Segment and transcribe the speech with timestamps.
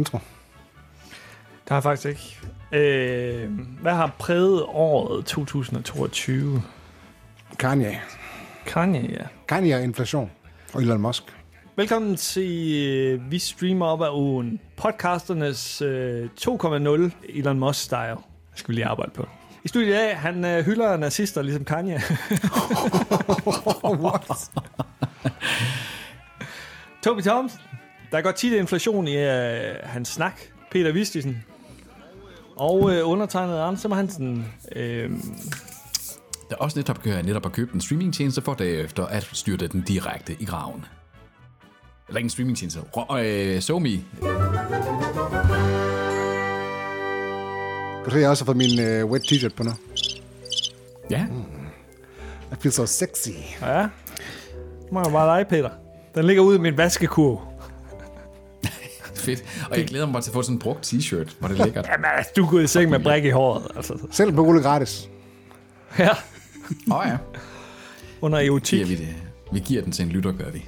[0.00, 0.18] intro.
[1.64, 2.40] Det har jeg faktisk ikke.
[2.72, 3.50] Øh,
[3.82, 6.62] hvad har præget året 2022?
[7.58, 8.00] Kanye.
[8.66, 9.24] Kanye, ja.
[9.48, 10.30] Kanye og inflation.
[10.72, 11.22] Og Elon Musk.
[11.76, 14.60] Velkommen til øh, Vi Streamer Op af Ugen.
[14.76, 18.20] Podcasternes øh, 2.0 Elon Musk-style.
[18.54, 19.26] skal vi lige arbejde på.
[19.64, 21.94] I studiet dag, han øh, hylder nazister ligesom Kanye.
[24.04, 24.50] What?
[27.02, 27.60] Toby Thomsen.
[28.12, 30.40] Der går tit inflation i øh, hans snak.
[30.70, 31.44] Peter Vistisen.
[32.56, 34.46] Og øh, undertegnet Anders Hansen.
[34.76, 35.10] Øh,
[36.50, 40.36] Der er også netop, netop har købt en streamingtjeneste for derefter at styrte den direkte
[40.40, 40.84] i graven.
[42.08, 42.80] Eller ikke en streamingtjeneste.
[43.18, 43.88] Øh, SoMe.
[47.96, 49.70] Kan du se, jeg også har fået min uh, wet t-shirt på nu?
[51.10, 51.26] Ja.
[52.52, 53.28] I feel so sexy.
[53.62, 53.82] ja.
[53.82, 53.88] Nu
[54.92, 55.70] må jeg bare dig, Peter.
[56.14, 57.49] Den ligger ude i min vaskekurv.
[59.20, 59.44] Fedt.
[59.70, 61.64] Og jeg glæder mig bare til at få sådan en brugt t-shirt, hvor det er
[61.64, 61.86] lækkert.
[61.92, 63.66] Jamen, altså, du er gået i seng med bræk i håret.
[63.76, 63.98] Altså.
[64.10, 65.08] Selv på Ole gratis.
[65.98, 66.10] Ja,
[66.90, 67.16] Åh oh, ja.
[68.20, 68.86] under eotik.
[68.86, 69.14] Giver vi, det.
[69.52, 70.64] vi giver den til en lytter, gør vi.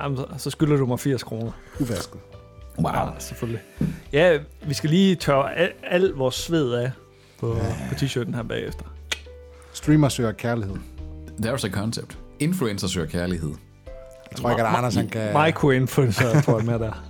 [0.00, 1.52] Jamen, så, så skylder du mig 80 kroner.
[1.80, 2.20] Uvasket.
[2.78, 2.92] Wow.
[2.92, 3.60] Ja, selvfølgelig.
[4.12, 6.90] Ja, vi skal lige tørre al, al vores sved af
[7.40, 7.56] på,
[7.88, 8.84] på t-shirten her bagefter.
[9.72, 10.76] Streamer søger kærlighed.
[11.42, 12.18] There's a concept.
[12.40, 13.50] Influencer søger kærlighed.
[14.30, 15.32] Jeg tror ikke, at Anders han kan...
[15.46, 17.04] Micro-influencer, tror jeg med der.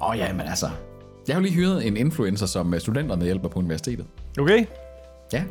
[0.00, 0.66] Nå ja, men altså.
[1.28, 4.06] Jeg har jo lige hyret en influencer, som øh, studenterne hjælper på universitetet.
[4.40, 4.64] Okay?
[5.32, 5.42] Ja,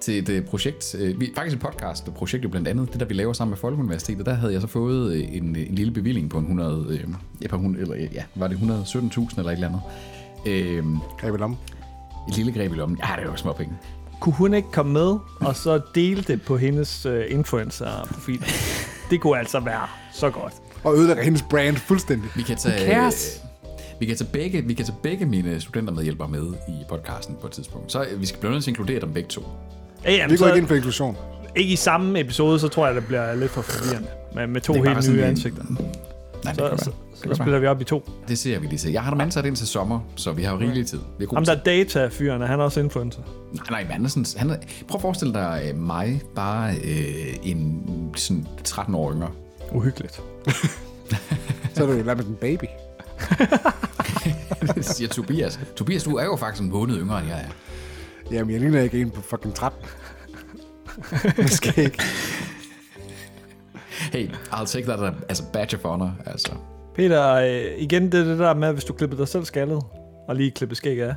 [0.00, 3.06] til et øh, projekt, øh, vi- faktisk et podcast, projekt jo blandt andet, det der
[3.06, 6.30] vi laver sammen med Folkeuniversitetet, der havde jeg så fået øh, en, en lille bevilling
[6.30, 7.00] på en 100, øh,
[7.42, 9.80] ja, på 100, eller, øh, ja, var det 117.000 eller et eller andet.
[10.46, 10.84] Øh,
[11.20, 11.58] Greb i lommen.
[12.28, 12.98] et lille greb i lommen.
[13.08, 13.74] Ja, det er jo små penge.
[14.20, 18.44] Kunne hun ikke komme med, og så dele det på hendes uh, influencer-profil?
[19.10, 20.52] Det kunne altså være så godt.
[20.84, 22.30] Og ødelægger hendes brand fuldstændig.
[22.36, 22.88] Vi kan tage?
[24.00, 27.52] Vi kan tage begge, vi kan tage begge mine studentermedhjælpere med i podcasten på et
[27.52, 27.92] tidspunkt.
[27.92, 29.42] Så øh, vi skal blive nødt til at inkludere dem begge to.
[30.04, 31.16] Ja, jamen, Vi går ikke ind for inklusion.
[31.56, 34.08] ikke i samme episode, så tror jeg, det bliver lidt for forvirrende.
[34.34, 35.62] Med, med to Det helt nye en- ansigter.
[36.44, 36.90] Nej, det Så, kan så, så,
[37.28, 38.10] så spiller vi op i to.
[38.28, 38.92] Det ser vi lige til.
[38.92, 40.98] Jeg har dem ansat ind til sommer, så vi har jo rigelig tid.
[41.18, 43.20] Vi Ham der er data-fyren, er han også influencer?
[43.52, 44.56] Nej, nej, men han er sådan, han er,
[44.88, 47.82] prøv at forestille dig øh, mig, bare øh, en
[48.16, 49.30] sådan 13 år yngre.
[49.72, 50.20] Uhyggeligt.
[51.74, 52.64] Så er du jo lavet med en baby.
[54.74, 55.60] Det siger Tobias.
[55.76, 57.50] Tobias, du er jo faktisk en måned yngre, end jeg er.
[58.34, 59.80] Jamen, jeg ligner ikke en på fucking 13.
[61.42, 62.02] Måske ikke.
[64.12, 66.10] Hey, I'll take that as a badge of honor.
[66.26, 66.52] Altså.
[66.94, 69.82] Peter, øh, igen det er det der med, hvis du klipper dig selv skaldet,
[70.28, 71.14] og lige klipper skæg af.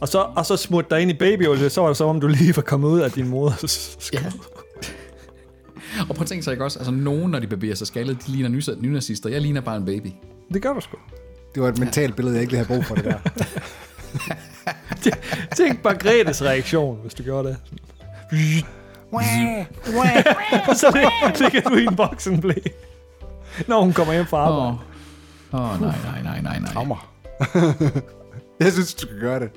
[0.00, 2.26] Og så, og så smut dig ind i babyolie, så var det som om, du
[2.26, 4.24] lige var kommet ud af din moders Ja.
[6.08, 8.32] Og prøv at tænke sig ikke også, altså nogen, når de barberer sig skaldet, de
[8.32, 9.30] ligner nynazister.
[9.30, 10.08] Jeg ligner bare en baby.
[10.52, 10.96] Det gør du sgu.
[11.54, 13.18] Det var et mentalt billede, jeg ikke lige havde brug for det der.
[15.56, 17.56] Tænk bare Gretes reaktion, hvis du gjorde det.
[20.78, 22.54] Så lig- ligger du i en voksenblæ,
[23.66, 24.78] når hun kommer hjem fra Åh, arbejde.
[25.52, 25.72] oh.
[25.74, 26.72] oh, nej, nej, nej, nej, nej.
[26.72, 27.12] Traumer.
[28.60, 29.50] jeg synes, du skal gøre det.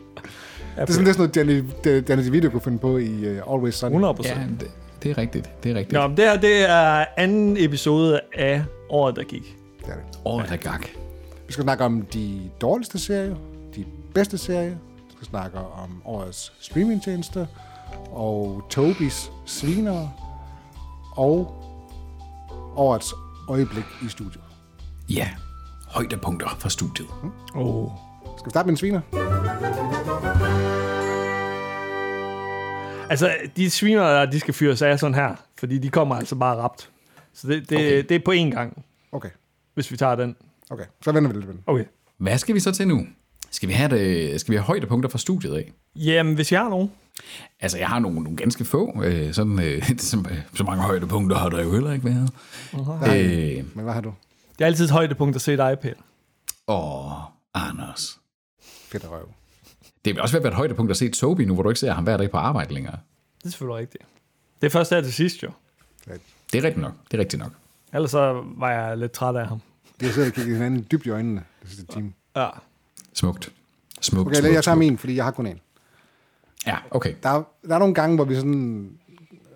[0.76, 3.54] Det er sådan, det er sådan noget, Danny, Danny DeVito kunne finde på i uh,
[3.54, 3.92] Always Sunny.
[3.94, 4.38] 100 procent.
[4.38, 4.72] Ja, det,
[5.04, 5.64] det er rigtigt.
[5.64, 5.94] Det er rigtigt.
[6.02, 9.58] Nå, men det her, det er anden episode af året, der gik.
[9.80, 10.04] Det er det.
[10.26, 10.88] Åh, der gak.
[11.52, 13.36] Vi skal snakke om de dårligste serier,
[13.76, 14.76] de bedste serier.
[15.08, 17.48] Vi skal snakke om årets streamingtjeneste,
[18.12, 20.12] og Tobis svinere,
[21.16, 21.64] og
[22.76, 23.14] årets
[23.50, 24.44] øjeblik i studiet.
[25.10, 25.30] Ja,
[25.88, 27.08] højdepunkter fra studiet.
[27.56, 27.92] Oh.
[28.38, 29.02] Skal vi starte med en sviner?
[33.10, 36.90] Altså, de sviner, de skal fyres af sådan her, fordi de kommer altså bare rapt.
[37.34, 38.04] Så det, det, okay.
[38.10, 39.30] det er på én gang, Okay,
[39.74, 40.36] hvis vi tager den.
[40.72, 40.86] Okay.
[41.04, 41.60] Så vender vi lidt den.
[41.68, 41.86] Okay.
[42.18, 43.08] Hvad skal vi så til nu?
[43.52, 45.72] Skal vi have, det, skal vi have højdepunkter fra studiet af?
[45.96, 46.92] Jamen, hvis jeg har nogen.
[47.60, 49.04] Altså, jeg har nogle, nogle ganske få.
[49.04, 50.24] Øh, sådan, øh, så,
[50.54, 52.30] så mange højdepunkter har der jo heller ikke været.
[53.02, 53.22] Nej.
[53.22, 54.14] Øh, Men hvad har du?
[54.54, 56.02] Det er altid et højdepunkt at se dig, Peter.
[56.68, 57.12] åh,
[57.54, 58.20] Anders.
[58.64, 59.30] Fedt røv.
[60.06, 62.04] Det vil også være et højdepunkt at se Toby nu, hvor du ikke ser ham
[62.04, 62.98] hver dag på arbejde længere.
[63.38, 64.04] Det er selvfølgelig rigtigt.
[64.62, 65.50] Det er først her til sidst, jo.
[66.54, 66.94] Det er rigtigt nok.
[67.12, 67.52] Det er rigtigt nok.
[67.94, 69.62] Ellers så var jeg lidt træt af ham.
[70.02, 72.14] Vi har siddet og kigget hinanden dybt i øjnene det sidste time.
[72.36, 72.48] Ja.
[73.14, 73.52] Smukt.
[74.02, 75.60] Smukt, Okay, smukt, jeg tager min, fordi jeg har kun en.
[76.68, 77.14] Ja, okay.
[77.24, 78.92] Der er, der er nogle gange, hvor vi sådan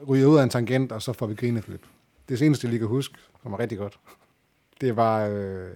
[0.07, 1.81] ryger ud af en tangent, og så får vi grinet lidt.
[2.29, 3.99] Det seneste, jeg lige kan huske, som var rigtig godt,
[4.81, 5.69] det var, øh,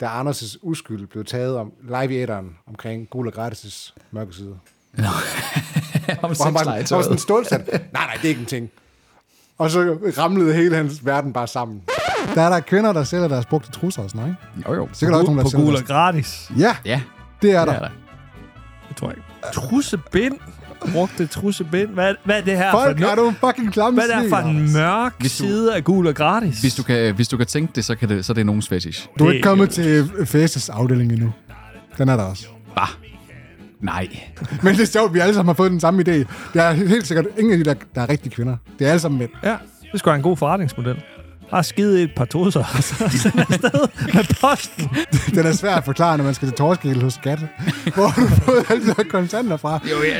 [0.00, 4.58] da Anders' uskyld blev taget om live i æderen omkring Gul og Gratis' mørke side.
[6.22, 7.66] Om Hvor han var, han var sådan stålsat.
[7.72, 8.70] Nej, nej, det er ikke en ting.
[9.58, 11.82] Og så ramlede hele hans verden bare sammen.
[12.34, 14.70] Der er der kvinder, der sælger deres brugte trusser og sådan noget, ikke?
[14.70, 14.88] Jo, jo.
[15.00, 15.88] Kan der også nogen, der På sælger gul og deres...
[15.88, 16.50] gratis.
[16.58, 17.00] Ja, Ja,
[17.42, 17.74] det er det der.
[17.74, 17.88] er der.
[18.88, 19.26] Det tror jeg ikke.
[19.52, 20.34] Trussebind.
[20.92, 21.88] Brugte trussebind.
[21.90, 24.36] Hvad, hvad er det her Folk for er nogle fucking klamme Hvad er det her
[24.42, 26.60] for en mørk Hvis du- side af gul og gratis?
[26.60, 28.68] Hvis du kan, hvis du kan tænke det, så, kan det, så er det nogens
[28.68, 29.08] fetish.
[29.18, 31.32] Du er Det- ikke kommet til Faces afdeling endnu.
[31.98, 32.46] Den er der også.
[32.76, 32.88] Bah.
[33.80, 34.08] Nej.
[34.62, 36.12] Men det er sjovt, vi alle sammen har fået den samme idé.
[36.12, 38.56] Det er helt sikkert ingen af de, der, der er rigtige kvinder.
[38.78, 39.30] Det er alle sammen mænd.
[39.44, 39.56] Ja,
[39.92, 41.02] det skulle være en god forretningsmodel.
[41.50, 44.90] Bare skide i et par trusser, og så sende afsted med posten.
[45.34, 47.38] Den er svær at forklare, når man skal til torskegilde hos skat.
[47.94, 49.80] Hvor har du fået alle de der kontanter fra?
[49.90, 50.16] Jo, ja.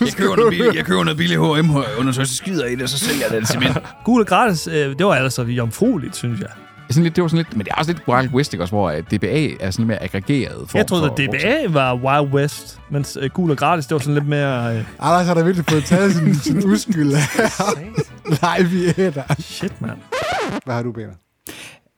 [0.00, 2.98] Jeg køber noget billigt, jeg køber noget billigt H&M undersøgelse skider i det, og så
[2.98, 3.74] sælger jeg det til mænd.
[4.04, 6.48] Gul og gratis, øh, det var altså jomfrueligt, synes jeg.
[6.90, 8.74] Sådan lidt, det var sådan lidt, men det er også lidt Wild West, ikke også,
[8.74, 10.70] hvor øh, DBA er sådan lidt mere aggregeret.
[10.70, 13.94] form Jeg troede, for at DBA var Wild West, mens øh, gul og gratis, det
[13.94, 14.76] var sådan lidt mere...
[14.76, 17.06] Øh, Anders har da virkelig fået taget sin, sin uskyld
[18.26, 19.34] live i æder.
[19.38, 19.98] shit, mand.
[20.64, 21.12] Hvad har du, Peter?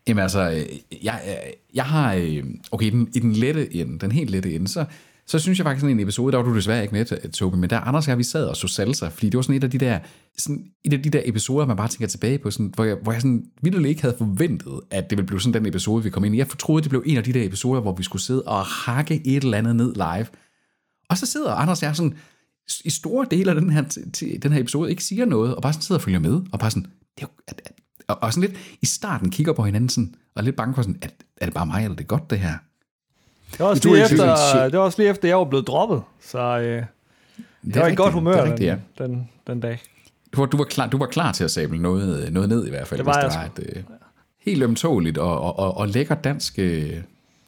[0.08, 2.12] Jamen altså, øh, jeg, øh, jeg har...
[2.72, 4.84] Okay, i den, i den lette ende, den helt lette ende, så,
[5.30, 7.70] så synes jeg faktisk at en episode, der var du desværre ikke med, Tobi, men
[7.70, 9.70] der Anders og jeg, vi sad og så salsa, fordi det var sådan et af
[9.70, 9.98] de der,
[10.38, 13.12] sådan et af de der episoder, man bare tænker tilbage på, sådan, hvor jeg, hvor
[13.12, 16.24] jeg sådan vildt ikke havde forventet, at det ville blive sådan den episode, vi kom
[16.24, 16.38] ind i.
[16.38, 19.26] Jeg troede, det blev en af de der episoder, hvor vi skulle sidde og hakke
[19.26, 20.26] et eller andet ned live.
[21.08, 22.14] Og så sidder Anders og jeg sådan,
[22.84, 23.82] i store dele af den her,
[24.42, 26.70] den her episode ikke siger noget, og bare sådan sidder og følger med, og bare
[26.70, 27.72] sådan, det er jo, at, at,
[28.08, 30.98] og, og sådan lidt i starten kigger på hinanden sådan, og lidt bange for sådan,
[31.02, 32.54] at, er det bare mig, eller er det godt det her?
[33.52, 36.02] Det var også, lige efter, det var også lige efter, jeg var blevet droppet.
[36.20, 36.84] Så øh, Det
[37.76, 38.76] jeg var i godt humør det er rigtigt, ja.
[38.98, 39.80] den, den, den dag.
[40.32, 42.70] Du var, du, var klar, du var klar til at sable noget, noget ned i
[42.70, 43.82] hvert fald, Det var hvis det var et øh,
[44.44, 46.92] helt ømtåligt og, og, og, og lækker dansk øh,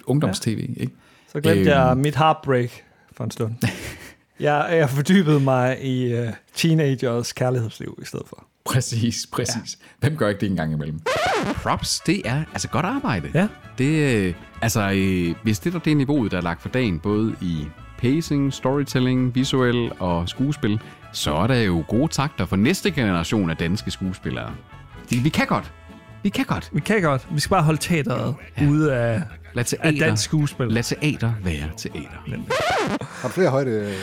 [0.07, 0.49] ungdomstv.
[0.49, 0.93] Ikke?
[1.33, 1.69] Så glemte Øhm.
[1.69, 2.71] jeg mit heartbreak
[3.13, 3.55] for en stund.
[4.41, 8.45] jeg, jeg fordybede mig i uh, teenagers kærlighedsliv i stedet for.
[8.65, 9.79] Præcis, præcis.
[9.81, 9.87] Ja.
[10.01, 11.01] Hvem gør ikke det en gang imellem?
[11.55, 13.31] Props, det er altså godt arbejde.
[13.35, 13.49] Ja.
[13.79, 17.35] Det, øh, altså, øh, hvis det er det niveauet, der er lagt for dagen, både
[17.41, 17.67] i
[17.99, 20.81] pacing, storytelling, visuel og skuespil,
[21.13, 24.51] så er der jo gode takter for næste generation af danske skuespillere.
[25.11, 25.73] De, vi kan godt.
[26.23, 26.71] Vi kan godt.
[26.73, 27.29] Vi kan godt.
[27.31, 28.69] Vi skal bare holde teateret ja.
[28.69, 29.23] ude af,
[29.55, 30.67] Lad af teater, dansk skuespil.
[30.67, 32.09] lad teater være teater.
[33.01, 33.95] Har du flere højde?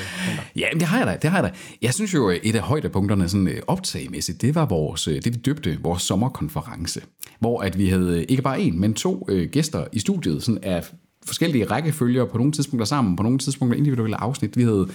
[0.55, 1.57] Ja, men det har jeg da, det har jeg da.
[1.81, 5.39] Jeg synes jo, et af højdepunkterne sådan øh, optagemæssigt, det var vores, øh, det vi
[5.45, 7.01] døbte vores sommerkonference,
[7.39, 10.63] hvor at vi havde øh, ikke bare en, men to øh, gæster i studiet, sådan
[10.63, 10.83] af
[11.25, 14.57] forskellige rækkefølger, på nogle tidspunkter sammen, på nogle tidspunkter individuelle afsnit.
[14.57, 14.87] Vi havde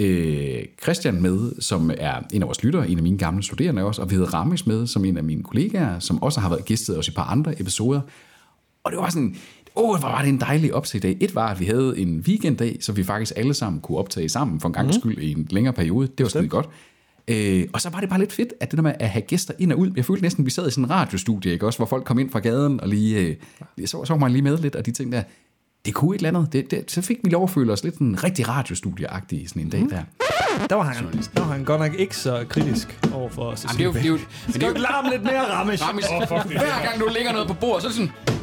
[0.00, 4.02] øh, Christian med, som er en af vores lyttere, en af mine gamle studerende også,
[4.02, 6.98] og vi havde Rames med, som en af mine kollegaer, som også har været gæstet
[6.98, 8.00] os i et par andre episoder.
[8.84, 9.36] Og det var sådan,
[9.76, 11.16] åh, hvor var det en dejlig optagedag.
[11.20, 14.60] Et var, at vi havde en weekenddag, så vi faktisk alle sammen kunne optage sammen
[14.60, 16.06] for en gang skyld i en længere periode.
[16.18, 16.68] Det var skide godt.
[17.28, 19.54] Øh, og så var det bare lidt fedt, at det der med at have gæster
[19.58, 21.66] ind og ud, jeg følte næsten, at vi sad i sådan en radiostudie, ikke?
[21.66, 23.36] Også, hvor folk kom ind fra gaden og lige, øh,
[23.86, 25.22] så, så var man lige med lidt, og de tænkte der,
[25.84, 26.52] det kunne et eller andet.
[26.52, 29.70] Det, det, så fik vi lov at føle os lidt en rigtig radiostudieagtig sådan en
[29.70, 30.02] dag der.
[30.70, 31.04] Der var, han,
[31.36, 34.04] der var han godt nok ikke så kritisk over for Jamen, det er jo, det
[34.04, 35.84] er jo, men det er Skal jo, du ikke larme lidt mere, Ramesh?
[35.88, 36.06] Ramis,
[36.46, 38.39] hver gang du lægger noget på bordet, så er det sådan,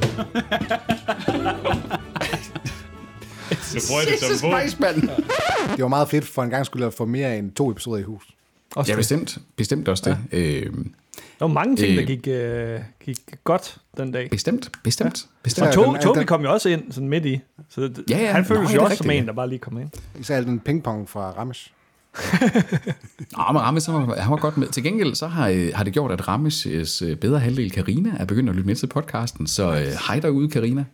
[3.62, 4.60] Så bruger jeg det Jesus som våben.
[4.62, 5.02] Christ, mand.
[5.76, 8.02] Det var meget fedt for en gang skulle at få mere end to episoder i
[8.04, 8.24] hus.
[8.76, 9.00] Også Ja, det.
[9.00, 9.38] bestemt.
[9.56, 10.18] Bestemt også det.
[10.32, 10.38] Ja.
[10.38, 10.74] Øh,
[11.40, 12.08] Der var mange ting, der Øh.
[12.08, 14.30] gik, øh, gik godt den dag.
[14.30, 15.68] bestemt, bestemt, bestemt.
[15.68, 17.40] Og Ja, to, den- Tobi den- kom jo også ind sådan midt i.
[17.70, 18.32] Så det, Ja, ja.
[18.32, 19.28] han føles Nå, jo det er også som rigtigt, en, ja.
[19.28, 19.90] der bare lige kom ind.
[20.20, 21.70] Især al den pingpong fra Ramesh.
[23.38, 24.68] Nå, men Rames, han var, han var godt med.
[24.68, 28.26] Til gengæld så har, øh, har det gjort, at Rames' øh, bedre halvdel, Karina er
[28.26, 29.48] begyndt at lytte med til podcasten.
[29.48, 30.86] Så øh, hej derude, Karina.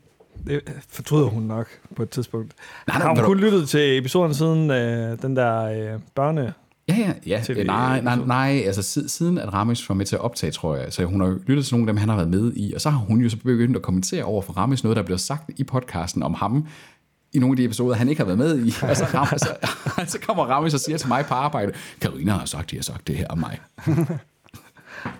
[0.48, 2.54] Det fortryder hun nok på et tidspunkt.
[2.88, 5.64] Nej, Nej, har hun ved du- kun lyttet til episoden siden øh, den der
[5.94, 6.54] øh, børne...
[6.88, 7.42] Ja, ja, ja.
[7.46, 10.52] Til Øh, nej, nej, nej, altså sid- siden at Rames var med til at optage,
[10.52, 12.74] tror jeg, så hun har lyttet til nogle af dem, han har været med i,
[12.74, 15.18] og så har hun jo så begyndt at kommentere over for Rames noget, der bliver
[15.18, 16.68] sagt i podcasten om ham,
[17.34, 18.74] i nogle af de episoder, han ikke har været med i.
[18.90, 19.56] Og så, Rames, så,
[20.14, 21.72] så kommer Rames og siger til mig på arbejde,
[22.02, 23.60] Karina har sagt, de har sagt det her om mig.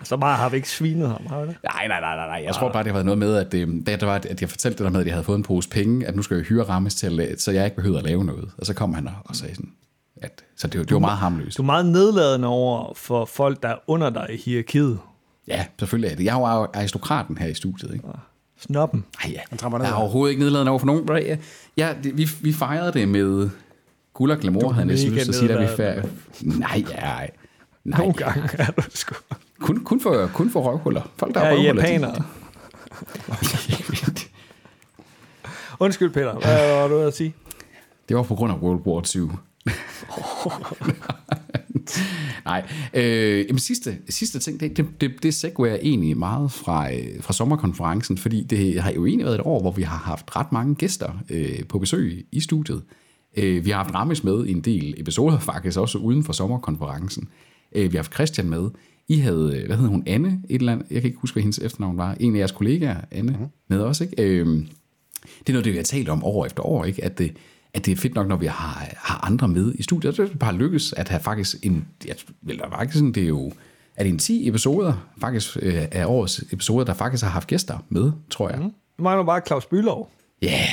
[0.04, 1.56] Så meget har vi ikke svinet ham, har vi det?
[1.64, 2.42] Nej, nej, nej, nej.
[2.46, 4.50] Jeg tror bare, det har været noget med, at, øh, da det var, at jeg
[4.50, 6.44] fortalte det der med, at jeg havde fået en pose penge, at nu skal jeg
[6.46, 8.50] hyre Rammes til så jeg ikke behøvede at lave noget.
[8.58, 9.72] Og så kom han og, sagde sådan,
[10.22, 11.56] at, så det, var- det var meget harmløst.
[11.56, 14.98] Du er meget nedladende over for folk, der er under dig i hierarkiet.
[15.48, 16.24] Ja, selvfølgelig er det.
[16.24, 18.08] Jeg er jo aristokraten her i studiet, ikke?
[18.66, 19.04] Snoppen.
[19.24, 19.40] Ej, ja.
[19.48, 19.86] Han trapper ned.
[19.86, 21.08] Jeg er overhovedet ikke nedladende over for nogen.
[21.08, 21.36] Ja,
[21.76, 23.50] ja det, vi, vi fejrede det med
[24.14, 26.02] guld og glamour, havde jeg næsten lyst til at sige, da vi nedladende.
[26.02, 26.58] færd...
[26.58, 27.30] Nej, ja, nej.
[27.84, 29.14] Nej, Nogle gange er du sgu.
[29.60, 31.02] Kun, kun, for, kun for røvhuller.
[31.16, 31.82] Folk, der Ja, er røvhuller.
[31.82, 32.22] japanere.
[35.80, 36.32] Undskyld, Peter.
[36.32, 37.34] Hvad var du ved at sige?
[38.08, 39.28] Det var på grund af World War II.
[42.44, 47.22] Nej, øh, jamen sidste, sidste ting, det, det, det, det segwayer egentlig meget fra, øh,
[47.22, 50.52] fra sommerkonferencen, fordi det har jo egentlig været et år, hvor vi har haft ret
[50.52, 52.82] mange gæster øh, på besøg i studiet.
[53.36, 57.28] Øh, vi har haft Rames med i en del episoder faktisk, også uden for sommerkonferencen.
[57.74, 58.70] Øh, vi har haft Christian med.
[59.08, 61.42] I havde, øh, hvad hedder hun, Anne, et eller andet, jeg kan ikke huske, hvad
[61.42, 63.48] hendes efternavn var, en af jeres kollegaer, Anne, mm-hmm.
[63.68, 64.22] med os, ikke?
[64.22, 64.46] Øh,
[65.38, 67.04] det er noget, det vi har talt om år efter år, ikke?
[67.04, 67.36] At det,
[67.74, 70.16] at det er fedt nok, når vi har, har andre med i studiet.
[70.16, 73.52] Det er bare lykkes at have faktisk en, jeg vil da faktisk det er jo,
[73.96, 77.78] er det en 10 episoder, faktisk øh, af årets episoder, der faktisk har haft gæster
[77.88, 78.58] med, tror jeg.
[78.58, 78.72] Mm.
[78.98, 80.10] Nu mangler bare Claus Bylov.
[80.42, 80.68] Ja, yeah.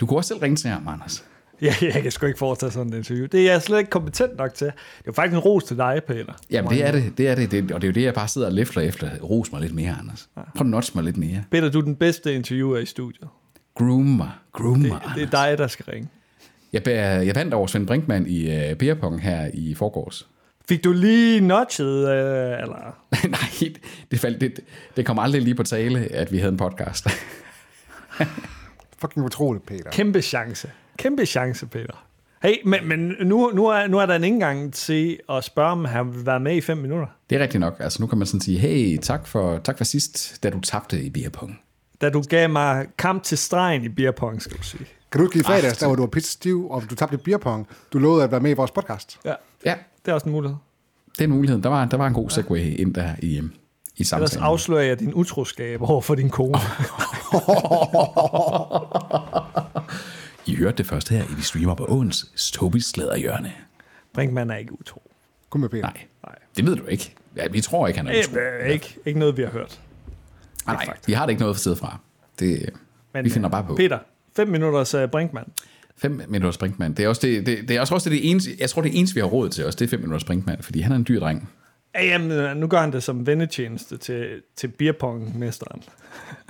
[0.00, 1.24] du kunne også selv ringe til ham, Anders.
[1.62, 3.26] Ja, jeg kan sgu ikke foretage sådan et interview.
[3.32, 4.66] Det er jeg slet ikke kompetent nok til.
[4.66, 6.32] Det er faktisk en ros til dig, Peter.
[6.50, 8.28] Jamen, det er det, det er det, det, og det er jo det, jeg bare
[8.28, 9.10] sidder og læfler efter.
[9.18, 10.28] Ros mig lidt mere, Anders.
[10.34, 11.44] Prøv at notch mig lidt mere.
[11.50, 13.28] Peter, du er den bedste interviewer i studiet.
[13.74, 16.08] Groom mig, groom Det, mig, det er dig, der skal ringe.
[16.72, 20.28] Jeg, bærer, jeg vandt over Svend Brinkmann i uh, Beerpong her i forgårs.
[20.68, 22.96] Fik du lige notchet, øh, eller?
[23.28, 23.72] Nej,
[24.10, 24.60] det, faldt, det,
[24.96, 27.08] det kom aldrig lige på tale, at vi havde en podcast.
[29.00, 29.90] Fucking utroligt, Peter.
[29.90, 30.70] Kæmpe chance.
[30.98, 32.06] Kæmpe chance, Peter.
[32.42, 35.84] Hey, men, men nu, nu, er, nu er der en indgang til at spørge, om
[35.84, 37.06] han vil være med i fem minutter.
[37.30, 37.76] Det er rigtigt nok.
[37.80, 41.02] Altså nu kan man sådan sige, hey, tak for, tak for sidst, da du tabte
[41.02, 41.60] i Beerpong.
[42.02, 44.86] Da du gav mig kamp til stregen i beerpong, skal du sige.
[45.12, 47.66] Kan du huske i fredags, der hvor du var pisse stiv, og du tabte beerpong,
[47.92, 49.18] du lovede at være med i vores podcast?
[49.24, 50.56] Ja, Ja, det er også en mulighed.
[51.12, 51.62] det er en mulighed.
[51.62, 53.50] Der var, der var en god segue ind der i, øhm, i
[53.96, 54.42] Ellers samtalen.
[54.44, 56.58] afslører jeg din utroskab over for din kone.
[60.46, 63.52] I hørte det først her i Vi Streamer på Åens Tobis Slæderhjørne.
[64.14, 65.02] Brinkmann er ikke utro.
[65.50, 65.82] Kun med Peter.
[65.82, 67.14] Nej, det ved du ikke.
[67.36, 68.38] Ja, vi tror ikke, han er utro.
[68.40, 69.80] Øh, ikke, ikke noget, vi har hørt.
[70.66, 71.98] Nej, vi har det ikke noget for stedet fra.
[72.38, 72.70] Det,
[73.14, 73.74] Men, vi finder øh, bare på.
[73.74, 73.98] Peter,
[74.36, 75.48] fem minutters uh, Brinkmann.
[75.96, 76.94] 5 minutter springmand.
[76.94, 79.20] Det er også det, det, det er også, det eneste, jeg tror det eneste, vi
[79.20, 81.48] har råd til også, det er 5 minutter springmand, fordi han er en dyr dreng.
[81.94, 84.26] Ja, jamen, øh, nu gør han det som vennetjeneste til,
[84.56, 85.82] til beerpong-mesteren.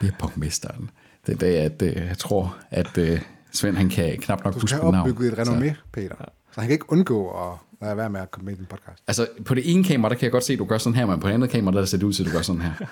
[0.00, 0.90] Det er pongmesteren.
[1.26, 3.21] Det er det, at øh, jeg tror, at øh,
[3.52, 5.11] Svend han kan knap nok Du huske skal mit have navn.
[5.11, 6.14] opbygget et renommé, Peter.
[6.52, 9.02] Så han kan ikke undgå at lade være med at komme med i din podcast.
[9.06, 11.06] Altså, på det ene kamera, der kan jeg godt se, at du gør sådan her,
[11.06, 12.72] men på det andet kamera, der ser det ud til, at du gør sådan her.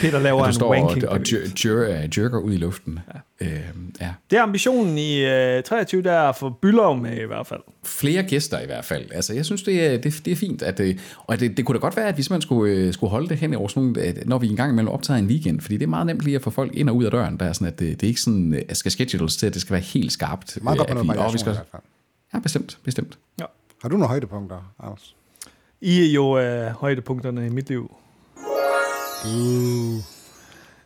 [0.00, 1.08] Peter laver en og, wanking.
[1.08, 2.98] og jer, jer, jerker ud i luften.
[3.14, 3.46] Ja.
[3.46, 3.60] Øh,
[4.00, 4.10] ja.
[4.30, 7.60] Det er ambitionen i uh, 23, der er at få Bylov med i hvert fald.
[7.84, 9.04] Flere gæster i hvert fald.
[9.14, 10.62] Altså, jeg synes, det er, det, det er fint.
[10.62, 13.10] At, øh, og det, det kunne da godt være, at vi simpelthen skulle, øh, skulle
[13.10, 15.76] holde det hen over sådan nogle, at når vi engang imellem optager en weekend, fordi
[15.76, 17.36] det er meget nemt lige at få folk ind og ud af døren.
[17.36, 19.60] Der er sådan, at det, det er ikke sådan, at skal schedules til, at det
[19.60, 20.58] skal være helt skarpt.
[20.62, 21.81] Meget godt øh, at noget vi, og vi skal, i hvert fald.
[22.34, 23.18] Ja, bestemt, bestemt.
[23.40, 23.44] Ja.
[23.82, 25.16] Har du nogle højdepunkter, Anders?
[25.80, 27.96] I er jo uh, højdepunkterne i mit liv.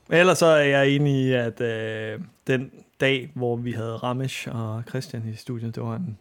[0.08, 4.48] Men ellers så er jeg enig i, at uh, den dag, hvor vi havde Ramesh
[4.52, 6.18] og Christian i studiet, det var en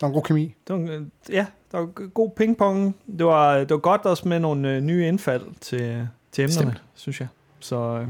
[0.00, 0.54] Der er en god kemi.
[0.68, 1.02] det var, en, øh,
[1.34, 2.96] ja, der var god pingpong.
[3.18, 6.82] Det var, det var godt også med nogle øh, nye indfald til, til emnerne, Bestemt.
[6.94, 7.28] synes jeg.
[7.60, 8.06] Så øh,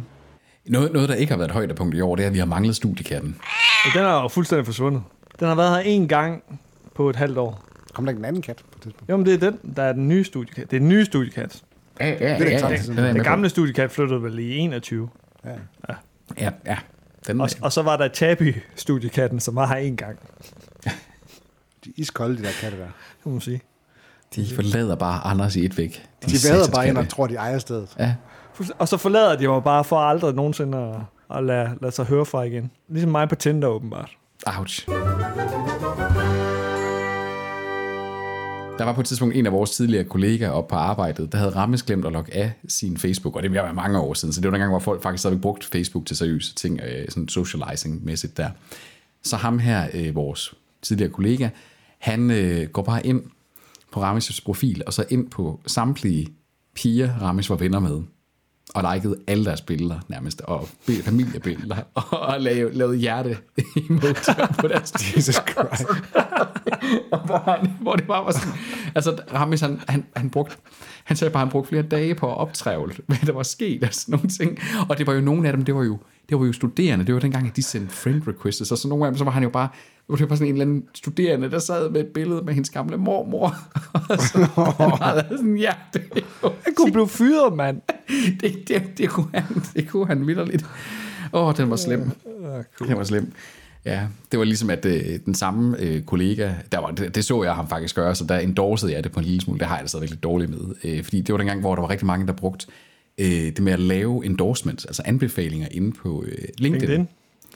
[0.66, 2.46] Noget, noget, der ikke har været et højdepunkt i år, det er, at vi har
[2.46, 3.36] manglet studiekatten.
[3.94, 5.02] den er jo fuldstændig forsvundet.
[5.42, 6.42] Den har været her en gang
[6.94, 7.64] på et halvt år.
[7.94, 9.10] Kom der ikke en anden kat på et tidspunkt?
[9.10, 10.70] Jo, men det er den, der er den nye studiekat.
[10.70, 11.62] Det er den nye studiekat.
[12.00, 12.34] Ja, ja, Det er
[12.68, 15.08] ikke den er jeg Den gamle studiekat flyttede vel i 21.
[15.44, 15.50] Ja.
[15.88, 15.92] på.
[16.40, 16.78] Ja, ja.
[17.26, 20.18] Den, Og, og så var der Tabi studiekatten, som var her en gang,
[21.84, 22.86] De er iskolde, de der katte der.
[23.22, 23.60] kan man sige.
[24.34, 25.90] de forlader bare Anders i et væk.
[25.92, 27.94] De vader satans bare ind og tror, de ejer stedet.
[27.98, 28.14] Ja,
[28.78, 32.26] Og så forlader de mig bare for aldrig nogensinde at, at lade, lade sig høre
[32.26, 32.70] fra igen.
[32.88, 34.16] Ligesom mig på Tinder åbenbart.
[34.46, 34.86] Ouch.
[38.78, 41.50] Der var på et tidspunkt en af vores tidligere kollegaer op på arbejdet, der havde
[41.50, 44.46] Rammes glemt at logge af sin Facebook, og det var mange år siden, så det
[44.46, 48.50] var dengang, hvor folk faktisk havde brugt Facebook til seriøse ting, øh, sådan socializing-mæssigt der.
[49.22, 51.48] Så ham her, øh, vores tidligere kollega,
[51.98, 53.22] han øh, går bare ind
[53.92, 56.28] på Rammes profil, og så ind på samtlige
[56.74, 58.00] piger, Rammes var venner med,
[58.74, 61.76] og likede alle deres billeder nærmest, og bi- familiebilleder,
[62.12, 63.36] og lavede, lavede hjerte
[63.76, 64.14] emoji
[64.58, 65.84] på deres Jesus Christ.
[67.08, 68.52] hvor, han, hvor det bare var sådan,
[68.94, 70.56] altså Ramis, han, han, han brugte,
[71.04, 73.88] han sagde bare, han brugte flere dage på at optrævle, hvad der var sket, og
[73.94, 76.46] sådan nogle ting, og det var jo nogle af dem, det var jo, det var
[76.46, 79.18] jo studerende, det var dengang, at de sendte friend requests, og så nogle af dem,
[79.18, 79.68] så var han jo bare,
[80.10, 82.70] det var bare sådan en eller anden studerende, der sad med et billede med hendes
[82.70, 83.54] gamle mormor,
[84.10, 84.38] og så
[84.78, 86.02] han havde sådan, ja, det,
[86.42, 87.80] Jeg kunne blive fyret, mand.
[88.40, 90.66] det, det, det, kunne han, det kunne han vildt.
[91.32, 92.10] Åh, oh, den var slem.
[92.78, 93.32] Den var slem.
[93.84, 97.42] Ja, det var ligesom, at øh, den samme øh, kollega, der var, det, det så
[97.42, 99.58] jeg ham faktisk gøre, så der endorsede jeg det på en lille smule.
[99.58, 100.74] Det har jeg da stadigvæk lidt dårligt med.
[100.84, 102.66] Øh, fordi det var dengang, hvor der var rigtig mange, der brugte
[103.18, 106.88] øh, det med at lave endorsements, altså anbefalinger inde på øh, LinkedIn.
[106.88, 107.08] LinkedIn.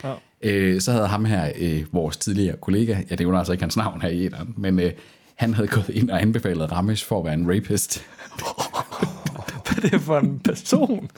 [0.05, 0.15] Ja.
[0.43, 4.03] Øh, så havde ham her, øh, vores tidligere kollega, jeg nævner altså ikke hans navn
[4.03, 4.93] her i eteren, men øh,
[5.35, 8.07] han havde gået ind og anbefalet Ramesh for at være en rapist.
[9.67, 11.11] Hvad er det for en person?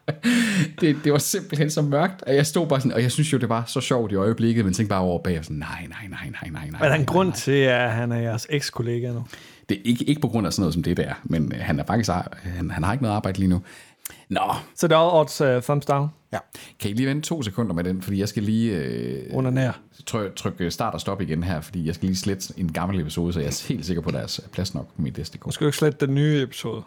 [0.80, 3.38] det, det var simpelthen så mørkt, at jeg stod bare sådan, og jeg synes jo,
[3.38, 6.08] det var så sjovt i øjeblikket, men tænkte bare over bag, og sådan, nej, nej,
[6.10, 6.80] nej, nej, nej, nej.
[6.80, 7.36] Er der en nej, grund nej.
[7.36, 9.24] til, at han er jeres eks-kollega nu?
[9.68, 11.80] Det er ikke, ikke på grund af sådan noget som det der, men øh, han
[11.80, 12.10] er faktisk,
[12.42, 13.62] han, han har ikke noget arbejde lige nu.
[14.28, 16.38] Nå, Så det er odds uh, thumbs down Ja.
[16.80, 19.72] kan I lige vente to sekunder med den, fordi jeg skal lige øh, under nær.
[20.06, 23.32] trykke, trykke start og stop igen her, fordi jeg skal lige slette en gammel episode,
[23.32, 25.18] så jeg er helt sikker på, at der er plads nok på mit.
[25.18, 26.82] Nu skal du ikke slette den nye episode.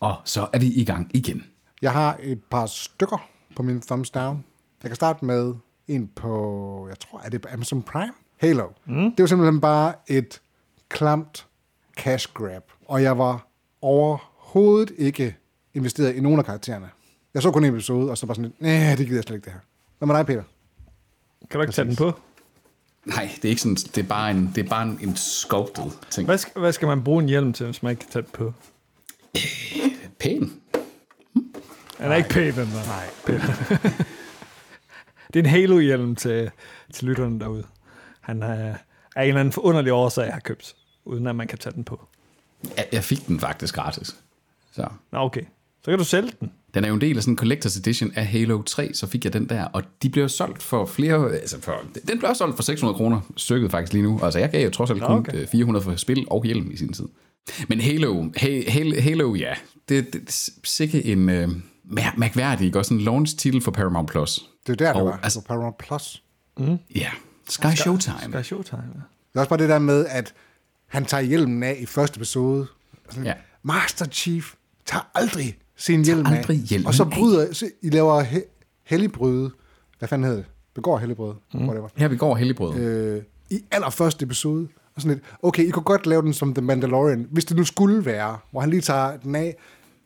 [0.00, 1.44] Og så er vi i gang igen.
[1.82, 4.44] Jeg har et par stykker på min thumbs down.
[4.82, 5.54] Jeg kan starte med
[5.88, 8.12] en på, jeg tror, er det på Amazon Prime?
[8.40, 8.66] Halo.
[8.84, 8.94] Mm.
[9.10, 10.40] Det var simpelthen bare et
[10.88, 11.46] klamt
[11.96, 12.62] cash grab.
[12.88, 13.48] Og jeg var
[13.82, 15.36] overhovedet ikke
[15.74, 16.90] investeret i nogen af karaktererne.
[17.34, 19.36] Jeg så kun en episode, og så bare sådan lidt, nej, det gider jeg slet
[19.36, 19.60] ikke det her.
[19.98, 20.42] Hvad med dig, Peter?
[21.50, 22.12] Kan du ikke tage den på?
[23.04, 25.90] Nej, det er ikke sådan, det er bare en, det er bare en, en sculpted
[26.10, 26.26] ting.
[26.26, 28.30] Hvad skal, hvad skal man bruge en hjelm til, hvis man ikke kan tage den
[28.32, 28.52] på?
[30.18, 30.52] Pæn.
[31.98, 32.86] Han er ikke pæn, den der.
[32.86, 33.38] Nej.
[35.34, 36.50] det er en Halo-hjelm til,
[36.92, 37.64] til lytterne derude.
[38.20, 38.74] Han er,
[39.16, 42.00] af en eller anden forunderlig årsag har købt, uden at man kan tage den på.
[42.76, 44.16] Jeg, jeg fik den faktisk gratis.
[44.72, 44.86] Så.
[45.12, 45.42] Nå, okay.
[45.84, 46.52] Så kan du sælge den.
[46.74, 49.24] Den er jo en del af sådan en collector's edition af Halo 3, så fik
[49.24, 52.56] jeg den der, og de blev solgt for flere, altså for, den blev også solgt
[52.56, 54.20] for 600 kroner stykket faktisk lige nu.
[54.22, 55.32] Altså jeg gav jo trods alt kun okay.
[55.32, 55.46] okay.
[55.48, 57.04] 400 for spil og hjelm i sin tid.
[57.68, 59.54] Men Halo, hey, Halo, Halo ja,
[59.88, 61.48] det, det er sikkert en øh,
[61.84, 62.78] mær- mærkværdig, ikke?
[62.78, 64.08] Også en launch-titel for Paramount+.
[64.10, 64.48] Plus.
[64.66, 65.20] Det er jo der, det Og, var.
[65.22, 66.22] altså- på Paramount Plus.
[66.94, 67.10] Ja,
[67.48, 68.16] Sky Showtime.
[68.20, 68.82] Skal jeg showtime?
[68.94, 69.00] ja.
[69.32, 70.34] Det er også bare det der med, at
[70.86, 72.66] han tager hjelmen af i første episode.
[73.10, 73.30] Sådan, Ja.
[73.30, 73.34] ja.
[73.62, 74.54] Master Chief
[74.86, 76.64] tager aldrig sin hjelm aldrig af.
[76.68, 77.10] hjelmen og så af.
[77.10, 78.42] bryder, så I laver he,
[78.84, 79.50] helligbryde.
[79.98, 80.46] Hvad fanden hedder det?
[80.74, 81.34] Begår helligbryde.
[81.54, 81.68] Mm.
[81.68, 81.88] Whatever.
[81.96, 82.78] Her vi går helligbrød.
[82.78, 84.68] Øh, I allerførste episode.
[84.96, 87.64] Og sådan lidt, okay, I kunne godt lave den som The Mandalorian, hvis det nu
[87.64, 89.56] skulle være, hvor han lige tager den af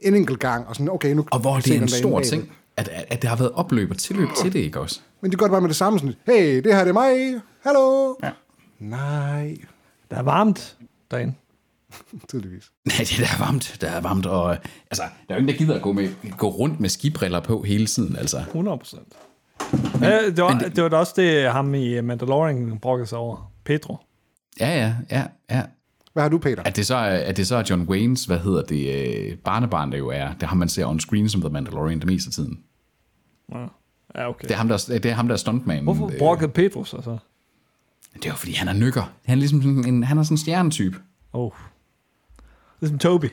[0.00, 2.88] en enkelt gang, og sådan, okay, nu Og hvor det er en stor ting, at,
[3.08, 5.00] at, der har været opløb og tilløb til det, ikke også?
[5.20, 7.40] Men de gør det bare med det samme, sådan, hey, det her det er mig,
[7.64, 8.14] hallo.
[8.22, 8.30] Ja.
[8.78, 9.56] Nej,
[10.10, 10.76] Der er varmt
[11.10, 11.34] derinde.
[12.28, 12.70] tydeligvis.
[12.84, 13.76] Nej, det er der er varmt.
[13.80, 14.56] Der er varmt, og
[14.90, 17.62] altså, der er jo ingen, der gider at gå, med, gå rundt med skibriller på
[17.62, 18.38] hele tiden, altså.
[18.38, 19.12] 100 procent.
[20.00, 23.52] Ja, det, var, det, det var da også det, ham i Mandalorian brokkede sig over.
[23.64, 23.96] Pedro.
[24.60, 25.62] Ja, ja, ja, ja.
[26.12, 26.62] Hvad har du, Peter?
[26.62, 29.92] At det så er, at det så er John Waynes, hvad hedder det, øh, barnebarn,
[29.92, 32.32] der jo er, det har man ser on screen som The Mandalorian det meste af
[32.32, 32.58] tiden.
[33.54, 34.42] Ja, okay.
[34.42, 35.82] Det er ham, der, det er, ham, der er stuntman.
[35.82, 37.18] Hvorfor Øh, brokkede Pedro sig så?
[38.14, 39.12] Det er jo, fordi han er nykker.
[39.24, 40.96] Han er ligesom sådan en, han er sådan en stjernetype.
[41.32, 41.52] Oh.
[42.80, 43.24] Ligesom Toby.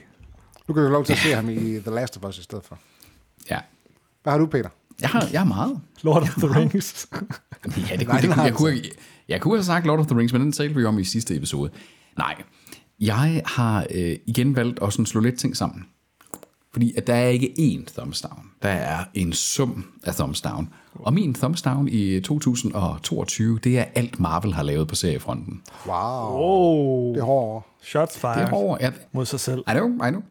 [0.67, 2.43] Nu kan du få lov til at se ham i The Last of Us i
[2.43, 2.79] stedet for.
[3.49, 3.59] Ja.
[4.23, 4.69] Hvad har du, Peter?
[5.01, 5.79] Jeg har, jeg har meget.
[6.01, 7.07] Lord of the Rings.
[7.89, 8.83] Ja, det kunne, det, jeg, kunne, jeg,
[9.27, 11.03] jeg kunne have sagt Lord of the Rings, men den talte vi jo om i
[11.03, 11.71] sidste episode.
[12.17, 12.43] Nej,
[12.99, 15.85] jeg har øh, igen valgt at sådan slå lidt ting sammen.
[16.75, 18.39] Fordi at der er ikke én thumbs down.
[18.61, 20.69] Der er en sum af thumbs down.
[20.93, 25.61] Og min thumbs down i 2022, det er alt Marvel har lavet på seriefronten.
[25.87, 25.95] Wow,
[26.31, 27.13] Oh.
[27.15, 27.65] det er hårdt.
[27.83, 28.77] Shots Det fired er over.
[28.81, 29.59] Jeg, mod sig selv.
[29.59, 30.21] I know, I know.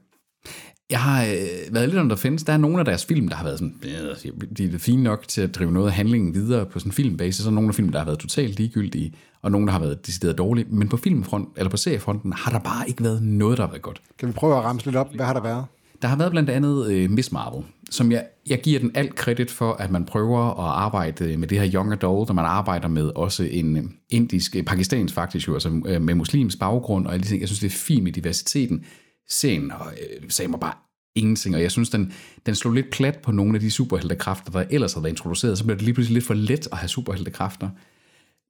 [0.90, 2.42] Jeg har øh, været lidt om, der findes.
[2.42, 5.28] Der er nogle af deres film, der har været sådan, øh, de er fine nok
[5.28, 7.88] til at drive noget af handlingen videre på sådan en filmbasis, og nogle af film,
[7.92, 10.66] der har været totalt ligegyldige, og nogle, der har været decideret dårlige.
[10.70, 13.82] Men på filmfront, eller på seriefronten, har der bare ikke været noget, der har været
[13.82, 14.02] godt.
[14.18, 15.14] Kan vi prøve at ramse lidt op?
[15.14, 15.64] Hvad har der været?
[16.02, 19.50] Der har været blandt andet øh, Miss Marvel, som jeg, jeg giver den alt kredit
[19.50, 23.10] for, at man prøver at arbejde med det her young adult, og man arbejder med
[23.14, 27.14] også en øh, indisk, øh, pakistansk faktisk jo, altså øh, med muslims baggrund, og.
[27.14, 28.84] Jeg synes, det er fint med diversiteten.
[29.30, 30.74] Serien og, øh, sagde mig bare
[31.14, 32.12] ingenting, og jeg synes, den,
[32.46, 35.58] den slog lidt plat på nogle af de superheltekræfter, der ellers havde været introduceret.
[35.58, 37.68] Så blev det lige pludselig lidt for let at have superheltekræfter.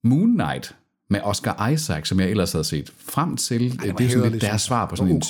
[0.05, 0.77] Moon Knight
[1.11, 4.33] med Oscar Isaac, som jeg ellers havde set frem til, Ej, det, det er sådan
[4.33, 5.23] lidt deres svar på sådan en...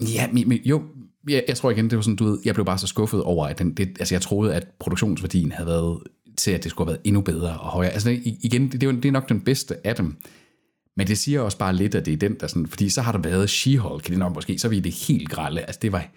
[0.00, 0.82] Ja, men, men jo,
[1.28, 3.46] jeg, jeg tror igen, det var sådan, du ved, jeg blev bare så skuffet over,
[3.46, 5.98] at den, det, altså jeg troede, at produktionsværdien havde været
[6.36, 7.92] til, at det skulle have været endnu bedre og højere.
[7.92, 10.16] Altså igen, det, det, er det er nok den bedste af dem.
[10.96, 13.12] Men det siger også bare lidt, at det er den, der sådan, fordi så har
[13.12, 15.60] der været She-Hulk, kan det nok måske, så er vi det helt grælde.
[15.60, 16.08] Altså det var,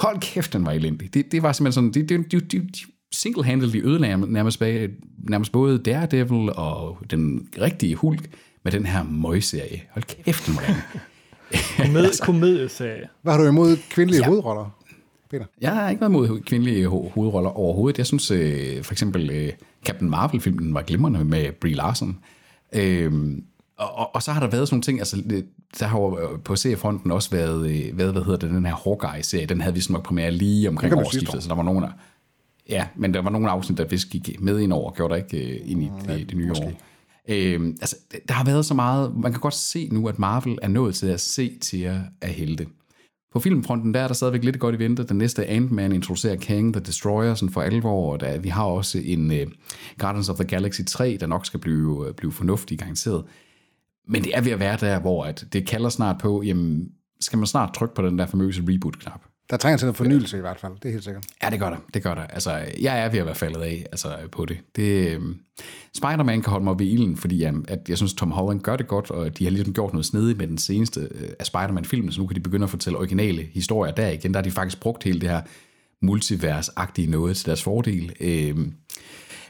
[0.00, 1.14] hold kæft, den var elendig.
[1.14, 4.90] Det, det var simpelthen sådan, det, det, det, det, single-handedly ødelagde nærmest, bag,
[5.28, 8.30] nærmest både Daredevil og den rigtige Hulk
[8.64, 9.82] med den her møgserie.
[9.90, 10.98] Hold kæft, den var
[11.78, 13.08] Komed, komedieserie.
[13.22, 14.24] Hvad har du imod kvindelige Ja.
[14.24, 14.28] ja.
[14.30, 14.78] hovedroller,
[15.30, 15.44] Peter?
[15.60, 17.98] Jeg har ikke været mod kvindelige ho- hovedroller overhovedet.
[17.98, 19.52] Jeg synes øh, for eksempel øh,
[19.86, 22.18] Captain Marvel-filmen var glimrende med Brie Larson.
[22.72, 23.44] Øhm,
[23.78, 25.46] og, og, og så har der været sådan nogle ting, altså det-
[25.80, 28.74] der har jo øh, på seriefronten også været, øh, været hvad hedder det, den her
[28.84, 31.40] Hawkeye-serie, den havde vi sådan nok premiere lige omkring årsskiftet, år.
[31.40, 31.88] så der var nogen af,
[32.68, 35.54] ja, men der var nogle afsnit, der vist gik med ind over, gjorde der ikke
[35.54, 36.72] øh, ind i det, det nye år.
[37.28, 37.96] Øh, altså,
[38.28, 39.16] der har været så meget...
[39.16, 42.66] Man kan godt se nu, at Marvel er nået til at se til af helte.
[43.34, 45.04] På filmfronten der er der stadigvæk lidt godt i vente.
[45.04, 48.98] Den næste Ant-Man introducerer Kang the Destroyer sådan for alvor, og der, vi har også
[49.04, 49.36] en uh,
[49.98, 53.24] Guardians of the Galaxy 3, der nok skal blive, uh, blive fornuftig garanteret.
[54.08, 56.88] Men det er ved at være der, hvor at det kalder snart på, jamen,
[57.20, 59.20] skal man snart trykke på den der famøse reboot-knap.
[59.50, 61.24] Der trænger til noget fornyelse i hvert fald, det er helt sikkert.
[61.42, 61.76] Ja, det gør der.
[61.94, 62.22] Det gør der.
[62.22, 64.58] Altså, jeg er ved at være faldet af altså, på det.
[64.76, 65.40] det um,
[65.96, 68.88] Spider-Man kan holde mig ved ilden, fordi um, at jeg synes, Tom Holland gør det
[68.88, 72.20] godt, og de har ligesom gjort noget snedigt med den seneste uh, af Spider-Man-filmen, så
[72.20, 74.34] nu kan de begynde at fortælle originale historier der igen.
[74.34, 75.42] Der har de faktisk brugt hele det her
[76.00, 78.12] multivers-agtige noget til deres fordel.
[78.20, 78.66] Uh,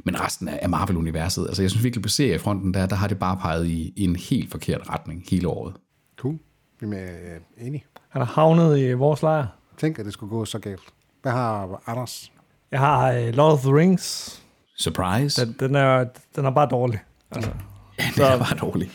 [0.05, 3.37] men resten af Marvel-universet, altså jeg synes virkelig på seriefronten, der, der har det bare
[3.37, 5.75] peget i, i en helt forkert retning hele året.
[6.17, 6.39] Cool.
[6.81, 7.85] Vi er øh, enige.
[8.09, 9.47] Han er havnet i vores lejr.
[9.79, 10.83] Tænk, at det skulle gå så galt.
[11.23, 12.33] Hvad har Anders?
[12.71, 14.43] Jeg har uh, Lord of the Rings.
[14.79, 15.47] Surprise.
[15.47, 16.05] Den, den, er,
[16.37, 17.01] den er bare dårlig.
[17.31, 17.51] Altså.
[17.99, 18.91] Ja, det er bare dårlig.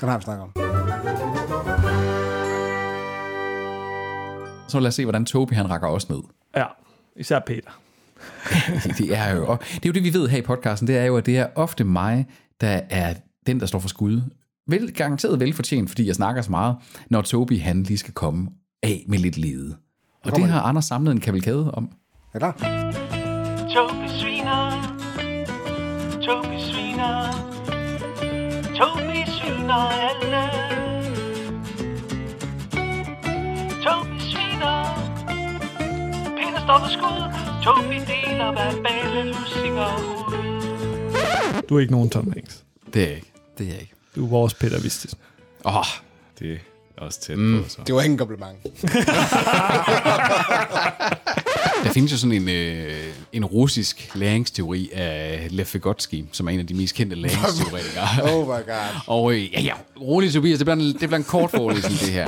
[0.00, 0.52] Den har vi snakket om.
[4.68, 6.20] Så lad os se, hvordan Toby han rækker os ned.
[6.56, 6.66] Ja,
[7.16, 7.80] især Peter.
[8.98, 11.04] det er jo, og det er jo det, vi ved her i podcasten, det er
[11.04, 12.26] jo, at det er ofte mig,
[12.60, 13.14] der er
[13.46, 14.22] den, der står for skud.
[14.66, 16.76] Vel, garanteret velfortjent, fordi jeg snakker så meget,
[17.10, 18.48] når Toby han lige skal komme
[18.82, 19.76] af med lidt lede.
[20.24, 21.90] Og det har Anders samlet en kavalkade om.
[22.34, 22.52] Er klar?
[23.74, 24.70] Toby sviner.
[26.26, 27.32] Toby sviner.
[28.78, 30.42] Toby sviner alle.
[33.84, 34.78] Toby sviner.
[36.38, 37.20] Peter står for skud.
[37.64, 41.62] Toby deler verbale lussinger ud.
[41.68, 42.64] Du er ikke nogen Tom Hanks.
[42.94, 43.32] Det er jeg ikke.
[43.58, 43.94] Det er jeg ikke.
[44.16, 45.18] Du er vores Peter Vistisen.
[45.64, 45.84] Åh, oh,
[46.38, 46.58] Det er
[47.00, 47.62] også tæt mm.
[47.62, 47.78] på, så.
[47.86, 48.58] Det var ikke en kompliment.
[51.84, 52.92] der findes jo sådan en, øh,
[53.32, 58.06] en russisk læringsteori af Lev Vygotsky, som er en af de mest kendte læringsteoretikere.
[58.22, 59.00] Oh my god.
[59.06, 62.08] Og øh, ja, ja, rolig Tobias, det bliver en, det bliver en kort forelæsning, det
[62.08, 62.26] her.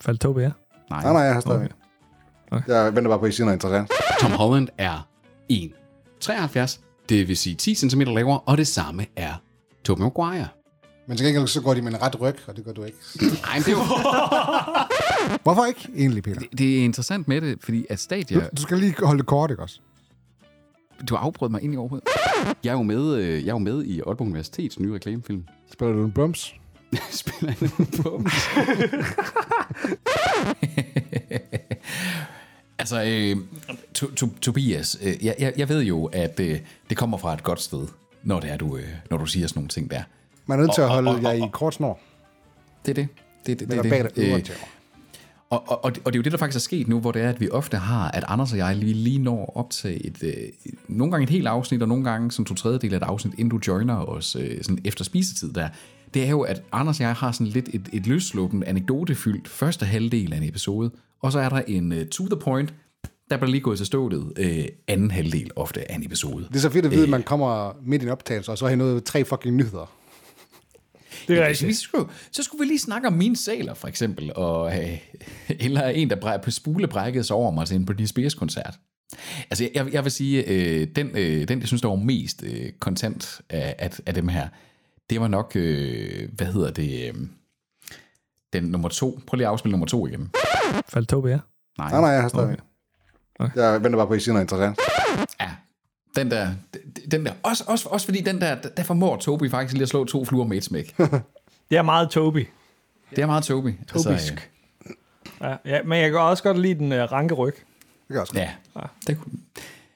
[0.00, 0.50] Faldt her?
[0.90, 1.68] Nej, Nej, nej, jeg har stadig.
[2.50, 2.72] Okay.
[2.72, 3.90] Jeg venter bare på, at I siger noget interessant.
[4.20, 5.06] Tom Holland er
[5.52, 9.34] 1,73, det vil sige 10 cm lavere, og det samme er
[9.84, 10.48] Tobey Maguire.
[11.08, 12.98] Men til gengæld så går de med en ret ryg, og det gør du ikke.
[13.46, 13.78] Nej, det er jo
[15.44, 16.40] Hvorfor ikke egentlig, Peter?
[16.58, 18.48] det er interessant med det, fordi at Stadia...
[18.56, 19.80] Du skal lige holde det kort, ikke også?
[21.08, 22.08] Du har afbrudt mig ind i overhovedet.
[22.64, 25.44] Jeg er jo med, øh, jeg er jo med i Aalborg Universitets nye reklamefilm.
[25.72, 26.54] Spiller du en bums?
[27.10, 28.32] Spiller han en bums?
[32.78, 33.36] altså, øh,
[33.94, 37.42] to, to, Tobias, øh, jeg, jeg, jeg ved jo, at øh, det kommer fra et
[37.42, 37.86] godt sted,
[38.22, 40.02] når, det er, du, øh, når du siger sådan nogle ting der.
[40.46, 41.98] Man er nødt til at Og- og- holde og- jer i kort snor.
[42.86, 43.08] Det er det.
[43.46, 44.50] Det, det, det, det, det.
[44.50, 44.56] Øh.
[45.50, 47.12] Og, og, og, det, og det er jo det, der faktisk er sket nu, hvor
[47.12, 50.00] det er, at vi ofte har, at Anders og jeg lige, lige når op til
[50.04, 50.32] et, øh,
[50.88, 53.48] nogle gange et helt afsnit, og nogle gange som to tredjedel af et afsnit, inden
[53.50, 55.68] du joiner os øh, sådan efter spisetid der.
[56.14, 59.86] Det er jo, at Anders og jeg har sådan lidt et, et løsluppen, anekdotefyldt første
[59.86, 60.90] halvdel af en episode,
[61.22, 62.74] og så er der en uh, to the point,
[63.30, 66.44] der bliver lige gået til stålet øh, anden halvdel ofte af en episode.
[66.48, 68.64] Det er så fedt at vide, at man kommer midt i en optagelse, og så
[68.66, 69.90] har I noget tre fucking nyheder.
[71.28, 71.76] Det er Ja, rigtigt.
[71.76, 74.98] så, skulle, så skulle vi lige snakke om mine saler, for eksempel, og, øh,
[75.48, 78.74] eller en, der bræ- på spule brækkede sig over mig til en Britney Spears-koncert.
[79.50, 82.72] Altså, jeg, jeg vil sige, øh, den, øh, den, jeg synes, der var mest øh,
[82.80, 84.48] kontant af, af, af dem her,
[85.10, 87.14] det var nok, øh, hvad hedder det, øh,
[88.52, 89.20] den nummer to.
[89.26, 90.30] Prøv lige at afspille nummer to igen.
[90.88, 91.38] Faldt Toby her?
[91.78, 92.44] Nej, Nej, nej, jeg har stadig.
[92.48, 92.56] Okay.
[93.38, 93.60] Okay.
[93.60, 94.78] Jeg venter bare på, at I siger noget interessant.
[95.40, 95.50] Ja,
[96.16, 96.48] den der,
[97.10, 100.04] den der også, også, også fordi den der, der formår Toby faktisk lige at slå
[100.04, 100.96] to fluer med et smæk.
[101.70, 102.46] Det er meget Toby.
[103.10, 103.74] Det er meget Toby.
[103.88, 104.32] Tobisk.
[104.32, 104.34] Altså,
[105.40, 107.54] Ja, ja, men jeg kan også godt lide den uh, ranke ryg.
[107.54, 107.64] Det
[108.10, 108.44] kan også godt.
[108.76, 109.32] Ja, det kunne...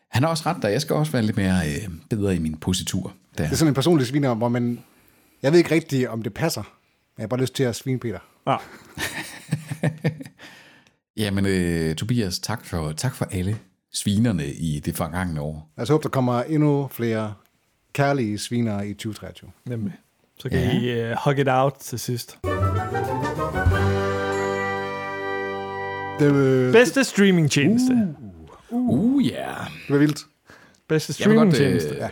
[0.09, 0.69] Han har også ret der.
[0.69, 3.13] Jeg skal også være lidt mere øh, bedre i min positur.
[3.39, 3.45] Der.
[3.45, 4.81] Det er sådan en personlig sviner, hvor man...
[5.43, 7.99] Jeg ved ikke rigtigt, om det passer, men jeg har bare lyst til at svine
[7.99, 8.19] Peter.
[8.47, 8.57] Ja.
[11.25, 13.59] Jamen, øh, Tobias, tak for, tak for alle
[13.93, 15.71] svinerne i det forgangne år.
[15.77, 17.35] Lad os håbe, der kommer endnu flere
[17.93, 19.51] kærlige sviner i 2023.
[19.67, 19.93] Nemlig.
[20.39, 21.09] Så kan ja.
[21.09, 22.39] I uh, hug it out til sidst.
[26.21, 28.15] Det, øh, Bedste streamingtjeneste.
[28.71, 29.33] Uh, ja.
[29.33, 29.67] Yeah.
[29.87, 30.21] det var vildt.
[30.89, 31.95] Bedste Jeg vil godt, streamingtjeneste.
[32.05, 32.11] øh,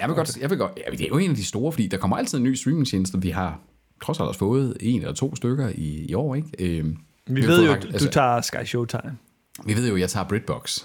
[0.00, 1.86] jeg vil godt, jeg vil godt, ja, det er jo en af de store, fordi
[1.88, 3.20] der kommer altid en ny streamingtjeneste.
[3.22, 3.60] Vi har
[4.02, 6.48] trods alt også fået en eller to stykker i, i år, ikke?
[6.78, 6.84] Øh,
[7.26, 9.16] Vi har ved jo, du altså- tager Sky Showtime.
[9.64, 10.84] Vi ved jo, at jeg tager Britbox.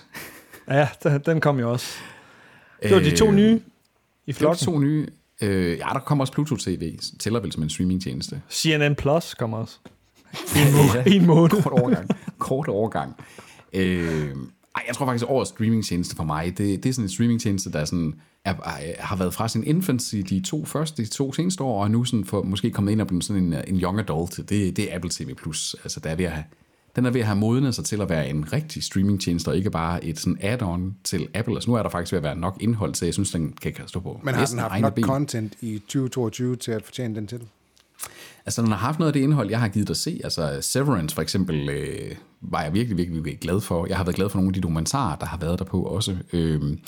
[0.70, 1.88] Ja, den, den kom jo også.
[2.84, 3.62] Det var de to Øh, nye i Det
[4.28, 4.66] var de flokken.
[4.66, 5.08] to nye.
[5.42, 6.98] Øh, ja, der kommer også Pluto TV.
[7.20, 8.42] Tæller vel som en streamingtjeneste.
[8.50, 9.78] CNN Plus kommer også.
[10.58, 11.62] En, må- en måned.
[11.64, 12.10] Kort overgang.
[12.38, 13.16] Kort overgang.
[13.74, 14.36] Øh,
[14.76, 17.72] Ej, jeg tror faktisk, at årets streamingtjeneste for mig, det, det er sådan en streamingtjeneste,
[17.72, 18.14] der sådan
[18.46, 21.84] er, er, har været fra sin infancy de to første, de to seneste år, og
[21.86, 24.38] er nu sådan for, måske kommet ind og blevet sådan en, en young adult.
[24.38, 25.30] Det, det er Apple TV+.
[25.84, 26.44] Altså, der er ved at have,
[26.96, 29.70] den er ved at have modnet sig til at være en rigtig streamingtjeneste, og ikke
[29.70, 31.56] bare et sådan add-on til Apple.
[31.56, 33.74] Altså, nu er der faktisk ved at være nok indhold til, jeg synes, den kan
[33.88, 35.04] stå på Men har den haft nok ben.
[35.04, 37.48] content i 2022 til at fortjene den titel?
[38.46, 40.22] Altså, den har haft noget af det indhold, jeg har givet dig at se.
[40.24, 43.86] Altså, Severance for eksempel, øh, var jeg virkelig, virkelig, virkelig glad for.
[43.86, 46.18] Jeg har været glad for nogle af de dokumentarer, der har været der på også.
[46.34, 46.80] Øhm,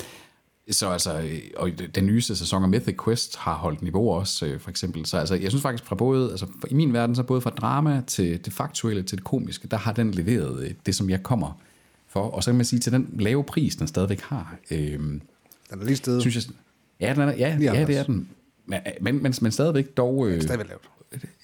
[0.72, 4.60] så altså, øh, og den nyeste sæson af Mythic Quest har holdt niveau også, øh,
[4.60, 5.06] for eksempel.
[5.06, 8.04] Så altså, jeg synes faktisk fra både, altså i min verden, så både fra drama
[8.08, 11.62] til det faktuelle til det komiske, der har den leveret øh, det, som jeg kommer
[12.08, 12.20] for.
[12.22, 15.22] Og så kan man sige, til den lave pris, den stadigvæk har, øhm,
[15.72, 16.22] Den er lige stedet.
[16.22, 16.44] synes jeg,
[17.00, 18.30] ja, den er, ja, ja, det er den.
[18.66, 20.30] Men, men, men, men stadigvæk dog...
[20.30, 20.90] Øh, Stadigvæk lavt.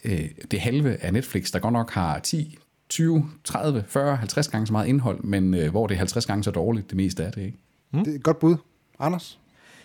[0.03, 2.57] øh, det halve af Netflix, der godt nok har 10,
[2.89, 6.43] 20, 30, 40, 50 gange så meget indhold, men øh, hvor det er 50 gange
[6.43, 7.57] så dårligt, det meste af det, ikke?
[7.93, 8.55] Det er et godt bud.
[9.01, 9.39] Anders?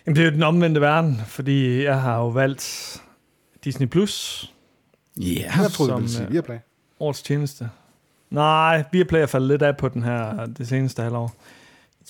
[0.05, 2.97] Jamen, det er jo den omvendte verden, fordi jeg har jo valgt
[3.63, 4.53] Disney Plus
[5.19, 5.57] Ja, yeah.
[5.57, 6.57] Jeg troede, du ville sige øh, Viaplay.
[6.99, 7.69] årets tjeneste.
[8.29, 11.35] Nej, Viaplay er faldet lidt af på den her det seneste halvår.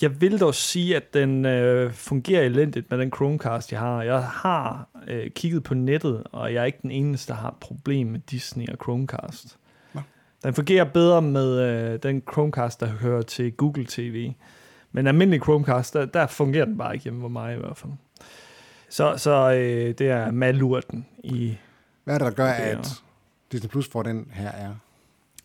[0.02, 4.02] Jeg vil dog sige, at den øh, fungerer elendigt med den Chromecast, jeg har.
[4.02, 7.56] Jeg har øh, kigget på nettet, og jeg er ikke den eneste, der har et
[7.60, 9.58] problem med Disney og Chromecast.
[10.42, 14.32] Den fungerer bedre med øh, den Chromecast, der hører til Google TV.
[14.92, 17.92] Men almindelig Chromecast, der, der fungerer den bare ikke hjemme hos mig i hvert fald.
[18.88, 21.56] Så, så øh, det er malurten i
[22.04, 23.02] Hvad er det, der gør, Det at
[23.52, 24.74] Disney Plus får den her er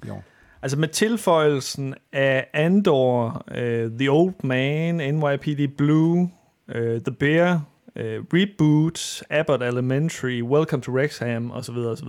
[0.05, 0.23] i år?
[0.61, 3.57] Altså med tilføjelsen af Andor, uh,
[3.99, 6.31] The Old Man, NYPD Blue,
[6.67, 8.01] uh, The Bear, uh,
[8.33, 11.75] Reboot, Abbott Elementary, Welcome to Wrexham osv.
[11.75, 12.07] osv.,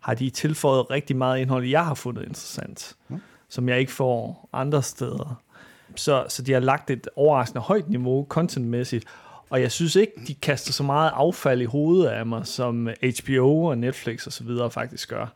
[0.00, 3.20] har de tilføjet rigtig meget indhold, jeg har fundet interessant, mm.
[3.48, 5.42] som jeg ikke får andre steder.
[5.96, 9.04] Så, så de har lagt et overraskende højt niveau contentmæssigt,
[9.50, 12.88] og jeg synes ikke, de kaster så meget affald i hovedet af mig, som
[13.20, 14.46] HBO og Netflix osv.
[14.70, 15.26] faktisk gør.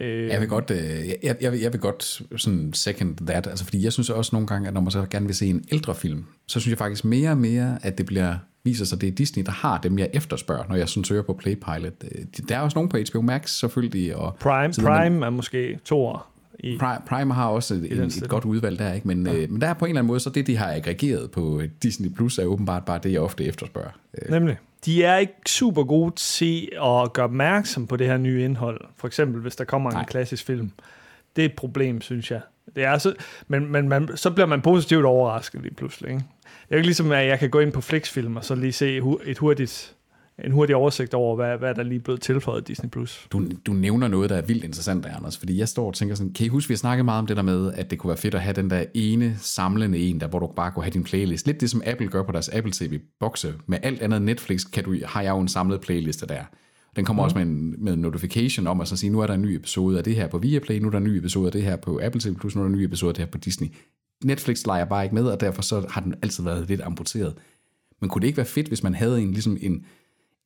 [0.00, 3.64] Øh, Jeg vil godt, øh, jeg, jeg, vil, jeg vil godt sådan second that, altså
[3.64, 5.94] fordi jeg synes også nogle gange, at når man så gerne vil se en ældre
[5.94, 9.06] film, så synes jeg faktisk mere og mere, at det bliver viser sig, at det
[9.08, 11.92] er Disney, der har dem, jeg efterspørger, når jeg sådan søger på Playpilot.
[12.04, 15.26] Øh, Der er også nogle på HBO Max selvfølgelig, og Prime, så ved man- Prime
[15.26, 16.78] er måske to år i.
[17.06, 19.08] Prime, har også et, en, et godt udvalg der, ikke?
[19.08, 19.34] Men, ja.
[19.34, 21.62] øh, men der er på en eller anden måde, så det, de har aggregeret på
[21.82, 23.90] Disney Plus, er åbenbart bare det, jeg ofte efterspørger.
[24.22, 24.58] Øh, Nemlig.
[24.84, 28.80] De er ikke super gode til at gøre opmærksom på det her nye indhold.
[28.96, 30.00] For eksempel, hvis der kommer Nej.
[30.00, 30.70] en klassisk film.
[31.36, 32.40] Det er et problem, synes jeg.
[32.76, 33.14] Det er så,
[33.48, 36.10] men men man, så bliver man positivt overrasket lige pludselig.
[36.10, 36.24] Ikke?
[36.42, 38.72] Det er jo ikke ligesom, at jeg kan gå ind på Flixfilm og så lige
[38.72, 39.95] se et hurtigt,
[40.44, 42.88] en hurtig oversigt over, hvad, hvad der lige er blevet tilføjet Disney+.
[42.88, 43.26] Plus.
[43.32, 46.32] Du, du nævner noget, der er vildt interessant, Anders, fordi jeg står og tænker sådan,
[46.32, 48.16] kan I huske, vi har snakket meget om det der med, at det kunne være
[48.16, 51.04] fedt at have den der ene samlende en, der hvor du bare kunne have din
[51.04, 51.46] playlist.
[51.46, 53.54] Lidt det, som Apple gør på deres Apple TV-bokse.
[53.66, 56.42] Med alt andet Netflix kan du, har jeg jo en samlet playliste der.
[56.96, 57.24] Den kommer mm.
[57.24, 59.46] også med en, med en notification om at så sige, nu er der en ny
[59.46, 61.76] episode af det her på Viaplay, nu er der en ny episode af det her
[61.76, 63.68] på Apple TV+, nu er der en ny episode af det her på Disney.
[64.24, 67.34] Netflix leger bare ikke med, og derfor så har den altid været lidt amputeret.
[68.00, 69.84] Men kunne det ikke være fedt, hvis man havde en, ligesom en,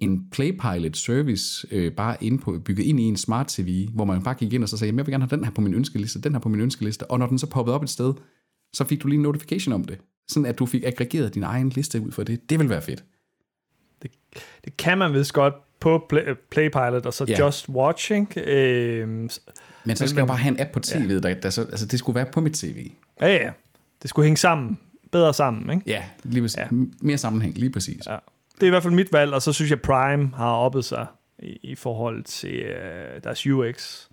[0.01, 4.23] en Playpilot service øh, bare ind på, bygget ind i en smart TV, hvor man
[4.23, 5.75] bare gik ind og så sagde, "Jamen, jeg vil gerne have den her på min
[5.75, 8.15] ønskeliste, den her på min ønskeliste, og når den så poppede op et sted,
[8.73, 9.99] så fik du lige en notification om det.
[10.29, 12.51] Sådan at du fik aggregeret din egen liste ud for det.
[12.51, 13.05] Det vil være fedt.
[14.65, 17.45] Det kan man vist godt på Play, Playpilot og så Ja.
[17.45, 18.33] Just Watching.
[18.37, 19.41] Øh, Men så
[19.87, 22.17] Men- skal jeg bare have en app på tv'et, der, der så, altså det skulle
[22.17, 22.91] være på mit tv.
[23.21, 23.51] ja, ja.
[24.03, 24.79] Det skulle hænge sammen.
[25.13, 25.91] Bedre sammen, ikke?
[25.91, 26.57] Ja, lige præcis.
[26.59, 26.63] Ja.
[26.63, 26.85] Ja.
[27.01, 28.07] Mere sammenhæng, lige præcis.
[28.07, 28.17] Ja.
[28.61, 31.07] Det er i hvert fald mit valg, og så synes jeg, Prime har oppet sig
[31.39, 34.07] i, i forhold til øh, deres UX.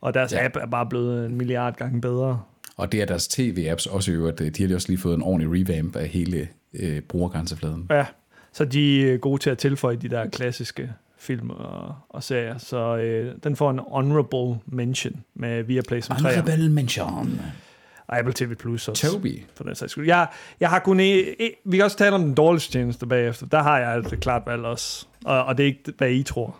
[0.00, 0.44] Og deres ja.
[0.44, 2.42] App er bare blevet en milliard gange bedre.
[2.76, 4.38] Og det er deres tv-apps også i øvrigt.
[4.38, 7.86] De har lige også lige fået en ordentlig revamp af hele øh, brugergrænsefladen.
[7.90, 8.06] Ja,
[8.52, 12.58] så de er gode til at tilføje de der klassiske film og, og serier.
[12.58, 16.40] Så øh, den får en honorable mention med Viaplay som træer.
[16.40, 17.40] Honorable mention.
[18.08, 19.10] Og Apple TV Plus også.
[19.10, 19.42] Toby.
[19.54, 20.06] For den sags skyld.
[20.06, 20.26] Jeg,
[20.60, 21.00] jeg har kun...
[21.00, 23.46] E- e- vi kan også tale om den dårligste tjeneste bagefter.
[23.46, 25.06] Der har jeg et klart valg også.
[25.24, 26.56] Og, og det er ikke, hvad I tror.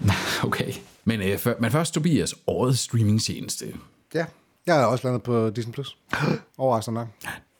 [0.44, 0.72] Okay.
[1.04, 3.66] Men, øh, for, men først Tobias, årets streamingtjeneste.
[4.14, 4.24] Ja,
[4.66, 5.72] jeg er også landet på Disney+.
[5.72, 5.96] Plus.
[6.58, 7.08] Overraskende nok.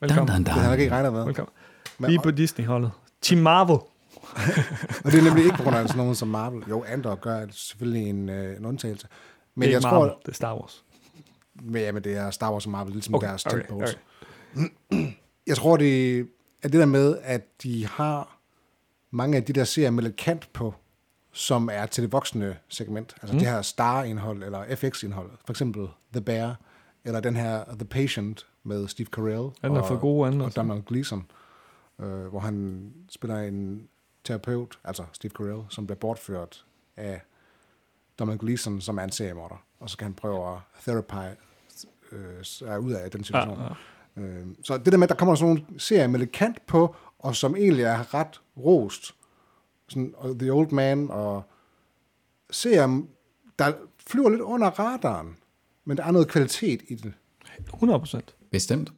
[0.01, 0.45] Velkommen.
[0.45, 1.25] Det har jeg ikke regnet med.
[1.25, 1.51] Velkommen.
[1.97, 2.91] Men, Vi er på Disney-holdet.
[3.21, 3.75] Team Marvel.
[5.05, 6.63] og det er nemlig ikke på grund af sådan nogen som Marvel.
[6.69, 9.07] Jo, Andor gør selvfølgelig en, øh, en undtagelse.
[9.55, 10.82] Men det er jeg ikke tror, Marvel, det er Star Wars.
[11.63, 13.97] Men, ja, men det er Star Wars og Marvel, ligesom Okay, deres okay, tentpoles.
[15.47, 16.19] Jeg tror, det
[16.63, 18.39] er det der med, at de har
[19.11, 20.73] mange af de der serier med lidt kant på,
[21.31, 23.15] som er til det voksne segment.
[23.21, 23.39] Altså mm.
[23.39, 25.31] det her Star-indhold, eller FX-indhold.
[25.45, 26.59] For eksempel The Bear
[27.03, 30.61] Eller den her The Patient med Steve Carell Den har fået gode og anmeldelser.
[30.61, 31.25] Donald Gleason,
[31.99, 33.87] øh, hvor han spiller en
[34.23, 36.65] terapeut, altså Steve Carell, som bliver bortført
[36.97, 37.21] af
[38.19, 39.63] Donald Gleason, som er en seriemorder.
[39.79, 41.37] Og så kan han prøve at therapy
[42.13, 43.57] øh, sig ud af den situation.
[43.57, 43.63] Ja,
[44.17, 44.21] ja.
[44.21, 46.95] Øh, så det der med, at der kommer sådan nogle serier med lidt kant på,
[47.19, 49.15] og som egentlig er ret rost,
[49.89, 51.43] sådan og The Old Man og
[52.51, 53.01] serier,
[53.59, 53.73] der
[54.07, 55.35] flyver lidt under radaren,
[55.85, 57.13] men der er noget kvalitet i det.
[57.73, 58.35] 100 procent.
[58.51, 58.91] Bestemt.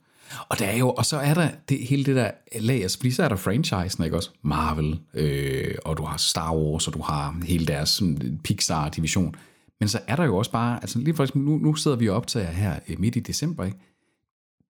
[0.49, 3.11] Og der er jo, og så er der det, hele det der lag, altså, fordi
[3.11, 4.29] så er der franchisen, ikke også?
[4.41, 9.35] Marvel, øh, og du har Star Wars, og du har hele deres sådan, Pixar-division.
[9.79, 12.09] Men så er der jo også bare, altså lige for eksempel, nu, nu sidder vi
[12.09, 13.77] og optager her øh, midt i december, ikke?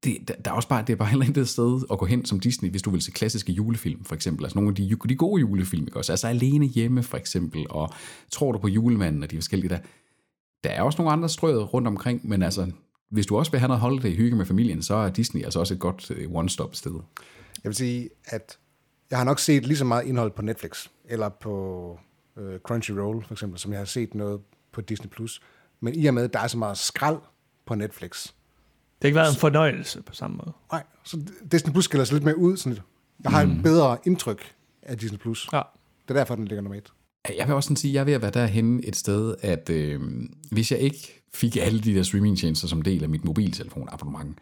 [0.03, 2.25] Det, der, der er også bare, det er bare heller ikke sted at gå hen
[2.25, 4.45] som Disney, hvis du vil se klassiske julefilm, for eksempel.
[4.45, 6.13] Altså nogle af de, de gode julefilm, ikke også?
[6.13, 7.93] Altså Alene Hjemme, for eksempel, og
[8.31, 9.79] Tror du på julemanden, og de forskellige der.
[10.63, 12.71] Der er også nogle andre strøget rundt omkring, men altså,
[13.09, 15.73] hvis du også vil have noget holiday hygge med familien, så er Disney altså også
[15.73, 16.91] et godt øh, one-stop sted.
[17.63, 18.57] Jeg vil sige, at
[19.09, 21.97] jeg har nok set lige så meget indhold på Netflix, eller på
[22.37, 24.41] øh, Crunchyroll for eksempel, som jeg har set noget
[24.75, 25.09] på Disney+.
[25.09, 25.41] Plus.
[25.79, 27.17] Men i og med, at der er så meget skrald
[27.65, 28.33] på Netflix, Det
[29.01, 30.53] har ikke været en fornøjelse på samme måde.
[30.71, 31.19] nej, så
[31.51, 32.57] Disney Plus skiller sig lidt mere ud.
[32.57, 32.83] Sådan lidt.
[33.23, 35.17] Jeg har et bedre indtryk af Disney+.
[35.19, 35.47] Plus.
[35.53, 35.61] Ja.
[36.07, 36.93] Det er derfor, den ligger nummer et.
[37.37, 39.69] Jeg vil også sådan sige, at jeg er ved at være derhenne et sted, at
[39.69, 40.01] øh,
[40.51, 44.37] hvis jeg ikke fik alle de der streamingtjenester som del af mit mobiltelefonabonnement,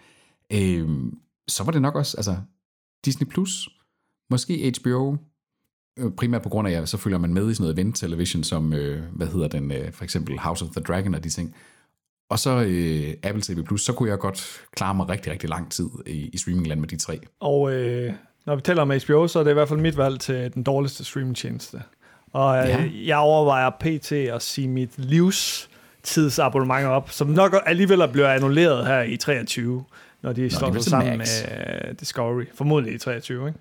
[0.53, 0.89] øh,
[1.47, 2.37] så var det nok også, altså
[3.05, 3.69] Disney+, Plus,
[4.29, 5.15] måske HBO,
[6.17, 8.73] primært på grund af, at så følger man med i sådan noget event television, som,
[8.73, 11.55] øh, hvad hedder den, øh, for eksempel House of the Dragon og de ting.
[12.29, 15.71] Og så øh, Apple TV+, Plus, så kunne jeg godt klare mig rigtig, rigtig lang
[15.71, 17.19] tid i, i streamingland med de tre.
[17.39, 18.13] Og øh,
[18.45, 20.63] når vi taler om HBO, så er det i hvert fald mit valg til den
[20.63, 21.81] dårligste streamingtjeneste.
[22.31, 22.89] Og øh, Ja.
[23.05, 24.11] jeg overvejer pt.
[24.11, 29.83] at sige mit livstidsabonnement op, som nok alligevel bliver annulleret her i 23,
[30.21, 31.29] når de slår det sig vel sammen max.
[31.49, 32.43] med uh, Discovery.
[32.55, 33.59] Formodentlig i 23, ikke?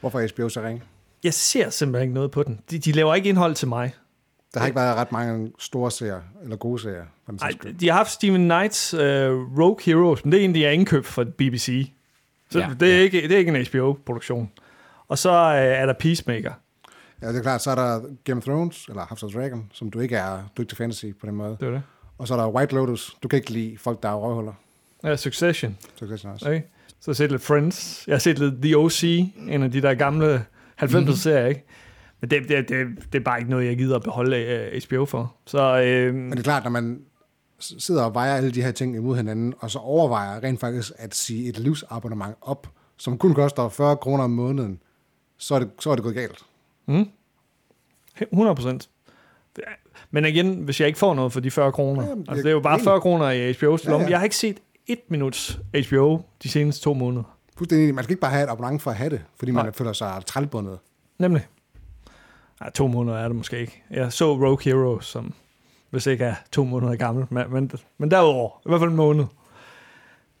[0.00, 0.82] Hvorfor er HBO så ringe?
[1.24, 2.60] Jeg ser simpelthen ikke noget på den.
[2.70, 3.94] De, de laver ikke indhold til mig.
[4.54, 7.04] Der har ikke været ret mange store serier, eller gode serier.
[7.24, 7.74] For den Ej, sags skyld.
[7.74, 9.00] de har haft Steven Knights uh,
[9.58, 11.90] Rogue Heroes, men det er en, de er indkøbt fra BBC.
[12.50, 14.50] Så Ja, ja, det, er ikke, det er ikke en HBO-produktion.
[15.08, 16.52] Og så uh, er der Peacemaker.
[17.22, 19.90] Ja, det er klart, så er der Game of Thrones, eller House of Dragon, som
[19.90, 21.56] du ikke er dygtig til fantasy på den måde.
[21.60, 21.82] Det er det.
[22.18, 23.16] Og så er der White Lotus.
[23.22, 24.52] Du kan ikke lide folk, der er røvhuller.
[25.04, 25.78] Ja, Succession.
[25.98, 26.46] Succession også.
[26.46, 26.60] Okay.
[27.00, 28.04] Så har jeg set lidt Friends.
[28.06, 30.44] Jeg har set lidt The O.C., en af de der gamle
[30.80, 31.12] 90'er Mhm.
[31.12, 31.64] serier, ikke?
[32.20, 35.34] Men det, det, det, det er bare ikke noget, jeg gider at beholde HBO for.
[35.46, 37.00] Så øh, Men det er klart, når man
[37.58, 41.14] sidder og vejer alle de her ting imod hinanden, og så overvejer rent faktisk at
[41.14, 44.78] sige et livsabonnement op, som kun koster 40 kroner om måneden,
[45.38, 46.38] så er det, så er det gået galt.
[48.32, 48.88] 100 procent.
[50.10, 52.08] Men igen, hvis jeg ikke får noget for de 40 kroner.
[52.08, 52.84] Jamen, altså, det er jo bare enig.
[52.84, 54.08] 40 kroner i HBO's Ja, ja.
[54.08, 54.56] Jeg har ikke set
[54.86, 55.58] et minuts
[55.88, 57.36] HBO de seneste to måneder.
[57.62, 57.94] Fuldstændig enig.
[57.94, 59.72] Man skal ikke bare have et abonnement for at have det, fordi man Nej.
[59.72, 60.78] føler sig trælbundet.
[61.18, 61.46] Nemlig.
[62.64, 63.82] Ja, to måneder er det måske ikke.
[63.90, 65.34] Jeg så Rogue Hero, som
[65.90, 69.24] hvis ikke er to måneder gammel, men, men, men derudover, i hvert fald en måned.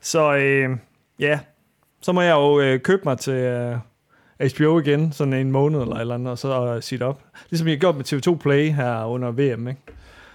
[0.00, 0.76] Så øh,
[1.18, 1.40] ja,
[2.00, 3.78] så må jeg jo øh, købe mig til øh,
[4.56, 7.22] HBO igen, sådan en måned eller eller andet, og så øh, sige det op.
[7.50, 9.80] Ligesom jeg gjorde med TV2 Play her under VM, ikke?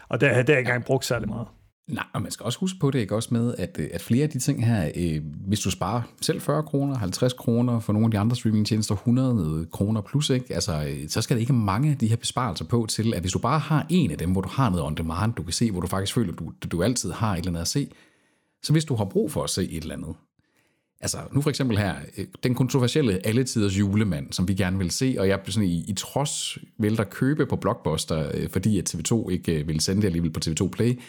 [0.09, 1.47] Og det, det har jeg ikke engang brugt særlig meget.
[1.87, 4.23] Nej, og man skal også huske på det, ikke også med, at, øh, at flere
[4.23, 8.05] af de ting her, øh, hvis du sparer selv 40 kroner, 50 kroner for nogle
[8.05, 10.53] af de andre streamingtjenester, 100 kroner plus, ikke?
[10.53, 13.31] Altså, øh, så skal der ikke mange af de her besparelser på til, at hvis
[13.31, 15.71] du bare har en af dem, hvor du har noget on demand, du kan se,
[15.71, 17.89] hvor du faktisk føler, du, du altid har et eller andet at se,
[18.63, 20.15] så hvis du har brug for at se et eller andet,
[21.01, 25.15] Altså, nu for eksempel her, øh, den kontroversielle alletiders julemand, som vi gerne vil se,
[25.19, 29.65] og jeg blev sådan i, i trods vælter købe på Blockbuster, fordi at TV2 ikke
[29.65, 30.99] ville sende det alligevel på TV2 Play.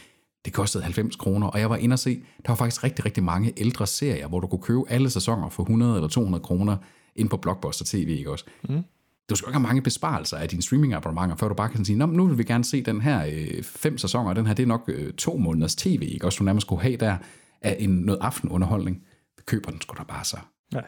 [0.44, 3.24] Det kostede 90 kroner, og jeg var inde og se, der var faktisk rigtig, rigtig
[3.24, 6.76] mange ældre serier, hvor du kunne købe alle sæsoner for 100 eller 200 kroner
[7.16, 8.44] ind på Blockbuster TV, ikke også?
[8.68, 8.82] Mm.
[9.30, 11.98] Du skal jo ikke have mange besparelser af dine streamingabonnementer, før du bare kan sige,
[11.98, 14.62] Nå, nu vil vi gerne se den her øh, fem sæsoner, og den her, det
[14.62, 16.38] er nok øh, to måneders tv, ikke også?
[16.38, 17.16] Du nærmest skulle have der
[17.62, 19.02] af en, noget aftenunderholdning.
[19.46, 20.36] Køber den sgu da bare så.
[20.74, 20.80] Ja.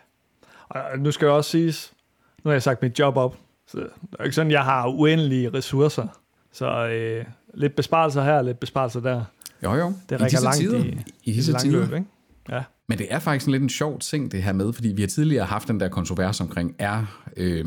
[0.69, 1.93] Og nu skal jeg også siges,
[2.45, 3.37] nu har jeg sagt mit job op,
[3.67, 6.07] så det er ikke sådan, jeg har uendelige ressourcer.
[6.53, 7.25] Så øh,
[7.55, 9.25] lidt besparelser her, lidt besparelser der.
[9.65, 9.87] Jo, jo.
[9.87, 10.85] Det I rækker disse langt tider.
[10.85, 11.87] i, I i disse lange tider.
[11.87, 12.07] løb, ikke?
[12.49, 12.63] Ja.
[12.89, 15.09] Men det er faktisk en lidt en sjov ting, det her med, fordi vi har
[15.09, 17.65] tidligere haft den der kontrovers omkring, er øh,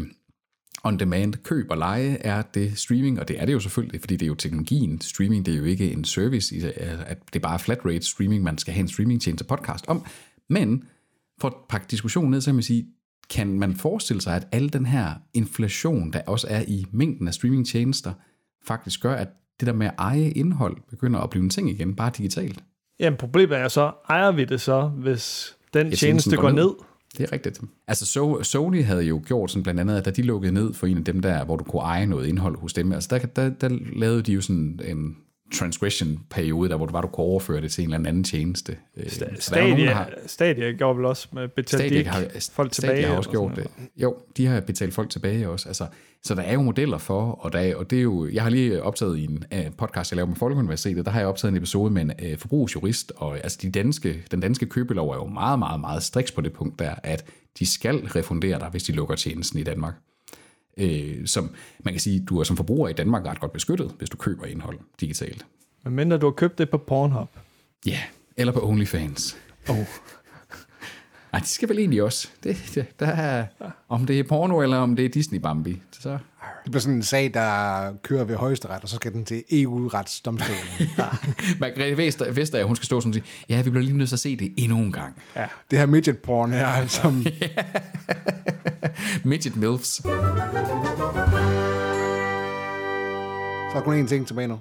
[0.83, 4.25] on-demand køb og leje, er det streaming, og det er det jo selvfølgelig, fordi det
[4.25, 5.01] er jo teknologien.
[5.01, 6.61] Streaming, det er jo ikke en service, i-
[7.05, 10.05] at det er bare flat rate streaming, man skal have en streamingtjeneste podcast om.
[10.49, 10.83] Men
[11.41, 12.85] for at pakke diskussionen ned, så kan man sige,
[13.29, 17.33] kan man forestille sig, at al den her inflation, der også er i mængden af
[17.33, 18.13] streamingtjenester,
[18.67, 19.27] faktisk gør, at
[19.59, 22.63] det der med at eje indhold begynder at blive en ting igen, bare digitalt?
[22.99, 26.69] Jamen, problemet er så, ejer vi det så, hvis den Ja, tjeneste går ned?
[27.17, 27.61] Det er rigtigt.
[27.87, 30.87] Altså so, Sony havde jo gjort sådan blandt andet, at da de lukkede ned for
[30.87, 33.49] en af dem der, hvor du kunne eje noget indhold hos dem, altså der, der,
[33.49, 35.17] der lavede de jo sådan en
[35.53, 38.77] transgression-periode, der hvor du bare du kunne overføre det til en eller anden tjeneste.
[38.97, 42.95] Øh, nogen, Stadia, har- Stadia gjorde vel også med betalte de Stadia har, folk Stadia
[42.95, 43.07] tilbage?
[43.07, 43.67] har også gjort det.
[43.97, 45.69] Jo, de har betalt folk tilbage også.
[45.69, 45.87] Altså,
[46.23, 48.49] så der er jo modeller for, og, der er, og det er jo, jeg har
[48.49, 51.57] lige optaget i en uh, podcast, jeg laver med Folkeuniversitetet, der har jeg optaget en
[51.57, 55.59] episode med en uh, forbrugsjurist, og altså de danske, den danske købelov er jo meget,
[55.59, 57.25] meget, meget striks på det punkt der, at
[57.59, 59.93] de skal refundere dig, hvis de lukker tjenesten i Danmark.
[60.78, 64.09] Øh, som man kan sige, du er som forbruger i Danmark ret godt beskyttet, hvis
[64.09, 65.45] du køber indhold digitalt.
[65.84, 67.30] Men mindre du har købt det på Pornhub.
[67.86, 68.01] Ja, yeah.
[68.38, 69.38] eller på OnlyFans.
[69.69, 69.86] Oh.
[71.34, 72.27] Nej, de skal vel egentlig også.
[72.43, 73.45] Det, det, der er,
[73.89, 75.81] om det er porno, eller om det er Disney Bambi.
[75.99, 76.19] Så Det
[76.71, 80.61] bliver sådan en sag, der kører ved højesteret, og så skal den til EU-retsdomstolen.
[81.59, 84.15] Margrethe Vester, Vestager, hun skal stå sådan og sige, ja, vi bliver lige nødt til
[84.15, 85.15] at se det endnu en gang.
[85.36, 85.45] Ja.
[85.71, 87.13] det her midget porn her, som
[89.31, 89.88] Midget Milfs.
[93.71, 94.59] så er kun én ting tilbage nu.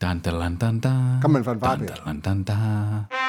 [0.00, 1.20] Dan, dan, dan, dan, dan.
[1.22, 3.19] Kom med en fanfare, Dan, dan, dan, dan.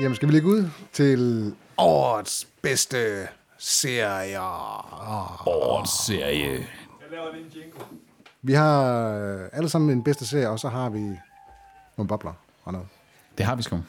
[0.00, 3.28] Jamen, skal vi lægge ud til årets bedste
[3.58, 4.40] serier?
[5.48, 6.66] Årets serie.
[8.42, 10.98] Vi har øh, alle sammen en bedste serie, og så har vi
[11.96, 12.32] nogle bobler
[12.64, 12.88] og noget.
[13.38, 13.80] Det har vi sgu.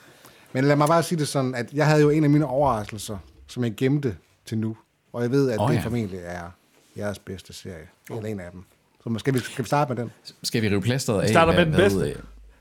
[0.54, 3.18] Men lad mig bare sige det sådan, at jeg havde jo en af mine overraskelser,
[3.48, 4.78] som jeg gemte til nu.
[5.14, 5.82] Og jeg ved, at oh, det ja.
[5.82, 6.52] formentlig er
[6.98, 7.88] jeres bedste serie.
[8.10, 8.64] Eller en af dem.
[9.04, 10.12] Så skal vi, skal vi starte med den?
[10.44, 11.30] Skal vi rive plasteret af?
[11.30, 12.00] starter med den bedste.
[12.00, 12.14] hvad,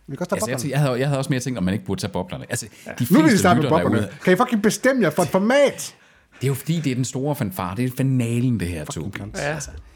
[0.07, 0.59] Vi kan også tage Altså, jeg, boblerne.
[0.61, 2.45] tænkte- jeg, havde, jeg havde også mere tænkt, om man ikke burde tage boblerne.
[2.51, 3.97] Altså, de Nu vil vi fleste starte med boblerne.
[3.97, 5.95] derude- Kan I fucking bestemme jer for et format?
[6.41, 7.77] Det er jo fordi, det er den store fanfare.
[7.77, 9.19] Det er finalen, det her, Tobi.
[9.21, 9.51] Ja, det er Men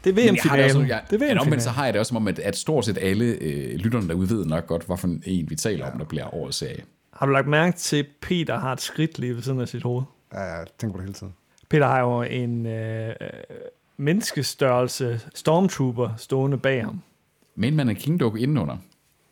[0.05, 0.87] jeg det VM-finalen.
[0.87, 2.85] jeg- Det er men omvendt så har jeg det også som om, at, at stort
[2.85, 6.33] set alle øh, lytterne derude ved nok godt, hvorfor en vi taler om, der bliver
[6.35, 6.81] årets serie.
[7.13, 9.83] Har du lagt mærke til, at Peter har et skridt lige ved siden af sit
[9.83, 10.03] hoved?
[10.33, 11.33] Ja, jeg tænker på det hele tiden.
[11.69, 13.13] Peter har jo en øh, øh,
[13.97, 17.01] menneskestørrelse stormtrooper stående bag ham.
[17.55, 18.77] Men man er kingdukke indenunder.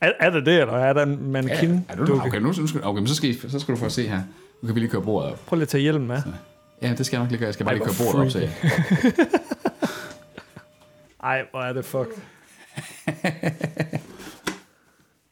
[0.02, 1.86] Er, er det det, eller er der en mannequin?
[1.90, 3.86] ja, du, okay, nu, nu skal, okay, men så skal, I, så skal du få
[3.86, 4.22] at se her.
[4.62, 5.40] Nu kan vi lige køre bordet op.
[5.46, 6.22] Prøv lige at tage hjelmen med.
[6.82, 7.48] Ja, det skal jeg nok lige gøre.
[7.48, 8.40] Jeg skal bare Ej, lige køre bordet op, så.
[11.24, 12.10] Ej, hvor er det fuck.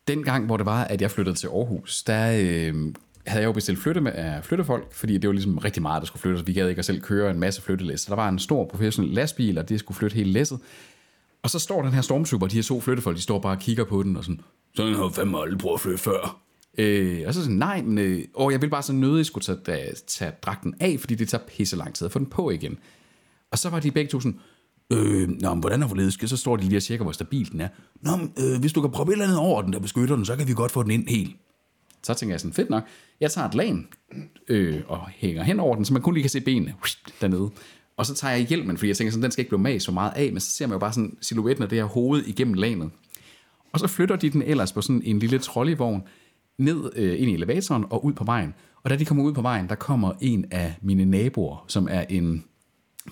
[0.07, 2.93] Den gang, hvor det var, at jeg flyttede til Aarhus, der øh,
[3.27, 6.05] havde jeg jo bestilt flytte med, uh, flyttefolk, fordi det var ligesom rigtig meget, der
[6.05, 6.47] skulle flyttes.
[6.47, 8.01] Vi gad ikke at selv køre en masse flyttelæs.
[8.01, 10.59] Så der var en stor professionel lastbil, og det skulle flytte hele læsset.
[11.45, 13.83] Og så står den her stormtrooper, de her to flyttefolk, de står bare og kigger
[13.83, 14.41] på den, og sådan,
[14.75, 16.41] sådan har fandme aldrig prøvet at flytte før.
[16.77, 19.57] Øh, og så sådan, nej, men øh, åh, jeg vil bare så nødig skulle tage,
[19.65, 22.77] tage, tage dragten af, fordi det tager pisse lang tid at få den på igen.
[23.51, 24.39] Og så var de begge to sådan,
[24.89, 26.17] øh, nå, men hvordan er forledes?
[26.25, 27.67] Så står de lige og tjekker, hvor stabil den er.
[28.01, 30.25] Nå, men, øh, hvis du kan proppe et eller andet over den, der beskytter den,
[30.25, 31.35] så kan vi godt få den ind helt.
[32.03, 32.83] Så tænker jeg sådan, fedt nok.
[33.19, 33.75] Jeg tager et lag
[34.47, 36.73] øh, og hænger hen over den, så man kun lige kan se benene
[37.21, 37.49] dernede.
[37.97, 39.91] Og så tager jeg hjelmen, fordi jeg tænker sådan, den skal ikke blive mas så
[39.91, 42.53] meget af, men så ser man jo bare sådan silhuetten af det her hoved igennem
[42.53, 42.89] lanet.
[43.73, 46.03] Og så flytter de den ellers på sådan en lille trolleyvogn
[46.57, 48.53] ned øh, ind i elevatoren og ud på vejen.
[48.83, 52.05] Og da de kommer ud på vejen, der kommer en af mine naboer, som er
[52.09, 52.43] en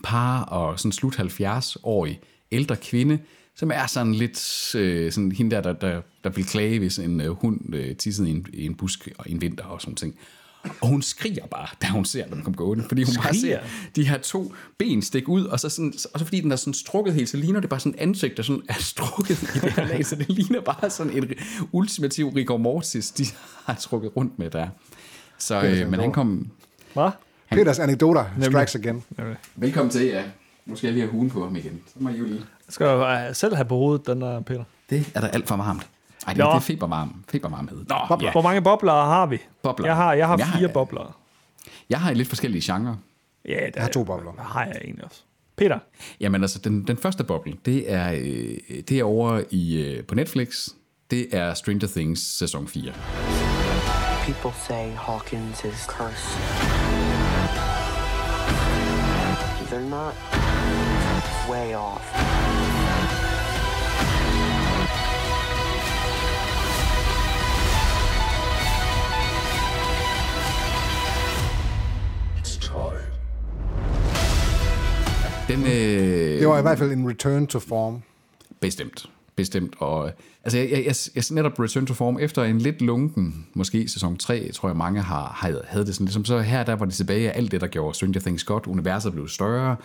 [0.03, 2.19] par og sådan slut 70-årig
[2.51, 3.19] ældre kvinde,
[3.55, 7.21] som er sådan lidt øh, sådan hende der, der, der, der vil klage, hvis en
[7.21, 9.95] øh, hund øh, tissede i en, i en busk og i en vinter og sådan
[9.95, 10.15] ting.
[10.81, 13.59] Og hun skriger bare, da hun ser dem komme gående, fordi hun bare ser Skriger?
[13.95, 16.73] de her to ben stikke ud, og så, sådan, og så fordi den er sådan
[16.73, 19.87] strukket helt, så ligner det bare sådan ansigt, der sådan er strukket i det her
[19.87, 21.33] lag, så det ligner bare sådan en
[21.71, 23.25] ultimativ rigor mortis, de
[23.65, 24.67] har trukket rundt med der.
[25.37, 26.51] Så, øh, men han kom...
[26.93, 27.09] Hvad?
[27.51, 29.03] Peters anekdoter strikes again.
[29.55, 30.23] Velkommen til, ja.
[30.65, 31.81] Nu skal jeg lige have hugen på ham igen.
[31.87, 32.37] Så må I jo lige...
[32.37, 34.63] Jeg skal jo øh, selv have på hovedet, den der, Peter.
[34.89, 35.87] Det er da alt for varmt.
[36.27, 36.49] Ej, det, Nå.
[36.49, 37.85] det er febervarm, febervarmhed.
[37.89, 38.31] Nå, Bobler.
[38.31, 39.37] Hvor mange bobler har vi?
[39.63, 39.87] Bobler.
[39.87, 41.19] Jeg har, jeg har Jeg har- fire bobler.
[41.89, 42.95] Jeg har i lidt forskellige genrer.
[43.45, 44.31] Ja, der Jeg har to bobler.
[44.37, 45.21] har jeg egentlig også.
[45.57, 45.79] Peter,
[46.19, 48.57] Jamen altså, den, den første boble, det er, øh,
[48.89, 50.67] det er over i, øh, på Netflix.
[51.11, 52.93] Det er Stranger Things sæson 4.
[54.25, 56.39] People say Hawkins is cursed.
[59.69, 60.13] They're not
[61.49, 62.12] way off.
[75.47, 78.01] Den, øh, Det var i hvert fald en return to form.
[78.59, 79.09] Bestemt.
[79.35, 79.75] Bestemt.
[79.79, 80.11] Og,
[80.43, 84.17] altså, jeg, jeg, jeg, jeg netop Return to Form efter en lidt lunken, måske sæson
[84.17, 86.05] 3, tror jeg mange har, har havde det sådan.
[86.05, 88.67] Ligesom så her, der var det tilbage af alt det, der gjorde Stranger Things godt.
[88.67, 89.75] Universet blev større,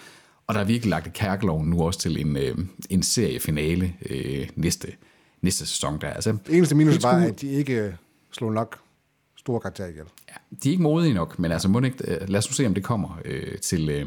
[0.46, 2.58] Og der er virkelig lagt et kærkeloven nu også til en, øh,
[2.90, 4.88] en seriefinale øh, næste,
[5.42, 5.98] næste sæson.
[6.00, 6.08] Der.
[6.10, 7.96] Altså, Det eneste minus var, at de ikke
[8.32, 8.78] slog nok
[9.48, 10.04] store karakterer ihjel.
[10.28, 12.54] Ja, de er ikke modige nok, men altså, må det ikke, øh, lad os nu
[12.54, 14.06] se, om det kommer øh, til, øh,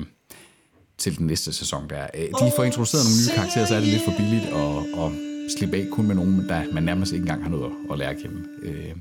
[0.97, 1.89] til den næste sæson.
[1.89, 2.07] Der.
[2.15, 5.11] Øh, De får introduceret nogle nye karakterer, så er det lidt for billigt at, at
[5.57, 8.17] slippe af kun med nogen, der man nærmest ikke engang har noget at, lære at
[8.17, 8.43] kende.
[8.63, 8.95] Øh,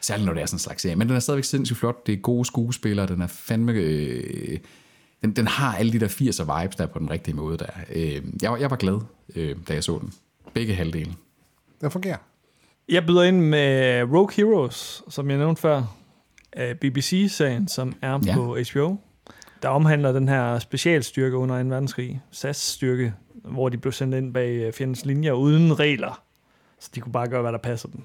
[0.00, 0.96] særligt når det er sådan en slags serie.
[0.96, 2.06] Men den er stadigvæk sindssygt flot.
[2.06, 3.06] Det er gode skuespillere.
[3.06, 3.72] Den er fandme...
[3.72, 4.58] Øh,
[5.22, 7.58] den, den har alle de der 80'er vibes, der er på den rigtige måde.
[7.58, 7.66] Der.
[7.94, 8.98] Øh, jeg, var- jeg var glad,
[9.36, 10.12] øh, da jeg så den.
[10.54, 11.12] Begge halvdele.
[11.80, 12.16] Den fungerer.
[12.88, 15.82] Jeg byder ind med Rogue Heroes, som jeg nævnte før.
[16.56, 18.34] af BBC-serien, som er Ja.
[18.34, 18.96] på HBO.
[19.62, 21.68] Der omhandler den her specialstyrke under 2.
[21.68, 26.22] verdenskrig, SAS-styrke, hvor de blev sendt ind bag øh, fjendens linjer uden regler.
[26.78, 28.02] Så de kunne bare gøre, hvad der passer dem.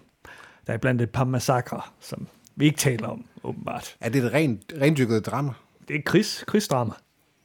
[0.68, 3.96] Der er blandt et par massakre, som vi ikke taler om, åbenbart.
[4.02, 5.52] Er det et rent, rendyrket drama?
[5.88, 6.94] Det er et krigs, krigsdrama.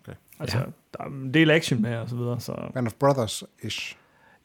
[0.05, 0.17] Okay.
[0.41, 0.65] Altså, ja.
[0.99, 2.41] der er en del action med og så videre.
[2.41, 2.55] Så.
[2.75, 3.97] Band of Brothers-ish.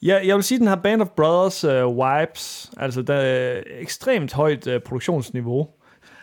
[0.02, 2.72] Ja, jeg vil sige, at den har Band of Brothers uh, vibes.
[2.78, 5.68] Altså, der er ekstremt højt uh, produktionsniveau.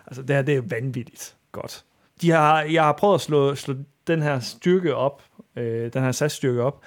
[0.07, 1.85] Altså, det her, det er vanvittigt godt.
[2.20, 3.75] De har, jeg har prøvet at slå, slå
[4.07, 5.22] den her styrke op,
[5.57, 6.81] øh, den her SAS-styrke op,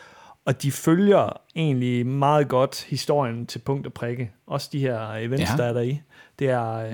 [0.45, 4.31] og de følger egentlig meget godt historien til punkt og prikke.
[4.47, 5.51] Også de her events, Ja.
[5.51, 5.57] ja.
[5.57, 6.01] der er der i.
[6.39, 6.91] Det er, øh,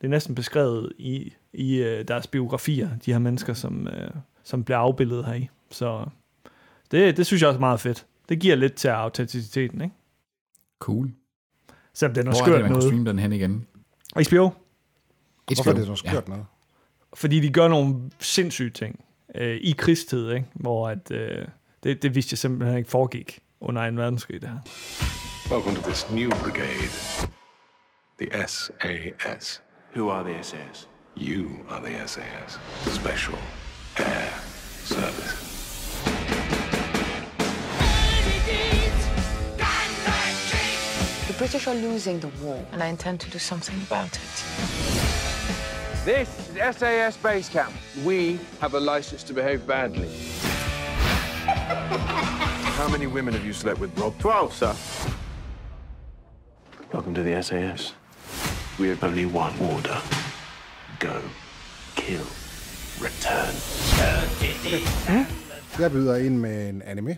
[0.00, 4.10] det er næsten beskrevet i, i øh, deres biografier, de her mennesker, som, øh,
[4.44, 5.48] som bliver afbildet her i.
[5.70, 6.04] Så
[6.90, 8.06] det, det synes jeg også er meget fedt.
[8.28, 9.94] Det giver lidt til autenticiteten, ikke?
[10.78, 11.10] Cool.
[11.94, 12.84] Selvom den er Hvor er det, man kan noget.
[12.84, 13.66] streame den hen igen?
[14.14, 14.50] HBO,
[15.46, 16.46] Hvorfor er det så skørt noget?
[17.14, 19.04] fordi de gør nogle sindssyge ting
[19.34, 20.46] øh, i krigstid, ikke?
[20.54, 21.46] hvor at, øh,
[21.82, 23.96] det, det vidste jeg simpelthen ikke foregik under 2.
[23.96, 24.58] verdenskrig, det her.
[25.54, 26.92] Welcome to this new brigade,
[28.20, 29.62] the SAS.
[29.96, 30.88] Who are the SAS?
[31.16, 32.60] You are the SAS,
[32.94, 33.38] Special
[33.96, 34.30] Air
[34.84, 35.47] Service.
[41.38, 44.44] British are losing the war, and I intend to do something about it.
[46.04, 47.72] This is SAS Base Camp.
[48.04, 50.08] We have a license to behave badly.
[52.78, 54.18] How many women have you slept with, Rob?
[54.18, 54.74] Twelve, sir.
[56.92, 57.94] Welcome to the SAS.
[58.80, 59.96] We have only one order.
[60.98, 61.20] Go.
[61.94, 62.26] Kill.
[63.00, 63.54] Return.
[65.78, 67.16] Jeg byder ind med en anime.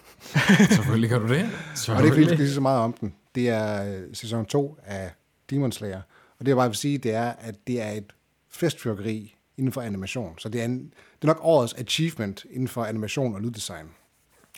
[0.70, 1.50] Selvfølgelig kan du det.
[1.88, 3.14] Og det er ikke, fordi vi skal sige så meget om den.
[3.34, 5.12] Det er øh, sæson 2 af
[5.50, 6.02] Demon Slayer.
[6.38, 8.12] Og det jeg bare vil sige, det er, at det er et
[8.48, 10.38] festfyrkeri inden for animation.
[10.38, 13.86] Så det er, en, det er nok årets achievement inden for animation og lyddesign.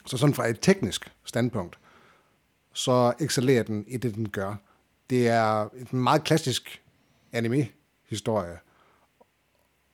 [0.06, 1.78] Så sådan fra et teknisk standpunkt,
[2.72, 4.54] så excellerer den i det, den gør.
[5.10, 6.82] Det er en meget klassisk
[7.32, 8.58] anime-historie.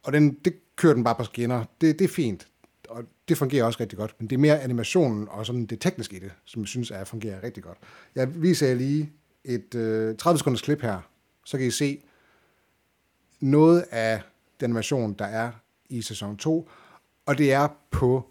[0.02, 1.64] Og den, det kører den bare på skinner.
[1.80, 2.48] Det, det er fint.
[2.90, 4.14] Og det fungerer også rigtig godt.
[4.18, 7.04] Men det er mere animationen og sådan det tekniske i det, som jeg synes er,
[7.04, 7.78] fungerer rigtig godt.
[8.14, 9.12] Jeg viser jer lige
[9.44, 11.00] et øh, 30 sekunders klip her.
[11.44, 12.02] Så kan I se
[13.40, 14.22] noget af
[14.60, 15.52] den animation, der er
[15.88, 16.68] i sæson 2.
[17.26, 18.26] Og det er på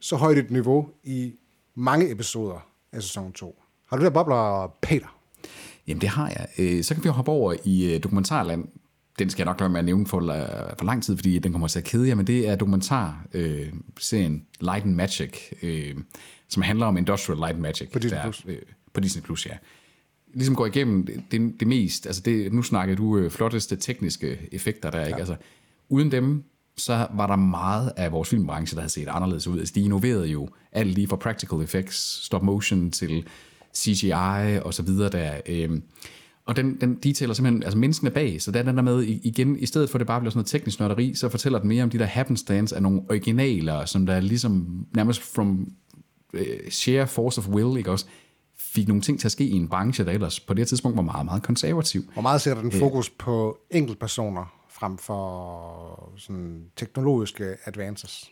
[0.00, 1.34] så højt et niveau i
[1.74, 3.62] mange episoder af sæson 2.
[3.86, 5.20] Har du der bobler, Peter?
[5.86, 6.48] Jamen, det har jeg.
[6.58, 8.68] Øh, så kan vi hoppe over i øh, dokumentarland.
[9.18, 11.52] Den skal jeg nok lade med at nævne for, øh, for lang tid, fordi den
[11.52, 15.94] kommer til at kede jer, men det er dokumentarserien Light and Magic, øh,
[16.48, 17.90] som handler om Industrial Light and Magic.
[17.90, 18.18] På Disney+.
[18.18, 18.58] Der, øh,
[18.92, 19.52] på Disney+, Plus, ja.
[20.34, 24.90] Ligesom går igennem det, det, mest, altså det, nu snakker du øh, flotteste tekniske effekter
[24.90, 25.18] der, ikke?
[25.18, 25.36] Altså,
[25.88, 26.44] uden dem,
[26.76, 29.58] så var der meget af vores filmbranche, der havde set anderledes ud.
[29.58, 33.26] Altså, de innoverede jo alt lige fra practical effects, stop motion til
[33.76, 35.40] CGI og så videre der.
[35.46, 35.82] Øhm,
[36.48, 39.58] og den, den detailer simpelthen altså menneskene bag, så der er den der med igen,
[39.58, 41.82] i stedet for at det bare bliver sådan noget teknisk nørderi, så fortæller den mere
[41.82, 45.72] om de der happenstance af nogle originaler, som der ligesom nærmest from
[46.32, 48.06] øh, sheer force of will, ikke også,
[48.56, 51.02] fik nogle ting til at ske i en branche, der ellers på det tidspunkt var
[51.02, 52.02] meget, meget konservativ.
[52.12, 58.30] Hvor meget sætter den fokus på enkeltpersoner frem for sådan teknologiske advances?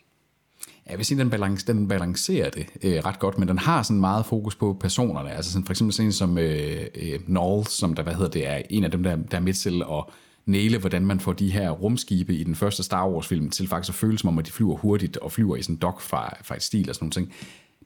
[0.89, 3.83] Jeg vil sige, at den, balance, den balancerer det øh, ret godt, men den har
[3.83, 5.31] sådan meget fokus på personerne.
[5.31, 8.47] Altså sådan, for eksempel sådan en som øh, øh, Null, som der, hvad hedder det,
[8.47, 10.03] er en af dem, der, der er med til at
[10.45, 13.95] næle, hvordan man får de her rumskibe i den første Star Wars-film til faktisk at
[13.95, 17.03] føle som om, at de flyver hurtigt og flyver i sådan en dogfight-stil og sådan
[17.05, 17.33] nogle ting.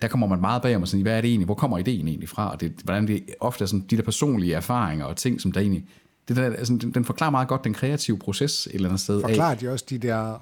[0.02, 2.08] Der kommer man meget bag om og sådan, hvad er det egentlig, hvor kommer ideen
[2.08, 2.52] egentlig fra?
[2.52, 5.60] Og det, hvordan det ofte er sådan, de der personlige erfaringer og ting, som der
[5.62, 5.86] egentlig,
[6.28, 9.16] det der, altså, den, den forklarer meget godt den kreative proces et eller andet sted.
[9.16, 10.36] af- Forklarer de også de der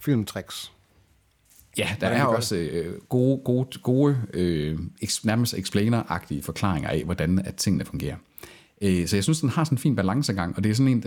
[0.00, 0.72] filmtricks?
[1.78, 4.78] Ja, der Hvordan er også øh, gode, gode, gode øh,
[5.24, 8.16] nærmest explainer-agtige forklaringer af, hvordan at tingene fungerer.
[8.82, 11.04] Øh, så jeg synes, den har sådan en fin balancegang, og det er sådan en,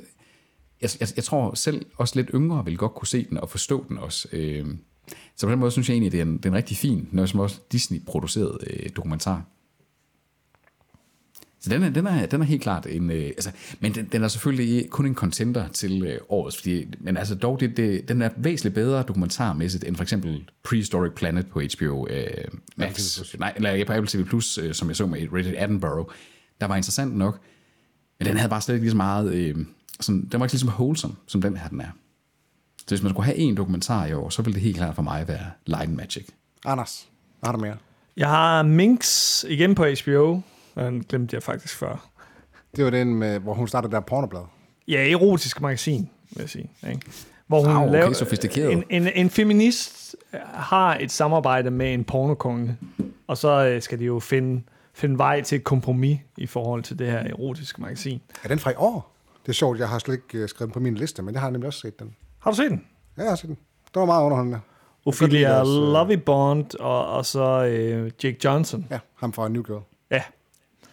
[0.82, 3.86] jeg, jeg, jeg tror selv også lidt yngre vil godt kunne se den og forstå
[3.90, 4.28] den også.
[4.32, 4.66] Øh,
[5.36, 7.08] Så på den måde synes jeg egentlig, det er en, det er en rigtig fin,
[7.12, 9.44] noget som også Disney-produceret øh, dokumentar.
[11.68, 13.12] Så den er, den er, den er helt klart en...
[13.12, 17.18] Øh, altså, men den, den er selvfølgelig kun en contender til øh, årets, fordi, men
[17.18, 21.62] altså dog, det, det, den er væsentligt bedre dokumentarmæssigt end for eksempel Prehistoric Planet på
[21.78, 22.26] HBO øh,
[22.76, 23.20] Max.
[23.40, 26.10] Nej, eller på Apple TV+, Plus, øh, som jeg så med Rated Edinburgh.
[26.62, 27.40] Der var interessant nok,
[28.20, 29.34] men den havde bare slet ikke lige så meget...
[29.34, 29.56] Øh,
[30.00, 31.90] sådan, den var ikke lige så wholesome, som den her den er.
[32.78, 35.02] Så hvis man skulle have en dokumentar i år, så ville det helt klart for
[35.02, 36.28] mig være Light and Magic.
[36.66, 37.08] Anders,
[37.40, 37.78] hvad har du mere?
[38.18, 40.42] Jeg har Minx igen på HBO.
[40.78, 42.10] Den glemte jeg faktisk før.
[42.76, 44.42] Det var den, med, hvor hun startede der pornoblad.
[44.88, 46.72] Ja, erotisk magasin, vil jeg sige.
[46.90, 47.02] Ikke?
[47.48, 48.72] Hvor hun Ah, okay, laver, sofistikeret.
[48.72, 50.16] En, en, en feminist
[50.54, 52.78] har et samarbejde med en pornokonge,
[53.28, 54.62] og så øh, skal de jo finde,
[54.94, 58.22] finde vej til et kompromis i forhold til det her erotiske magasin.
[58.44, 59.14] Er den fra i år?
[59.44, 61.42] Det er sjovt, jeg har slet ikke øh, skrevet den på min liste, men jeg
[61.42, 62.16] har nemlig også set den.
[62.40, 62.86] Har du set den?
[63.18, 63.58] Ja, jeg har set den.
[63.94, 64.60] Det var meget underholdende.
[65.06, 68.88] Ophelia Jeg øh, Lovey Bond og, og så øh, Jake Johnson.
[68.92, 69.82] Ja, ham fra New Girl.
[70.12, 70.22] Ja,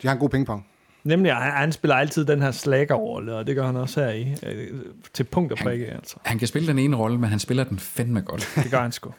[0.05, 0.67] De har en god pingpong.
[1.05, 4.37] nemlig, han, han spiller altid den her slacker og det gør han også her i.
[4.47, 4.81] Øh,
[5.13, 6.17] til punkt og prikke, altså.
[6.25, 8.53] Han kan spille den ene rolle, men han spiller den fandme godt.
[8.63, 9.13] Det gør han sgu.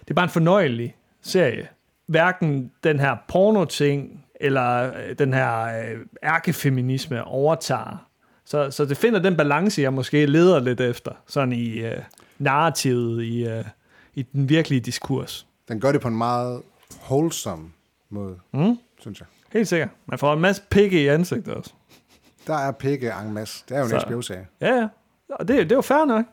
[0.00, 1.68] Det er bare en fornøjelig serie.
[2.06, 8.06] Hverken den her porno-ting, eller øh, den her øh, ærkefeminisme overtager.
[8.44, 11.96] Så, så det finder den balance, jeg måske leder lidt efter, sådan i øh,
[12.38, 13.64] narrativet, i, øh,
[14.14, 15.46] i den virkelige diskurs.
[15.68, 16.62] Den gør det på en meget
[17.08, 17.70] wholesome
[18.10, 18.78] måde, Mm?
[19.00, 19.26] synes jeg.
[19.52, 19.88] Helt sikkert.
[20.06, 21.72] Man får en masse pikke i ansigtet også.
[22.46, 23.64] Der er pikke en masse.
[23.68, 24.46] Det er jo en HBO-serie.
[24.60, 24.88] Ja, ja.
[25.30, 26.24] Og det, det er jo fair nok.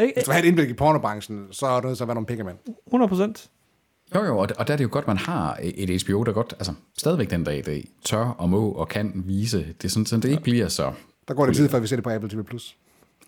[0.00, 0.12] Ikke?
[0.14, 2.14] Hvis du vil have et indblik i pornobranchen, så er det nødt til at være
[2.14, 2.56] nogle pikkemænd.
[2.86, 3.50] 100 procent.
[4.14, 6.54] Jo, jo, og, og der er det jo godt, man har et HBO, der godt,
[6.58, 9.58] altså stadigvæk den dag i dag, tør og må og kan vise.
[9.58, 10.92] Det er sådan, så det ikke bliver så...
[11.28, 12.42] Der går det tid, før vi ser det på Apple TV+.
[12.42, 12.76] Plus.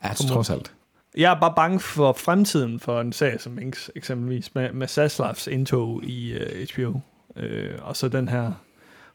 [0.04, 0.72] Ja, trods alt.
[1.16, 5.46] Jeg er bare bange for fremtiden for en serie som Minx, eksempelvis, med, med Saslavs
[5.46, 6.42] indtog i uh,
[6.74, 7.00] HBO,
[7.36, 8.52] øh, og så den her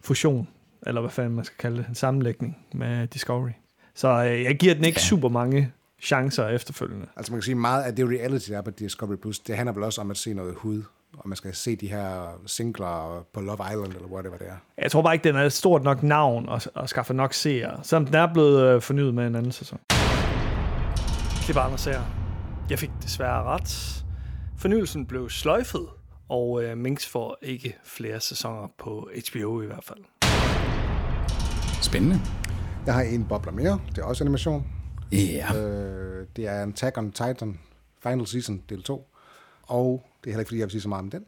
[0.04, 0.48] fusion,
[0.88, 3.52] eller hvad fanden man skal kalde det, en sammenlægning med Discovery.
[3.96, 5.06] Så øh, jeg giver den ikke ja.
[5.06, 7.06] super mange chancer efterfølgende.
[7.16, 9.74] Altså man kan sige, meget af det reality, der er på Discovery+, Plus, det handler
[9.74, 10.84] vel også om at se noget hud,
[11.18, 14.56] og man skal se de her singler på Love Island, eller whatever det er.
[14.78, 17.80] Jeg tror bare ikke, den er et stort nok navn og, og skaffer nok seere,
[17.84, 19.80] selvom den er blevet øh, fornyet med en anden sæson.
[19.90, 22.06] Det er bare andre seere.
[22.70, 24.04] Jeg fik desværre ret.
[24.58, 25.86] Fornyelsen blev sløjfet,
[26.34, 30.00] og øh, Minx får ikke flere sæsoner på HBO i hvert fald.
[31.82, 32.20] Spændende.
[32.86, 34.68] Jeg har en bobler mere, det er også animation.
[35.12, 35.56] Ja.
[35.58, 37.60] Øh, det er Attack on Titan
[38.04, 39.10] Final Season del 2.
[39.64, 41.26] Og det er heller ikke, fordi jeg vil sige så meget om den.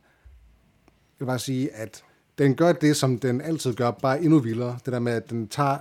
[0.85, 2.03] Jeg vil bare sige, at
[2.37, 4.79] den gør det, som den altid gør, bare endnu vildere.
[4.85, 5.77] Det der med, at den tager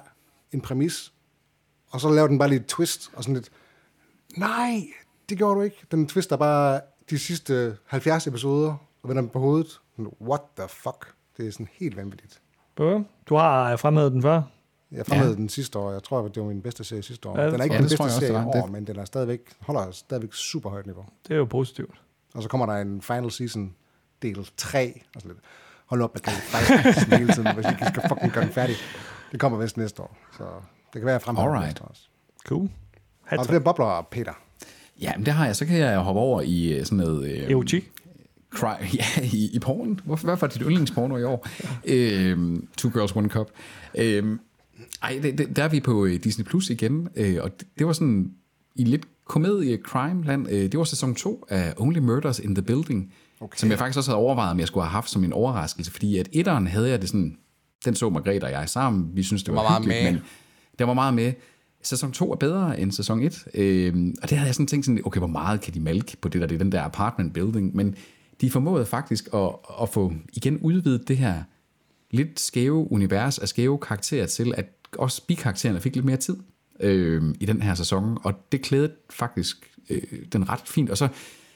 [0.52, 1.12] en præmis,
[1.90, 3.50] og så laver den bare lidt et twist, og sådan lidt,
[4.36, 4.80] nej,
[5.28, 5.76] det gjorde du ikke.
[5.90, 9.80] Den twister bare de sidste 70 episoder, og vender dem på hovedet.
[10.20, 11.14] What the fuck?
[11.36, 12.40] Det er sådan helt vanvittigt.
[12.76, 14.42] Bøh, Du har fremhævet den før.
[14.92, 15.36] Jeg fremhævede ja.
[15.40, 15.92] den sidste år.
[15.92, 17.36] Jeg tror, det var min bedste serie sidste år.
[17.36, 18.66] Ja, Ja, det den er ikke tror den bedste Ja, det serie i det år,
[18.66, 21.04] men den er stadigvæk, holder stadigvæk super højt niveau.
[21.28, 21.94] Det er jo positivt.
[22.34, 23.74] Og så kommer der en final season
[24.22, 25.00] del 3.
[25.14, 25.44] Og sådan lidt.
[25.86, 28.76] Hold op med det final season hele tiden, hvis ikke skal fucking gøre den færdig.
[29.32, 30.16] Det kommer vist næste år.
[30.36, 30.44] Så
[30.92, 32.02] det kan være, at jeg næste år også.
[32.46, 32.70] Cool.
[33.24, 34.32] Har du flere bobler, Peter?
[35.00, 35.56] Ja, men det har jeg.
[35.56, 37.30] Så kan jeg hoppe over i øh, sådan noget...
[37.30, 37.90] Øh, Erotik.
[38.54, 40.00] Cry, ja, i, i porn.
[40.04, 41.48] Hvorfor, hvad var dit yndlingsporno i år?
[41.84, 43.50] øhm, Two Girls, One Cup.
[43.98, 44.40] Øhm,
[45.02, 47.86] ej, det, det, der er vi på øh, Disney Plus igen, øh, og det, det
[47.86, 48.30] var sådan
[48.74, 50.46] i lidt komedie-crime-land.
[50.50, 53.58] Øh, det var sæson 2 af Only Murders in the Building, okay.
[53.58, 56.18] som jeg faktisk også havde overvejet, om jeg skulle have haft som en overraskelse, fordi
[56.18, 57.36] at etteren havde jeg det sådan,
[57.84, 60.12] den så Margrethe og jeg sammen, vi synes, det var, var meget hyggeligt, med.
[60.12, 60.22] men
[60.78, 61.32] det var meget med.
[61.82, 65.00] Sæson 2 er bedre end sæson 1, øhm, og det havde jeg sådan tænkt sådan,
[65.04, 67.76] okay, hvor meget kan de malke på det der, det er den der apartment building,
[67.76, 67.94] men
[68.40, 69.50] de formåede faktisk at,
[69.82, 71.42] at få igen udvidet det her
[72.10, 74.66] lidt skæve univers af skæve karakterer til, at
[74.98, 76.36] også bikaraktererne fik lidt mere tid
[76.80, 80.90] øh, i den her sæson, og det klædede faktisk øh, den ret fint.
[80.90, 81.08] Og så,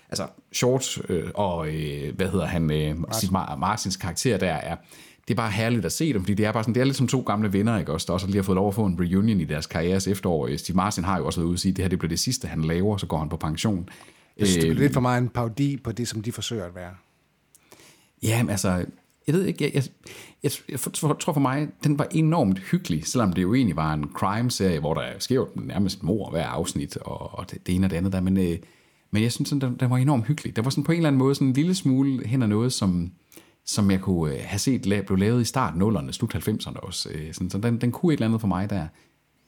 [0.08, 3.30] altså, Short øh, og, øh, hvad hedder han, øh, Martin.
[3.58, 4.76] Martins karakter der er,
[5.28, 6.96] det er bare herligt at se dem, fordi det er bare sådan, det er lidt
[6.96, 9.00] som to gamle venner, ikke også, der også lige har fået lov at få en
[9.00, 10.56] reunion i deres karrieres efterår.
[10.56, 12.18] Steve Martin har jo også været ude og sige, at det her det bliver det
[12.18, 13.88] sidste, han laver, så går han på pension.
[14.38, 16.64] Jeg synes, det Øh, bliver lidt for meget en parodi på det, som de forsøger
[16.64, 16.90] at være.
[18.22, 18.68] Ja, men altså,
[19.26, 19.82] jeg ved ikke, jeg, jeg,
[20.42, 23.94] jeg, jeg tror tror for mig, den var enormt hyggelig, selvom det jo egentlig var
[23.94, 27.86] en crime-serie, hvor der sker jo nærmest mor hver afsnit, og, og det, det ene
[27.86, 28.56] og det andet der, men, øh,
[29.10, 30.56] men jeg synes, sådan, den, den var enormt hyggelig.
[30.56, 32.72] Der var sådan på en eller anden måde sådan en lille smule hen ad noget,
[32.72, 33.12] som,
[33.64, 37.08] som jeg kunne øh, have set la- blev lavet i start 0'erne, slut 90'erne også.
[37.14, 38.86] Øh, sådan, så den, den kunne et eller andet for mig der.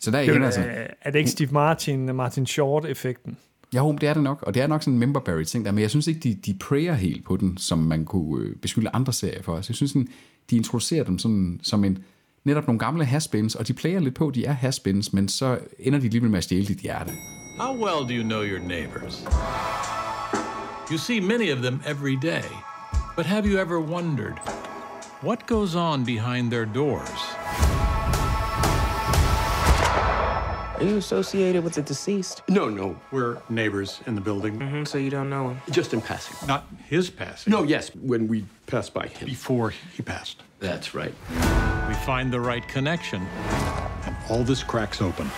[0.01, 0.61] Så der er Det er, igen altså...
[0.61, 3.37] øh, er det ikke Steve Martin, Martin Short-effekten?
[3.75, 5.83] Ja, det er det nok, og det er nok sådan en memberberry ting der, men
[5.83, 9.13] jeg synes ikke, de, de prayer helt på den, som man kunne øh, beskylde andre
[9.13, 9.57] serier for.
[9.57, 10.09] Altså, jeg synes, sådan,
[10.51, 11.99] de introducerer dem sådan, som en,
[12.45, 15.59] netop nogle gamle haspins, og de player lidt på, at de er haspins, men så
[15.79, 17.13] ender de alligevel med at stjæle dit hjerte.
[17.59, 19.25] How well do you know your neighbors?
[20.91, 22.49] You see many of them every day,
[23.17, 24.35] but have you ever wondered
[25.23, 27.40] what goes on behind their doors?
[30.81, 32.41] Are you associated with the deceased?
[32.49, 34.59] No, no, we're neighbors in the building.
[34.59, 35.61] Mm-hmm, so you don't know him?
[35.71, 36.49] Just in passing.
[36.49, 37.51] Not his passing.
[37.51, 39.29] No, yes, when we passed by him.
[39.29, 40.43] Before he passed.
[40.59, 41.13] That's right.
[41.87, 43.21] We find the right connection.
[44.07, 45.31] And all this cracks open.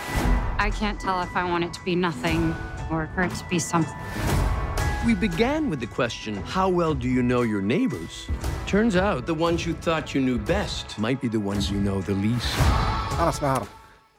[0.59, 2.55] I can't tell if I want it to be nothing
[2.89, 3.97] or for it to be something.
[5.05, 8.29] We began with the question, how well do you know your neighbors?
[8.69, 12.01] Turns out the ones you thought you knew best might be the ones you know
[12.01, 12.55] the least.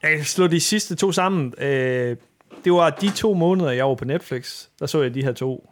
[0.03, 1.53] Jeg kan slå de sidste to sammen.
[1.57, 2.17] Øh,
[2.63, 4.67] det var de to måneder, jeg var på Netflix.
[4.79, 5.69] Der så jeg de her to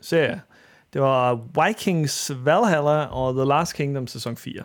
[0.00, 0.38] serier.
[0.92, 4.62] Det var Vikings Valhalla og The Last Kingdom sæson 4.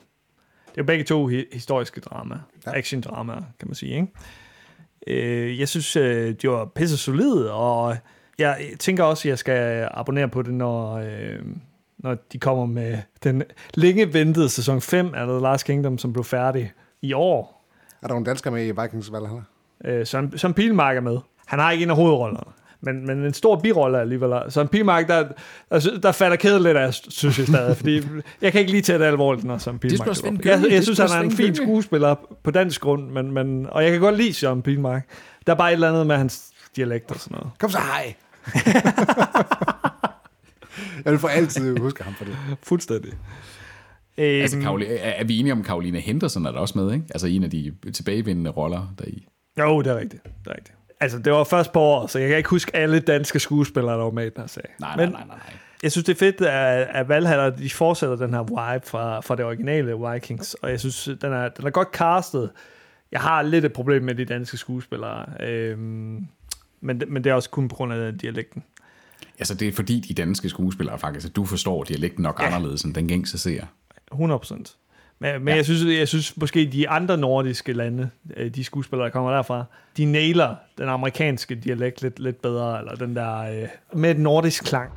[0.76, 2.36] Det er begge to hi- historiske drama.
[2.66, 2.72] Ja.
[2.72, 3.96] Action-drama, kan man sige.
[3.96, 4.08] Ikke?
[5.08, 7.98] Øh, jeg synes, øh, de var pisse solide, og
[8.40, 11.40] jeg tænker også, at jeg skal abonnere på det, når, øh,
[11.98, 13.44] når de kommer med den
[13.74, 17.57] længe ventede sæson 5 af The Last Kingdom, som blev færdig i år.
[18.02, 19.42] Er der nogle danskere med i Vikings Valhalla?
[19.86, 21.18] Øh, Søren, Søren Pilmark er med.
[21.48, 24.52] Han har ikke en af hovedrollerne, men, men en stor birolle alligevel.
[24.52, 25.28] Søren Pilmark, der,
[25.70, 28.02] der, der falder kædet lidt af, synes jeg stadig, fordi
[28.42, 30.40] jeg kan ikke lige tage det alvorligt, når Søren Pilmark Gøge.
[30.44, 33.84] jeg, jeg Det synes, han er en fin skuespiller på dansk grund, men, men, og
[33.84, 35.06] jeg kan godt lide Søren Pilmark.
[35.48, 37.52] Der er bare et eller andet med hans dialekt og sådan noget.
[37.60, 38.16] Kom så, hej!
[41.06, 42.38] jeg vil for altid huske ham for det.
[42.64, 43.14] Fuldstændig.
[44.18, 47.06] Altså, Karoline, er, er vi enige om, Karoline Henderson er der også med, ikke?
[47.10, 49.28] Altså en af de tilbagevendende roller deri.
[49.60, 50.24] Jo, det er rigtigt.
[50.24, 50.78] Det er rigtigt.
[51.00, 54.04] Altså, det var først på år, så jeg kan ikke huske alle danske skuespillere, der
[54.04, 54.68] var med i den her serie.
[54.80, 55.54] Nej, nej, Men nej, nej, nej.
[55.84, 59.36] Jeg synes, det er fedt, at, at Valhalla, de fortsætter den her vibe fra, fra
[59.36, 62.50] det originale Vikings, og jeg synes, den er, den er godt castet.
[63.12, 66.28] Jeg har lidt et problem med de danske skuespillere, øhm,
[66.82, 68.64] men, men det er også kun på grund af dialekten.
[69.40, 72.46] Altså, det er fordi de danske skuespillere faktisk, at du forstår dialekten nok ja.
[72.46, 73.66] anderledes end den gængse ser.
[74.12, 74.78] 100 procent.
[75.20, 75.56] Men, men ja.
[75.56, 79.66] jeg, synes, jeg synes måske, de andre nordiske lande, øh, de skuespillere, der kommer derfra,
[79.98, 84.64] de nailer den amerikanske dialekt lidt, lidt bedre, eller den der øh, med et nordisk
[84.64, 84.92] klang.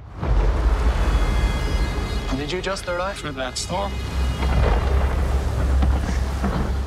[2.40, 3.92] Did you just arrive from that storm?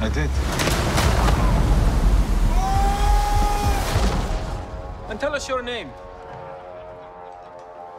[0.01, 0.29] I did.
[5.09, 5.89] And tell us your name.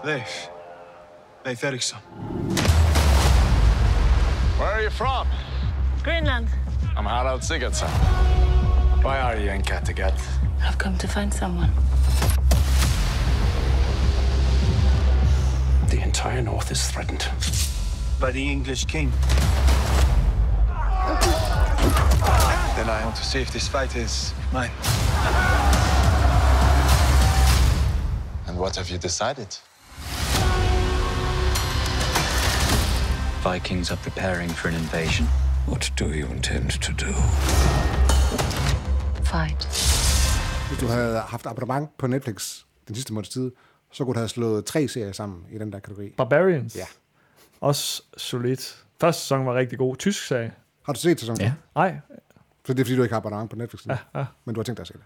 [0.05, 0.49] Leif.
[1.45, 1.99] Leif Erikson.
[4.59, 5.27] Where are you from?
[6.05, 6.49] Greenland.
[6.97, 7.89] I'm Harald Sigurdsson.
[9.03, 10.15] Why are you in Kattegat?
[10.63, 11.73] I've come to find someone.
[15.89, 17.27] The entire north is threatened.
[18.21, 19.11] By the English king.
[22.77, 24.71] Then I want to see if this fight is mine.
[28.47, 29.49] And what have you decided?
[33.53, 35.27] Vikings are preparing for an invasion.
[35.69, 37.13] What do you intend to do?
[39.33, 39.63] Fight.
[40.69, 43.53] Hvis du havde haft abonnement på Netflix den sidste måneds tid,
[43.93, 46.15] så kunne du have slået tre serier sammen i den der kategori.
[46.17, 46.77] Barbarians.
[46.77, 46.85] Ja.
[47.61, 48.85] Også solidt.
[49.01, 49.97] Første sæson var rigtig god.
[49.97, 50.53] Tysk serie.
[50.83, 51.41] Har du set sæsonen?
[51.41, 51.53] Ja.
[51.75, 51.97] Nej.
[52.65, 53.87] Så det er fordi, du ikke har abonnement på Netflix?
[53.87, 54.25] Ja, ja.
[54.45, 55.03] Men du har tænkt dig at se det?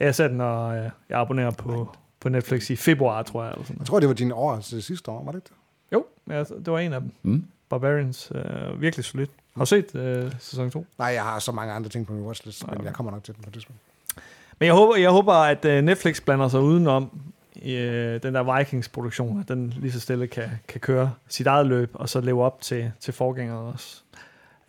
[0.00, 3.52] Jeg satte den, når øh, jeg abonnerer på, på Netflix i februar, tror jeg.
[3.52, 3.78] Eller sådan.
[3.78, 5.56] Jeg tror, det var dine år til sidste år, var det ikke det?
[5.92, 7.10] Jo, ja, det var en af dem.
[7.22, 7.46] Mm.
[7.72, 8.32] Barbarians.
[8.34, 9.30] Øh, virkelig solidt.
[9.56, 10.86] Har du set øh, sæson 2?
[10.98, 13.34] Nej, jeg har så mange andre ting på min watchlist, men jeg kommer nok til
[13.34, 13.80] den på det tidspunkt.
[14.58, 17.20] Men jeg håber, jeg håber at øh, Netflix blander sig udenom
[17.64, 21.90] øh, den der Vikings-produktion, at den lige så stille kan, kan køre sit eget løb,
[21.94, 24.02] og så leve op til, til forgængeren også.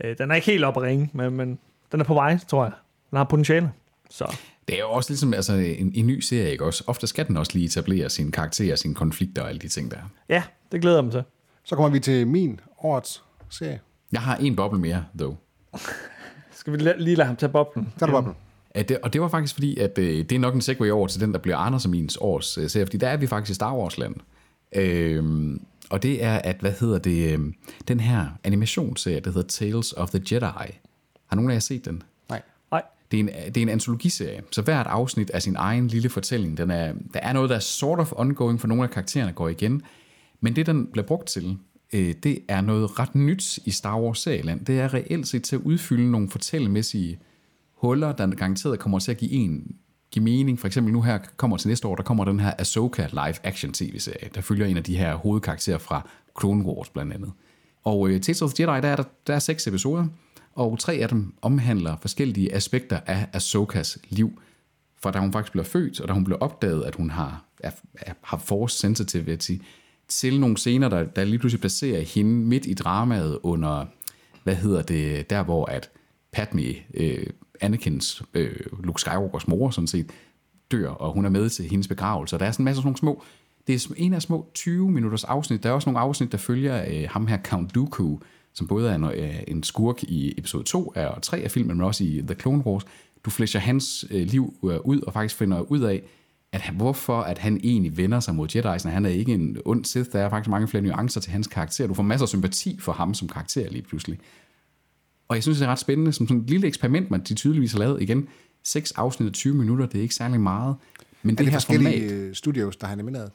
[0.04, 1.60] Øh, den er ikke helt op at ringe, men, men
[1.91, 2.74] den er på vej, tror jeg.
[3.10, 3.72] Den har potentiale.
[4.10, 4.38] Så.
[4.68, 6.84] Det er jo også ligesom altså, en, en ny serie, ikke også?
[6.88, 9.97] Ofte skal den også lige etablere sine karakterer, sine konflikter og alle de ting der.
[10.30, 11.24] Ja, det glæder jeg mig til.
[11.66, 13.80] Så kommer vi til min årets serie.
[14.11, 15.38] Jeg har en boble mere, dog.
[16.51, 17.93] Skal vi lige lade ham tage boblen?
[17.99, 18.36] Tag du boblen.
[18.72, 21.07] At det, og det var faktisk fordi, at øh, det er nok en segway over
[21.07, 23.51] til den, der bliver Anders og mins års øh, serie, fordi der er vi faktisk
[23.51, 24.16] i Star Wars land.
[24.76, 27.53] Øhm, og det er, at, hvad hedder det, øh,
[27.88, 30.72] den her animationsserie, der hedder Tales of the Jedi.
[31.28, 32.03] Har nogen af jer set den?
[32.30, 32.41] Nej.
[32.72, 32.84] Nej.
[33.11, 36.57] Det er, en, det er en antologiserie, så hvert afsnit er sin egen lille fortælling.
[36.57, 39.49] Den er, der er noget, der er sort of ongoing, for nogle af karaktererne går
[39.49, 39.82] igen.
[40.44, 41.58] Men det, den bliver brugt til,
[41.94, 44.64] øh, det er noget ret nyt i Star Wars-serien.
[44.64, 47.20] Det er reelt set til at udfylde nogle fortællemæssige
[47.74, 49.76] huller, der garanteret kommer til at give en
[50.12, 50.60] give mening.
[50.60, 53.74] For eksempel nu her kommer til næste år, der kommer den her Ahsoka live action
[53.74, 56.08] tv-serie, der følger en af de her hovedkarakterer fra
[56.39, 57.32] Clone Wars blandt andet.
[57.84, 60.08] Og øh, Tales of the Jedi, der er, der, der er seks episoder,
[60.54, 64.41] og tre af dem omhandler forskellige aspekter af Ahsokas liv.
[65.04, 67.72] Fra da hun faktisk bliver født, og da hun bliver opdaget, at hun har, er,
[67.94, 69.52] er, har force sensitivity,
[70.20, 73.86] til nogle scener, der, der lige pludselig placerer hende midt i dramaet under,
[74.43, 75.89] hvad hedder det, der hvor at
[76.32, 77.28] Padme, øh,
[77.61, 80.11] Anakins, øh, Luke Skywalkers mor sådan set,
[80.72, 82.36] dør, og hun er med til hendes begravelse.
[82.36, 83.24] Og der er sådan en masse sådan nogle små,
[83.68, 85.64] det er en af små 20 minutters afsnit.
[85.64, 88.18] Der er også nogle afsnit, der følger øh, ham her, Count Dooku,
[88.53, 91.86] som både er en, øh, en skurk i episode 2 og 3 af filmen, men
[91.86, 92.84] også i The Clone Wars.
[93.26, 96.03] Du flæscher hans øh, liv øh, ud, og faktisk finder ud af,
[96.54, 98.89] at han, hvorfor at han egentlig vender sig mod Jedi'sene.
[98.89, 101.88] Han er ikke en ond Sith, der er faktisk mange flere nuancer til hans karakter.
[101.88, 104.20] Du får masser af sympati for ham som karakter lige pludselig.
[105.28, 107.72] Og jeg synes, det er ret spændende, som sådan et lille eksperiment, man de tydeligvis
[107.72, 108.28] har lavet igen.
[108.64, 110.76] Seks afsnit af 20 minutter, det er ikke særlig meget.
[111.24, 113.32] Men er det, det her forskellige format, studios, der har animeret?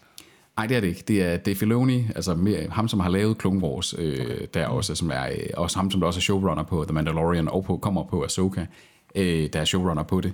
[0.56, 1.04] Nej, det er det ikke.
[1.08, 4.46] Det er Dave Filoni, altså mere, ham, som har lavet Clone Wars, øh, okay.
[4.54, 7.48] der også, som er øh, også ham, som der også er showrunner på The Mandalorian,
[7.48, 8.66] og på, kommer på Ahsoka,
[9.14, 10.32] øh, der er showrunner på det.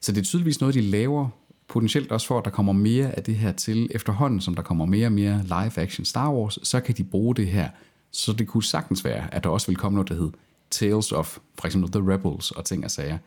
[0.00, 1.28] Så det er tydeligvis noget, de laver
[1.68, 4.86] potentielt også for, at der kommer mere af det her til efterhånden, som der kommer
[4.86, 7.68] mere og mere live-action Star Wars, så kan de bruge det her.
[8.10, 10.30] Så det kunne sagtens være, at der også vil komme noget, der hedder
[10.70, 13.18] Tales of, for eksempel The Rebels og ting og sager.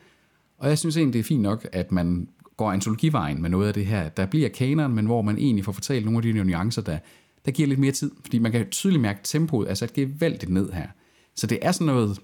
[0.58, 3.74] Og jeg synes egentlig, det er fint nok, at man går antologivejen med noget af
[3.74, 4.08] det her.
[4.08, 6.98] Der bliver kanon, men hvor man egentlig får fortalt nogle af de nuancer, der,
[7.44, 8.10] der giver lidt mere tid.
[8.20, 10.86] Fordi man kan tydeligt mærke, at tempoet er sat gevaldigt ned her.
[11.34, 12.18] Så det er sådan noget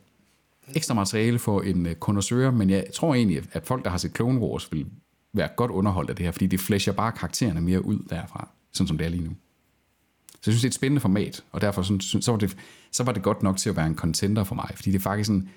[0.74, 4.40] ekstra materiale for en uh, men jeg tror egentlig, at folk, der har set Clone
[4.40, 4.86] Wars, vil
[5.32, 8.88] være godt underholdt af det her, fordi det flasher bare karaktererne mere ud derfra, sådan
[8.88, 9.30] som det er lige nu.
[10.30, 12.56] Så jeg synes, det er et spændende format, og derfor sådan, så, var det,
[12.92, 15.02] så var det godt nok til at være en contender for mig, fordi det er
[15.02, 15.48] faktisk sådan,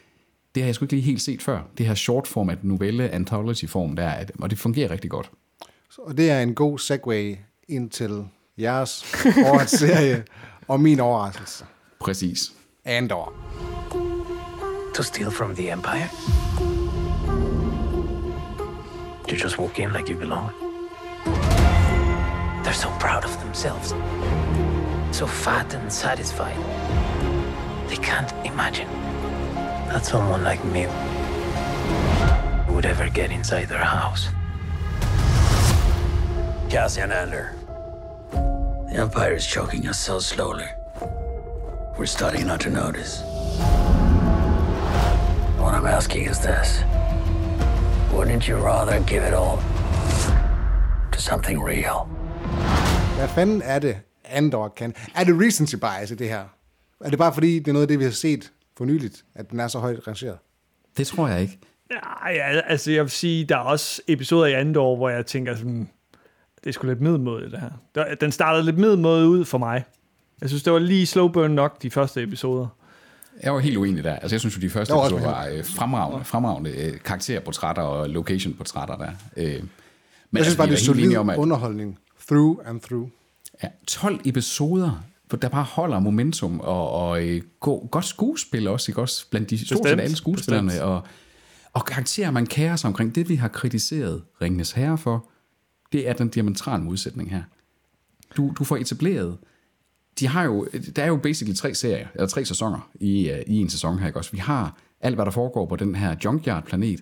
[0.56, 1.62] det har jeg sgu ikke lige helt set før.
[1.78, 5.32] Det her short format, novelle, anthology form, der er, og det fungerer rigtig godt.
[5.98, 8.26] Og det er en god segue ind til
[8.58, 9.06] jeres
[9.46, 10.24] årets serie
[10.68, 11.66] og min overraskelse.
[12.00, 12.54] Præcis.
[12.86, 13.34] Andor.
[14.96, 16.71] To steal from the Empire?
[19.32, 20.52] To just walk in like you belong?
[22.66, 23.92] They're so proud of themselves.
[25.18, 26.58] So fat and satisfied.
[27.88, 28.90] They can't imagine
[29.88, 30.86] that someone like me
[32.74, 34.28] would ever get inside their house.
[36.70, 37.56] Cassian Andor.
[38.32, 40.68] The Empire is choking us so slowly.
[41.98, 43.22] We're starting not to notice.
[45.58, 46.84] What I'm asking is this.
[48.14, 49.58] Wouldn't you rather give it all
[51.14, 52.08] to something real?
[53.18, 54.94] Hvad fanden er det, Andor kan?
[55.16, 56.44] Er det recency bias i det her?
[57.02, 59.52] Er det bare fordi, det er noget af det, vi har set for nyligt, at
[59.52, 60.38] den er så højt rangeret?
[60.98, 61.60] Det tror jeg ikke.
[62.28, 65.90] Ja, altså jeg vil sige, der er også episoder i Andor, hvor jeg tænker sådan,
[66.64, 68.16] det er sgu lidt middelmåde det her.
[68.16, 69.84] Den startede lidt middelmåde ud for mig.
[70.42, 72.68] Jeg synes, det var lige slow burn nok, de første episoder.
[73.44, 74.14] Jeg var helt uenig der.
[74.14, 78.98] Altså, jeg synes jo, de første episoder var øh, fremragende, fremragende øh, karakterportrætter og location-portrætter
[78.98, 79.12] der.
[79.38, 79.60] Øh, men jeg
[80.40, 82.00] altså, synes bare, det er solid om, at, underholdning.
[82.28, 83.10] Through and through.
[83.64, 85.04] Ja, 12 episoder,
[85.42, 89.30] der bare holder momentum, og, og øh, go, godt skuespil også, ikke også?
[89.30, 91.02] Blandt de stort set alle skuespillerne, og,
[91.74, 93.16] og karakterer, man kærer sig omkring.
[93.16, 95.30] Det, vi har kritiseret Ringens Herre for,
[95.92, 97.44] det er den diametrale modsætning her.
[98.38, 99.38] Du, du får etableret
[100.20, 103.58] de har jo, der er jo basically tre serier, eller tre sæsoner i, uh, i
[103.58, 104.32] en sæson her, ikke også?
[104.32, 107.00] Vi har alt, hvad der foregår på den her Junkyard-planet.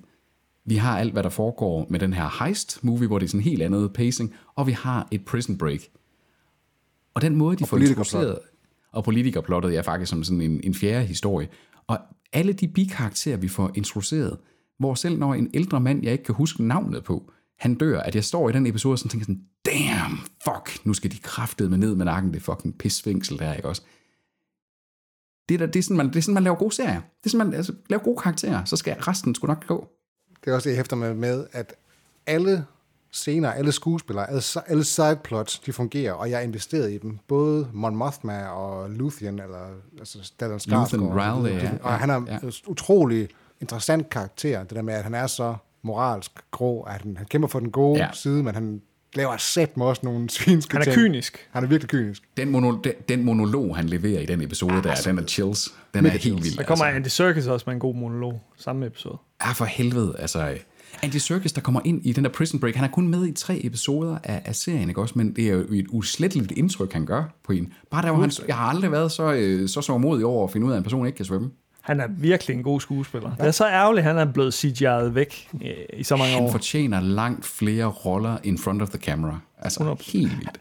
[0.66, 3.44] Vi har alt, hvad der foregår med den her heist-movie, hvor det er sådan en
[3.44, 4.34] helt andet pacing.
[4.56, 5.80] Og vi har et prison break.
[7.14, 8.40] Og den måde, de og får introduceret...
[8.92, 11.50] Og politikerplottet er faktisk som sådan en, en fjerde historie.
[11.88, 12.00] Og
[12.34, 14.38] alle de bikarakterer, vi får introduceret,
[14.78, 18.16] hvor selv når en ældre mand, jeg ikke kan huske navnet på, han dør, at
[18.16, 21.70] jeg står i den episode og sådan tænker sådan, damn, fuck, nu skal de kraftede
[21.70, 23.82] med ned med nakken, det fucking pisfængsel der, ikke også?
[25.50, 27.02] Det er, der, det, er sådan, man, det er sådan, man laver gode serier.
[27.02, 29.88] Det er sådan, man altså, laver gode karakterer, så skal resten sgu nok gå.
[30.46, 31.74] Det er også det, jeg hæfter med, med at
[32.28, 32.66] alle
[33.12, 37.18] scener, alle skuespillere, alle, alle sideplots, de fungerer, og jeg er investeret i dem.
[37.28, 39.68] Både Mon Mothma og Luthien, eller
[40.00, 41.00] altså Stellan Skarsgård.
[41.02, 41.72] Luthen Riley, ja.
[41.82, 42.50] Og han er ja.
[42.68, 43.30] utrolig
[43.62, 47.48] interessant karakter, det der med, at han er så moralsk grå, at han, han kæmper
[47.48, 48.10] for den gode ja.
[48.14, 48.82] side, men han
[49.16, 50.96] laver sæt med også nogle svinske Han er ting.
[50.96, 51.48] kynisk.
[51.52, 52.24] Han er virkelig kynisk.
[52.38, 55.24] Den, mono, den, den monolog, han leverer i den episode ja, der, altså, den er
[55.24, 55.74] chills.
[55.94, 56.44] Den er helt chills.
[56.44, 56.58] vild.
[56.58, 56.96] Der kommer altså.
[56.96, 59.18] Andy Serkis også med en god monolog, samme episode.
[59.46, 60.16] Ja, for helvede.
[60.20, 60.58] Altså,
[61.04, 63.32] Andy Serkis, der kommer ind i den der Prison Break, han er kun med i
[63.32, 65.14] tre episoder af, af serien, ikke også?
[65.18, 67.74] Men det er jo et usletteligt indtryk, han gør på en.
[67.92, 70.52] Bare der, hvor han, jeg har aldrig været så, øh, så så modig over at
[70.52, 71.52] finde ud af, at en person ikke kan svømme.
[71.90, 73.30] Han er virkelig en god skuespiller.
[73.30, 73.42] Ja.
[73.44, 76.44] Det er så ærgerligt, at han er blevet CGI'et væk i, i så mange Han
[76.44, 76.52] år.
[76.52, 79.40] fortjener langt flere roller in front of the camera.
[79.58, 80.60] Altså, helt vildt.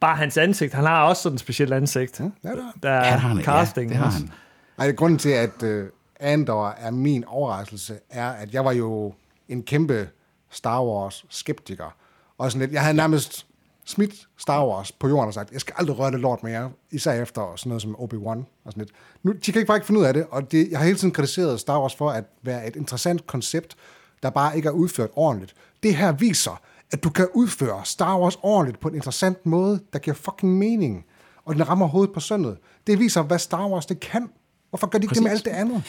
[0.00, 0.74] Bare hans ansigt.
[0.74, 2.20] Han har også sådan et specielt ansigt.
[2.20, 3.88] Ja, det der er Ja, det har han, ja, casting.
[3.90, 4.30] det har han.
[4.78, 5.84] Ej, grunden til, at uh,
[6.20, 9.12] Andor er min overraskelse, er, at jeg var jo
[9.48, 10.08] en kæmpe
[10.50, 11.94] Star Wars-skeptiker.
[12.38, 13.46] Og sådan lidt, jeg havde nærmest
[13.88, 17.22] smidt Star Wars på jorden og sagt, jeg skal aldrig røre det lort mere, især
[17.22, 18.90] efter sådan noget som Obi-Wan og sådan lidt.
[19.22, 20.98] Nu, de kan ikke bare ikke finde ud af det, og det, jeg har hele
[20.98, 23.76] tiden kritiseret Star Wars for at være et interessant koncept,
[24.22, 25.54] der bare ikke er udført ordentligt.
[25.82, 26.60] Det her viser,
[26.92, 31.04] at du kan udføre Star Wars ordentligt på en interessant måde, der giver fucking mening,
[31.44, 32.58] og den rammer hovedet på søndet.
[32.86, 34.30] Det viser, hvad Star Wars det kan.
[34.70, 35.46] Hvorfor gør de ikke det med Præcis.
[35.46, 35.82] alt det andet?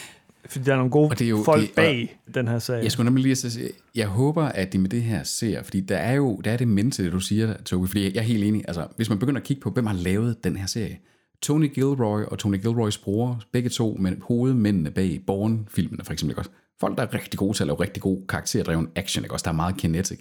[0.45, 2.83] Fordi der er nogle gode Og det er jo- folk det- bag den her serie.
[2.83, 5.97] Jeg skulle nemlig lige sige, jeg håber, at de med det her ser, fordi der
[5.97, 8.63] er jo der er det mente, det du siger, Tobi, fordi jeg er helt enig.
[8.67, 10.99] Altså, hvis man begynder at kigge på, hvem har lavet den her serie.
[11.41, 16.31] Tony Gilroy og Tony Gilroys bror, begge to med hovedmændene bag Bourne-filmene for eksempel.
[16.31, 16.51] Ikke også?
[16.79, 19.43] Folk, der er rigtig gode til at lave rigtig god karakterdreven action, ikke også?
[19.43, 20.19] Der er meget kinetic.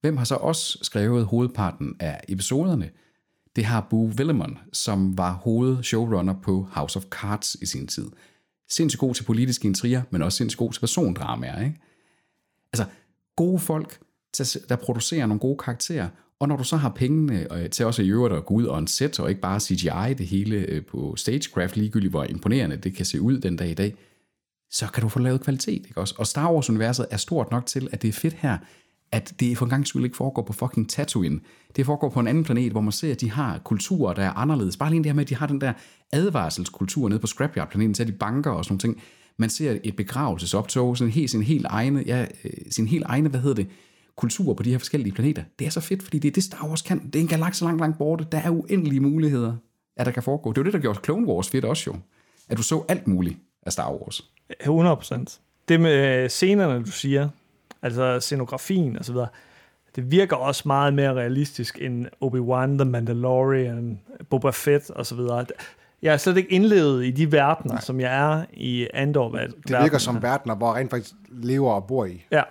[0.00, 2.90] Hvem har så også skrevet hovedparten af episoderne?
[3.56, 8.06] Det har Boo Willimon, som var hovedshowrunner på House of Cards i sin tid.
[8.70, 11.80] Sindssygt god til politiske intriger, men også sindssygt god til persondramaer, ikke?
[12.72, 12.84] Altså,
[13.36, 13.98] gode folk,
[14.68, 16.08] der producerer nogle gode karakterer,
[16.40, 18.78] og når du så har pengene øh, til også i øvrigt at gå ud og
[18.78, 22.94] en set, og ikke bare CGI det hele øh, på stagecraft, ligegyldigt hvor imponerende det
[22.94, 23.94] kan se ud den dag i dag,
[24.70, 26.14] så kan du få lavet kvalitet, ikke også?
[26.18, 28.58] Og Star Wars-universet er stort nok til, at det er fedt her,
[29.12, 31.40] at det for en gang skyld ikke foregår på fucking Tatooine.
[31.76, 34.32] Det foregår på en anden planet, hvor man ser, at de har kulturer, der er
[34.32, 34.76] anderledes.
[34.76, 35.72] Bare lige det her med, at de har den der
[36.12, 39.02] advarselskultur nede på Scrapyard-planeten, så er de banker og sådan nogle ting.
[39.36, 43.40] Man ser et begravelsesoptog, sådan helt, sin helt egne, ja, øh, sin helt egne, hvad
[43.40, 43.66] hedder det,
[44.16, 45.42] kultur på de her forskellige planeter.
[45.58, 47.06] Det er så fedt, fordi det er det, Star Wars kan.
[47.06, 48.26] Det er en galakse langt, langt borte.
[48.32, 49.56] Der er uendelige muligheder,
[49.96, 50.52] at der kan foregå.
[50.52, 51.96] Det var det, der gjorde Clone Wars fedt også jo.
[52.48, 54.30] At du så alt muligt af Star Wars.
[54.60, 55.40] 100 procent.
[55.68, 57.28] Det med øh, scenerne, du siger,
[57.82, 59.28] altså scenografien og så videre,
[59.96, 64.00] det virker også meget mere realistisk end Obi-Wan, The Mandalorian,
[64.30, 65.46] Boba Fett og så videre.
[66.02, 67.82] Jeg er slet ikke indlevet i de verdener, Nej.
[67.82, 69.30] som jeg er i Andor.
[69.30, 72.24] Det virker som verdener, hvor jeg rent faktisk lever og bor i.
[72.32, 72.42] Ja,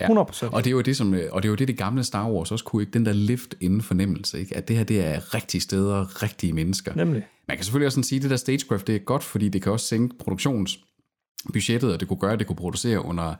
[0.00, 0.06] Ja.
[0.06, 0.46] 100%.
[0.52, 2.30] Og det er jo det, som, øh, og det er jo det, det gamle Star
[2.30, 2.92] Wars også kunne, ikke?
[2.92, 4.56] Den der lift inden fornemmelse, ikke?
[4.56, 6.94] At det her, det er rigtige steder, rigtige mennesker.
[6.94, 7.26] Nemlig.
[7.48, 9.62] Man kan selvfølgelig også sådan sige, at det der stagecraft, det er godt, fordi det
[9.62, 13.34] kan også sænke produktionsbudgettet, og det kunne gøre, at det kunne producere under,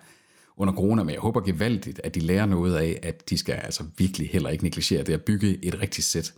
[0.57, 3.85] under corona, men jeg håber gevaldigt, at de lærer noget af, at de skal altså
[3.99, 6.35] virkelig heller ikke negligere det at bygge et rigtigt sæt.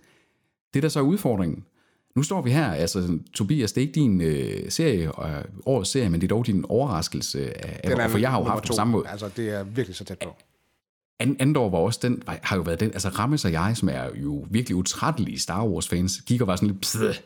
[0.75, 1.64] Det der så er udfordringen.
[2.16, 6.11] Nu står vi her, altså Tobias, det er ikke din øh, serie, øh, årets serie,
[6.11, 8.69] men det er dog din overraskelse af, Den er for jeg har jo haft det
[8.69, 9.09] på samme måde.
[9.09, 10.37] Altså, det er virkelig så tæt på.
[11.21, 14.11] An- Andor var også den, har jo været den, altså Rammes og jeg, som er
[14.23, 17.21] jo virkelig utrættelige Star Wars fans, gik og var sådan lidt, pff,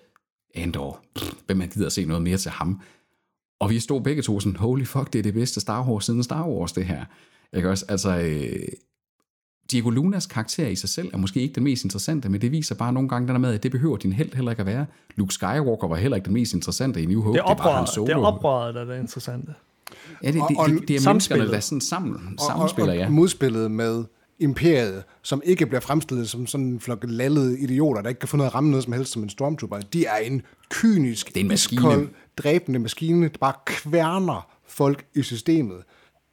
[0.54, 2.80] Andor, pff, hvem man gider at se noget mere til ham.
[3.62, 6.22] Og vi stod begge to sådan, holy fuck, det er det bedste Star Wars siden
[6.22, 7.04] Star Wars, det her.
[7.52, 7.84] Ikke også?
[7.88, 8.62] Altså, øh,
[9.70, 12.74] Diego Lunas karakter i sig selv er måske ikke den mest interessante, men det viser
[12.74, 14.86] bare nogle gange den der med, at det behøver din held heller ikke at være.
[15.16, 17.32] Luke Skywalker var heller ikke den mest interessante i New Hope.
[17.38, 18.06] Det er oprøret, Solo.
[18.06, 19.54] det er oprøret, der er det interessante.
[20.22, 22.92] Ja, det, det, Og- det, og det, det er menneskerne, der sådan sammen, Og, samspiller,
[22.92, 23.06] og, ja.
[23.06, 24.04] og modspillet med
[24.42, 28.36] imperiet, som ikke bliver fremstillet som sådan en flok lallede idioter, der ikke kan få
[28.36, 29.78] noget at ramme noget som helst som en stormtrooper.
[29.80, 31.78] De er en kynisk, Det er en maskine.
[31.80, 35.82] iskold, dræbende maskine, der bare kværner folk i systemet.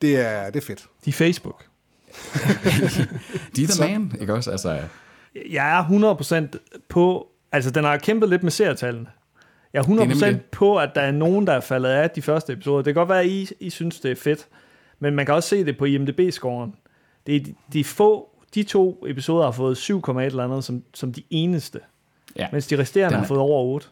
[0.02, 0.86] Det er, det er fedt.
[1.06, 1.64] De er Facebook.
[3.56, 4.52] De er the man, ikke også?
[4.52, 4.80] Altså,
[5.50, 9.08] Jeg er 100% på, altså den har kæmpet lidt med seertallene.
[9.74, 12.22] Jeg er 100% Det er på, at der er nogen, der er faldet af de
[12.22, 12.78] første episoder.
[12.78, 14.48] Det kan godt være, at I, I synes, det er fedt,
[15.00, 16.76] men man kan også se det på IMDb-scoren.
[17.30, 21.14] Det er de, de få, de to episoder har fået 7,1 eller andet som, som
[21.14, 21.80] de eneste,
[22.36, 22.48] ja.
[22.52, 23.88] mens de resterende Den har fået over 8.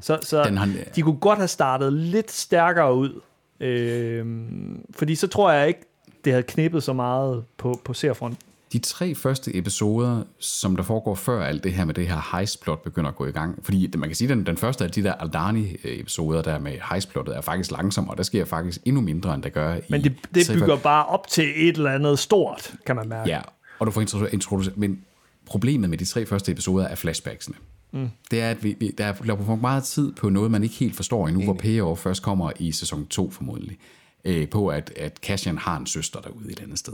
[0.00, 3.20] Så, så Den har- de kunne godt have startet lidt stærkere ud,
[3.60, 5.80] øhm, fordi så tror jeg ikke,
[6.24, 8.38] det havde knippet så meget på, på seerfronten.
[8.74, 12.82] De tre første episoder, som der foregår før alt det her med det her heistplot
[12.82, 15.02] begynder at gå i gang, fordi man kan sige, at den, den første af de
[15.02, 19.42] der Aldani-episoder der med heistplottet er faktisk langsom, og der sker faktisk endnu mindre, end
[19.42, 19.80] der gør i...
[19.88, 23.30] Men det, det bygger bare op til et eller andet stort, kan man mærke.
[23.30, 23.40] Ja,
[23.78, 24.00] og du får
[24.32, 24.76] introduceret...
[24.76, 25.00] men
[25.46, 27.56] problemet med de tre første episoder er flashbacksene.
[27.92, 28.10] Mm.
[28.30, 30.96] Det er, at vi, vi, der er for meget tid på noget, man ikke helt
[30.96, 33.78] forstår endnu, hvor payoff først kommer i sæson 2 formodentlig.
[34.24, 36.92] Øh, på at, at Cassian har en søster derude et andet sted.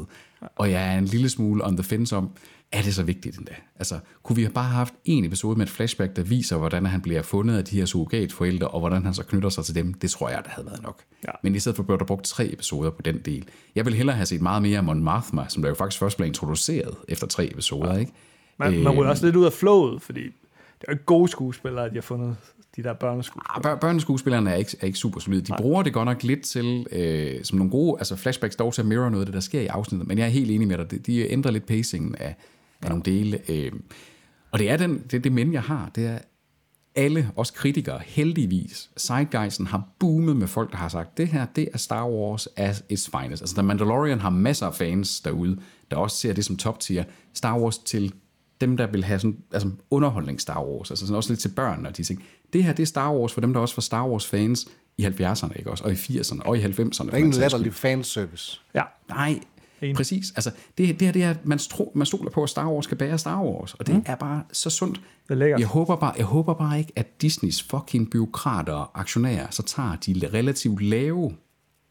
[0.57, 2.31] Og jeg er en lille smule on the fence om,
[2.73, 3.55] er det så vigtigt endda?
[3.77, 7.01] Altså, kunne vi have bare haft en episode med et flashback, der viser, hvordan han
[7.01, 9.95] bliver fundet af de her surrogatforældre, og hvordan han så knytter sig til dem?
[9.95, 11.03] Det tror jeg, der havde været nok.
[11.27, 11.31] Ja.
[11.43, 13.49] Men i stedet for blev der brugt tre episoder på den del.
[13.75, 16.17] Jeg vil hellere have set meget mere af Mon Mothma, som der jo faktisk først
[16.17, 18.13] blev introduceret efter tre episoder, ikke?
[18.59, 20.33] Man, man Øh, ryger også lidt ud af flowet, fordi det
[20.81, 22.37] er jo ikke gode skuespillere, de har fundet
[22.77, 23.57] de der børneskuespillere.
[23.57, 25.41] Ah, Bør- børneskuespillerne er ikke, er ikke super solide.
[25.41, 28.85] De bruger det godt nok lidt til, øh, som nogle gode, altså flashbacks dog til
[28.85, 30.91] mirror noget af det, der sker i afsnittet, men jeg er helt enig med dig,
[30.91, 32.37] de, de ændrer lidt pacingen af,
[32.83, 33.41] af nogle dele.
[33.49, 33.73] Øh,
[34.51, 36.19] og det er den, det, det men, jeg har, det er,
[36.95, 41.69] alle, os kritikere, heldigvis, Sidegeisen har boomet med folk, der har sagt, det her, det
[41.73, 43.43] er Star Wars as its finest.
[43.43, 45.59] Altså, The Mandalorian har masser af fans derude,
[45.91, 47.05] der også ser det som top tier.
[47.35, 48.13] Star Wars til
[48.61, 51.87] dem, der vil have sådan, altså underholdning Star Wars, altså sådan også lidt til børn
[51.87, 52.25] og de ting.
[52.53, 55.07] Det her, det er Star Wars for dem, der også var Star Wars fans i
[55.07, 55.85] 70'erne, ikke også?
[55.85, 57.07] Og i 80'erne, og i 90'erne.
[57.07, 58.61] Der er ingen latterlig fanservice.
[58.75, 58.83] Ja.
[59.09, 59.41] Nej,
[59.95, 60.33] præcis.
[60.37, 62.85] Altså, det, det her, det er, at man, stro, man stoler på, at Star Wars
[62.85, 64.03] skal bære Star Wars, og det mm.
[64.07, 65.01] er bare så sundt.
[65.29, 65.61] Det er lækkert.
[65.61, 69.97] Jeg håber, bare, jeg håber bare ikke, at Disneys fucking byråkrater og aktionærer, så tager
[69.97, 71.33] de relativt lave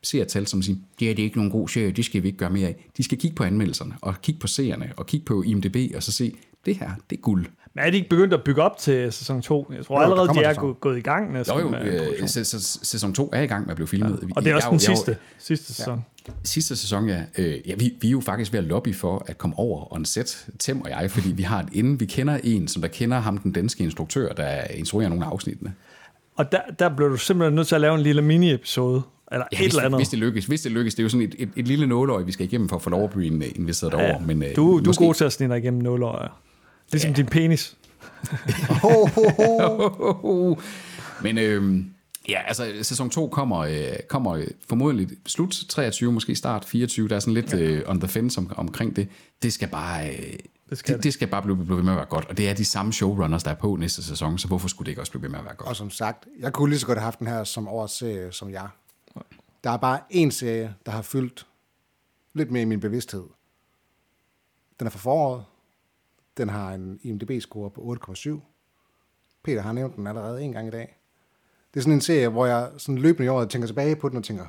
[0.03, 2.39] seertal, som siger, det her det er ikke nogen god serie, det skal vi ikke
[2.39, 2.89] gøre mere af.
[2.97, 6.12] De skal kigge på anmeldelserne, og kigge på seerne, og kigge på IMDb, og så
[6.12, 6.36] se,
[6.66, 7.45] det her, det er guld.
[7.76, 9.72] Men er de ikke begyndt at bygge op til sæson 2?
[9.76, 10.64] Jeg tror Jo, allerede, de er sæson.
[10.64, 11.60] gå- gået i gang næsten.
[11.60, 14.20] Jo, jo, øh, sæ- sæson 2 er i gang med at blive filmet.
[14.36, 16.05] Og det er også Jeg den jeg sidste, sidste sæson.
[16.43, 17.24] Sidste sæson, ja.
[17.38, 20.05] Øh, ja vi, vi er jo faktisk ved at lobby for at komme over on
[20.05, 21.99] set, Tim og jeg, fordi vi har et inden.
[21.99, 25.74] Vi kender en, som der kender ham, den danske instruktør, der instruerer nogle af afsnittene.
[26.38, 29.01] Og der, der blev du simpelthen nødt til at lave en lille mini-episode.
[29.32, 29.99] Eller Ja, et hvis, eller andet.
[29.99, 30.45] hvis det lykkes.
[30.45, 30.95] Hvis det lykkes.
[30.95, 32.89] Det er jo sådan et, et, et lille nåløje, vi skal igennem for at få
[32.89, 34.20] lov at blive investeret Ja, over.
[34.22, 36.41] Men, øh, du, du er god til at snige dig igennem nåløjer.
[36.92, 37.16] Ligesom ja.
[37.16, 37.78] din penis.
[41.24, 41.84] Men øh,
[42.30, 47.08] ja, altså sæson 2 kommer, øh, kommer formodentlig slut 23, måske start 24.
[47.08, 49.08] Der er sådan lidt øh, on the fence om, omkring det.
[49.42, 50.10] Det skal bare...
[50.10, 50.34] Øh,
[50.70, 52.26] det, skal det, det skal bare blive, blive ved med at være godt.
[52.26, 54.92] Og det er de samme showrunners, der er på næste sæson, så hvorfor skulle det
[54.92, 55.70] ikke også blive ved med at være godt?
[55.70, 58.32] Og som sagt, jeg kunne lige så godt have haft den her som årets serie
[58.32, 58.68] som jeg.
[59.64, 61.48] Der er bare én serie, der har fyldt
[62.34, 63.24] lidt mere i min bevidsthed.
[64.80, 65.44] Den er fra foråret.
[66.40, 68.30] Den har en IMDb-score på 8,7.
[69.44, 71.00] Peter har nævnt den allerede en gang i dag.
[71.74, 74.18] Det er sådan en serie, hvor jeg sådan løbende i året tænker tilbage på den
[74.18, 74.46] og tænker,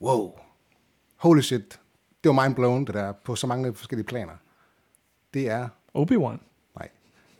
[0.00, 0.32] wow,
[1.16, 1.80] holy shit,
[2.24, 4.32] det var mind blown, det der, på så mange forskellige planer.
[5.34, 5.68] Det er...
[5.98, 6.38] Obi-Wan?
[6.76, 6.88] Nej.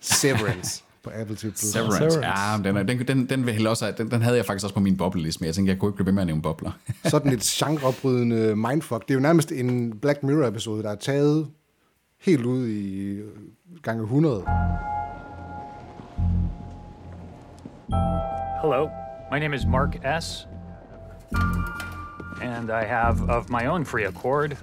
[0.01, 1.53] Severance på Apple TV+.
[1.55, 2.11] Severance.
[2.11, 2.21] Severance.
[2.21, 4.97] Ja, den, den, den, den, vil også, den, den havde jeg faktisk også på min
[4.97, 6.73] bobleliste, men jeg tænkte, jeg kunne ikke blive ved med at nævne bobler.
[7.05, 9.03] sådan et genreopbrydende mindfuck.
[9.03, 11.49] Det er jo nærmest en Black Mirror-episode, der er taget
[12.25, 13.29] helt ud i øh,
[13.83, 14.45] gange 100.
[18.61, 18.91] Hello,
[19.31, 20.47] my name is Mark S.
[22.43, 24.57] And I have, of my own free accord,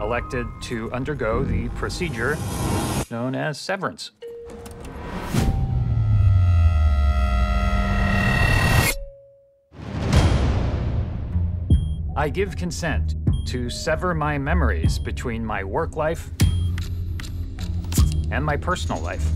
[0.00, 2.36] elected to undergo the procedure
[3.10, 4.12] known as severance.
[12.16, 13.14] I give consent
[13.46, 16.30] to sever my memories between my work life
[18.30, 19.26] and my personal life.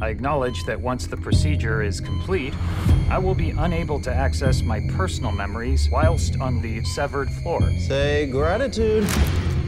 [0.00, 2.52] I acknowledge that once the procedure is complete,
[3.08, 7.62] I will be unable to access my personal memories whilst on the severed floor.
[7.78, 9.06] Say gratitude.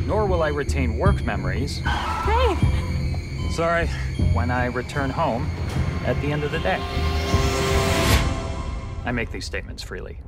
[0.07, 1.79] Nor will I retain work memories.
[1.79, 2.57] Hey!
[3.51, 3.87] Sorry,
[4.33, 5.51] when I return home
[6.05, 6.79] at the end of the day.
[9.05, 10.21] I make these statements freely.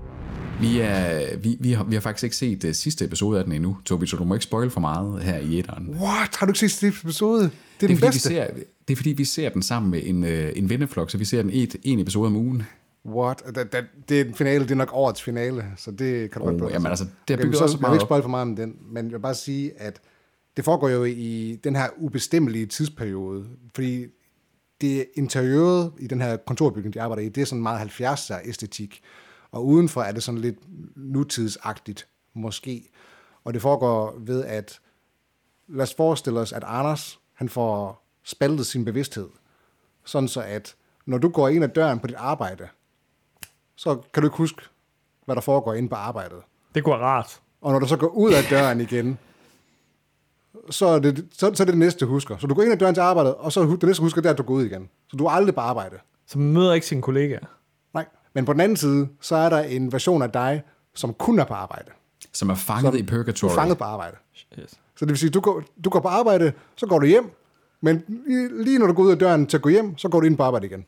[0.60, 3.52] Vi, er, vi, vi, har, vi har faktisk ikke set uh, sidste episode af den
[3.52, 5.88] endnu, Tobi, så du må ikke spoil for meget her i etteren.
[5.90, 6.36] What?
[6.36, 7.42] Har du ikke set sidste episode?
[7.42, 7.50] Det er,
[7.80, 8.20] Det er, den bedste.
[8.28, 8.46] ser,
[8.88, 11.42] det er fordi, vi ser den sammen med en, øh, en venneflok, så vi ser
[11.42, 12.62] den et, en episode om ugen.
[13.06, 13.42] What?
[13.46, 16.46] Det, det, det er en finale, det er nok årets finale, så det kan du
[16.46, 16.72] Oh, godt prøve.
[16.72, 18.56] jamen altså, det er okay, så, også Jeg meget vil ikke spoil for meget om
[18.56, 20.00] den, men jeg vil bare sige, at
[20.56, 23.44] det foregår jo i den her ubestemmelige tidsperiode,
[23.74, 24.06] fordi
[24.80, 29.00] det interiøret i den her kontorbygning, de arbejder i, det er sådan meget 70'er æstetik,
[29.52, 30.58] og udenfor er det sådan lidt
[30.96, 32.88] nutidsagtigt, måske.
[33.44, 34.80] Og det foregår ved, at
[35.68, 39.28] lad os forestille os, at Anders, han får spaltet sin bevidsthed,
[40.04, 40.74] sådan så at
[41.06, 42.68] når du går ind ad døren på dit arbejde,
[43.76, 44.62] så kan du ikke huske,
[45.24, 46.38] hvad der foregår inde på arbejdet.
[46.74, 47.40] Det være rart.
[47.60, 49.18] Og når du så går ud af døren igen,
[50.70, 52.36] så er det, så, så er det det næste, du husker.
[52.38, 54.28] Så du går ind ad døren til arbejdet, og så det næste, du husker, det
[54.28, 54.88] er, at du går ud igen.
[55.08, 55.98] Så du er aldrig på arbejde.
[56.26, 57.46] Så man møder ikke sine kollegaer.
[58.34, 60.62] Men på den anden side, så er der en version af dig,
[60.94, 61.90] som kun er på arbejde.
[62.32, 63.50] Som er fanget Som i purgatory.
[63.50, 64.16] Er fanget på arbejde.
[64.58, 64.70] Yes.
[64.70, 67.30] Så det vil sige, du går, du går på arbejde, så går du hjem,
[67.80, 68.04] men
[68.64, 70.36] lige når du går ud af døren til at gå hjem, så går du ind
[70.36, 70.84] på arbejde igen.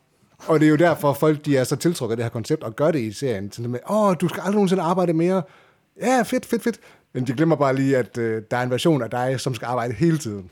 [0.46, 2.76] Og det er jo derfor, folk de er så tiltrukket af det her koncept, og
[2.76, 3.52] gør det i serien.
[3.52, 5.42] Sådan med, åh, du skal aldrig nogensinde arbejde mere.
[6.00, 6.80] Ja, fedt, fedt, fedt.
[7.12, 9.66] Men de glemmer bare lige, at øh, der er en version af dig, som skal
[9.66, 10.50] arbejde hele tiden.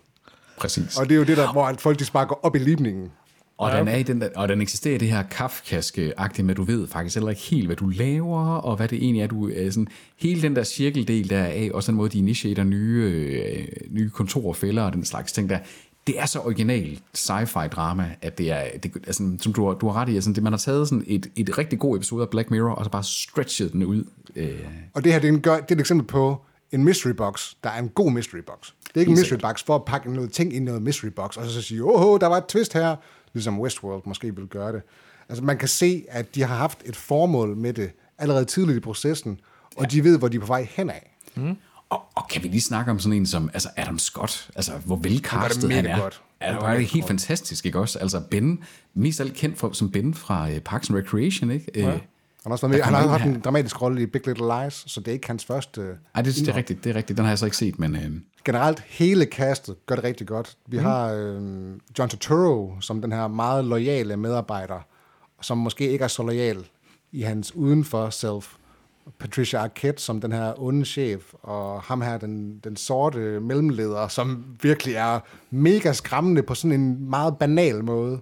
[0.59, 0.98] Præcis.
[0.98, 3.12] Og det er jo det, der, hvor folk de bare går op i limningen.
[3.59, 6.56] Og, den er i den der, og den eksisterer i det her kafkaske-agtige med, at
[6.56, 9.51] du ved faktisk heller ikke helt, hvad du laver, og hvad det egentlig er, du
[9.51, 13.66] er sådan, hele den der cirkeldel der af, og sådan måde, de initierer nye, øh,
[13.90, 15.59] nye kontorer, fælder og den slags ting der,
[16.06, 19.89] det er så original sci-fi drama, at det er, det, altså, som du har, du
[19.89, 22.28] har ret i, altså, det, man har taget sådan et, et rigtig god episode af
[22.28, 24.05] Black Mirror, og så bare stretchet den ud.
[24.36, 24.51] Øh,
[24.94, 27.70] Og det her, det er, en, det er et eksempel på en mystery box, der
[27.70, 28.70] er en god mystery box.
[28.89, 31.09] Det er ikke en mystery box for at pakke noget ting ind i noget mystery
[31.09, 32.97] box, og så sige, åh, der var et twist her,
[33.33, 34.83] ligesom Westworld måske vil gøre det.
[35.29, 38.81] Altså man kan se, at de har haft et formål med det allerede tidligt i
[38.81, 39.41] processen,
[39.77, 39.89] og ja.
[39.89, 41.17] de ved, hvor de er på vej hen af.
[41.35, 41.57] Mm.
[41.91, 44.97] Og, og kan vi lige snakke om sådan en som altså Adam Scott, altså hvor
[44.97, 46.01] velcastet han, er.
[46.01, 46.23] godt.
[46.41, 47.99] Ja, det var det det helt fantastisk, ikke også?
[47.99, 48.65] Altså Ben,
[48.95, 51.67] mest alt kendt for, som Ben fra uh, Parks and Recreation, ikke?
[51.75, 51.99] Ja.
[52.47, 54.47] Øh, Han har, også været med, han har haft en dramatisk rolle i Big Little
[54.62, 55.81] Lies, så det er ikke hans første...
[56.15, 57.16] Ej, det, det er rigtigt, det er rigtigt.
[57.16, 57.97] Den har jeg så ikke set, men...
[57.97, 58.10] Øh,
[58.44, 60.56] generelt hele castet gør det rigtig godt.
[60.66, 60.85] Vi Mm.
[60.85, 61.40] har øh,
[61.98, 64.81] John Turturro som den her meget loyale medarbejder,
[65.40, 66.66] som måske ikke er så lojal
[67.12, 68.55] i hans udenfor self.
[69.19, 74.44] Patricia Arquette som den her onde chef, og ham her, den, den sorte mellemleder, som
[74.62, 75.20] virkelig er
[75.51, 78.20] mega skræmmende på sådan en meget banal måde.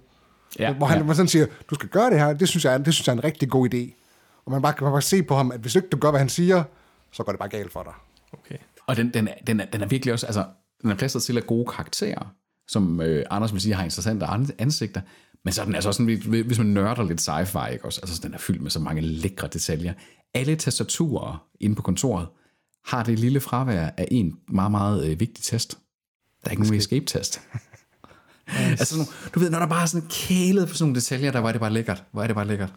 [0.58, 1.14] Ja, hvor han ja.
[1.14, 3.24] sådan siger, du skal gøre det her, det synes jeg, det synes jeg er en
[3.24, 4.05] rigtig god idé.
[4.46, 6.28] Og man bare kan bare se på ham, at hvis ikke du gør, hvad han
[6.28, 6.64] siger,
[7.12, 7.92] så går det bare galt for dig.
[8.32, 8.56] Okay.
[8.86, 10.44] Og den, den, er, den, er, den er virkelig også, altså,
[10.82, 12.34] den er plastret til af gode karakterer,
[12.68, 15.00] som øh, Anders vil sige har interessante an- ansigter,
[15.44, 18.00] men så er den altså også sådan, hvis man nørder lidt sci-fi, ikke også?
[18.02, 19.92] Altså, den er fyldt med så mange lækre detaljer.
[20.34, 22.28] Alle tastaturer inde på kontoret
[22.86, 25.78] har det lille fravær af en meget, meget øh, vigtig test.
[26.44, 27.40] Der er ikke nogen escape-test.
[28.46, 31.32] altså, sådan nogle- du ved, når der bare er sådan kælet på sådan nogle detaljer,
[31.32, 32.04] der var det bare lækkert.
[32.12, 32.72] Hvor er det bare lækkert.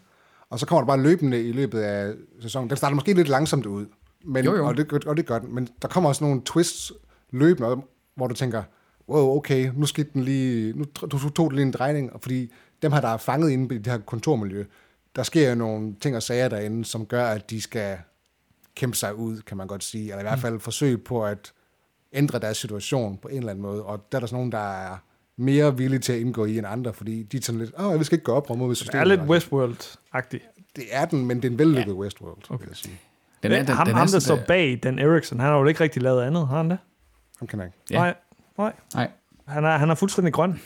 [0.50, 2.70] Og så kommer der bare løbende i løbet af sæsonen.
[2.70, 3.86] Den starter måske lidt langsomt ud,
[4.26, 4.68] men, Jo, jo.
[4.68, 5.56] Og, det, og det gør den.
[5.56, 6.92] Men der kommer også nogle twists
[7.32, 7.82] løbende,
[8.16, 8.64] hvor du tænker,
[9.10, 12.52] wow, okay, nu skete den lige, nu du tog det lige en drejning, fordi
[12.82, 14.66] dem her, der er fanget inde i det her kontormiljø,
[15.16, 17.98] der sker jo nogle ting og sager derinde, som gør, at de skal
[18.76, 21.54] kæmpe sig ud, kan man godt sige, eller i hvert fald forsøge på at
[22.14, 24.74] ændre deres situation på en eller anden måde, og der er der sådan nogen, der
[24.74, 24.98] er
[25.40, 28.04] mere villige til at indgå i end andre, fordi de er sådan lidt, åh, vi
[28.04, 29.02] skal ikke gå op mod Det systemet.
[29.02, 30.74] er lidt Westworld-agtigt.
[30.76, 31.98] Det er den, men det er en vellykket ja.
[31.98, 32.64] Westworld, okay.
[32.64, 33.00] vil jeg sige.
[33.44, 35.84] Den er, den, ham, den ham, der står bag Dan Erickson, han har jo ikke
[35.84, 36.78] rigtig lavet andet, har han det?
[37.40, 37.78] Ham kan ikke.
[37.92, 37.98] Ja.
[37.98, 38.16] Nej,
[38.58, 38.74] nej.
[38.96, 39.12] nej.
[39.48, 40.62] Han er, han er fuldstændig grøn.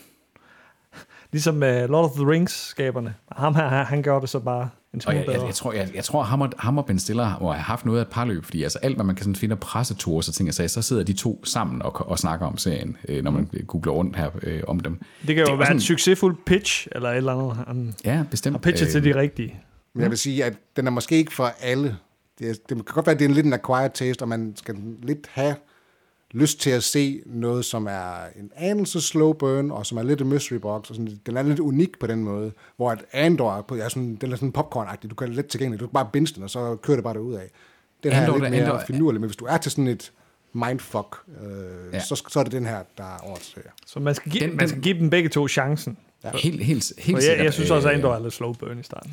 [1.32, 3.16] Ligesom uh, Lord of the Rings-skaberne.
[3.32, 5.46] Ham her, han gør det så bare en Og smule jeg, jeg, bedre.
[5.46, 8.00] jeg, tror, jeg, jeg tror ham, og, ham og Ben Stiller må have haft noget
[8.00, 10.58] af et parløb, fordi altså alt, hvad man kan sådan finde af presseture, så tænker
[10.60, 13.92] jeg, så sidder de to sammen og, og snakker om serien, øh, når man googler
[13.94, 15.00] rundt her øh, om dem.
[15.28, 17.58] Det kan jo det være sådan- en succesfuld pitch, eller et eller andet.
[17.68, 18.54] Han Ja, bestemt.
[18.54, 19.60] har pitchet til Øh, de rigtige.
[19.94, 21.98] Men jeg vil sige, at den er måske ikke for alle.
[22.40, 24.54] Det, det kan godt være, at det er en lidt en acquired taste, og man
[24.56, 25.56] skal lidt have
[26.34, 30.22] lyst til at se noget, som er en anelse slow burn, og som er lidt
[30.22, 30.90] en mystery box.
[30.90, 33.90] Og sådan, den er lidt unik på den måde, hvor at Andor er, på, er
[33.90, 35.08] sådan, den er sådan popcorn-agtig.
[35.10, 35.80] Du kan let tilgængelig.
[35.80, 37.50] Du kan bare binge den, og så kører det bare ud af.
[38.04, 40.12] Den her Andor, er lidt mere Andor- finurlig, men hvis du er til sådan et
[40.54, 41.48] mindfuck, øh,
[41.92, 41.98] Ja.
[41.98, 42.00] ja.
[42.00, 43.68] så, så er det den her, der er årets serie.
[43.86, 45.98] Så man skal, give, Den- man skal give dem begge to chancen.
[46.24, 46.30] Ja.
[46.38, 48.80] Helt, helt, helt For jeg, jeg synes også, at Øh, Andor er lidt slow burn
[48.80, 49.12] i starten.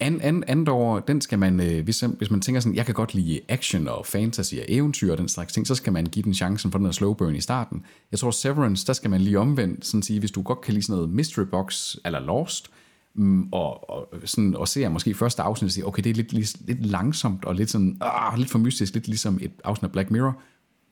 [0.00, 2.94] And, and, andet år, den skal man, øh, hvis, hvis man tænker sådan, jeg kan
[2.94, 6.22] godt lide action og fantasy og eventyr og den slags ting, så skal man give
[6.22, 7.84] den chancen for den her slow burn i starten.
[8.10, 10.84] Jeg tror Severance, der skal man lige omvendt, sådan sige, hvis du godt kan lide
[10.84, 12.70] sådan noget mystery box eller Lost,
[13.14, 16.32] mm, og, og, sådan, og ser måske første afsnit og siger, okay, det er lidt,
[16.32, 19.92] lidt, lidt langsomt og lidt, sådan, ah, lidt for mystisk, lidt ligesom et afsnit af
[19.92, 20.40] Black Mirror.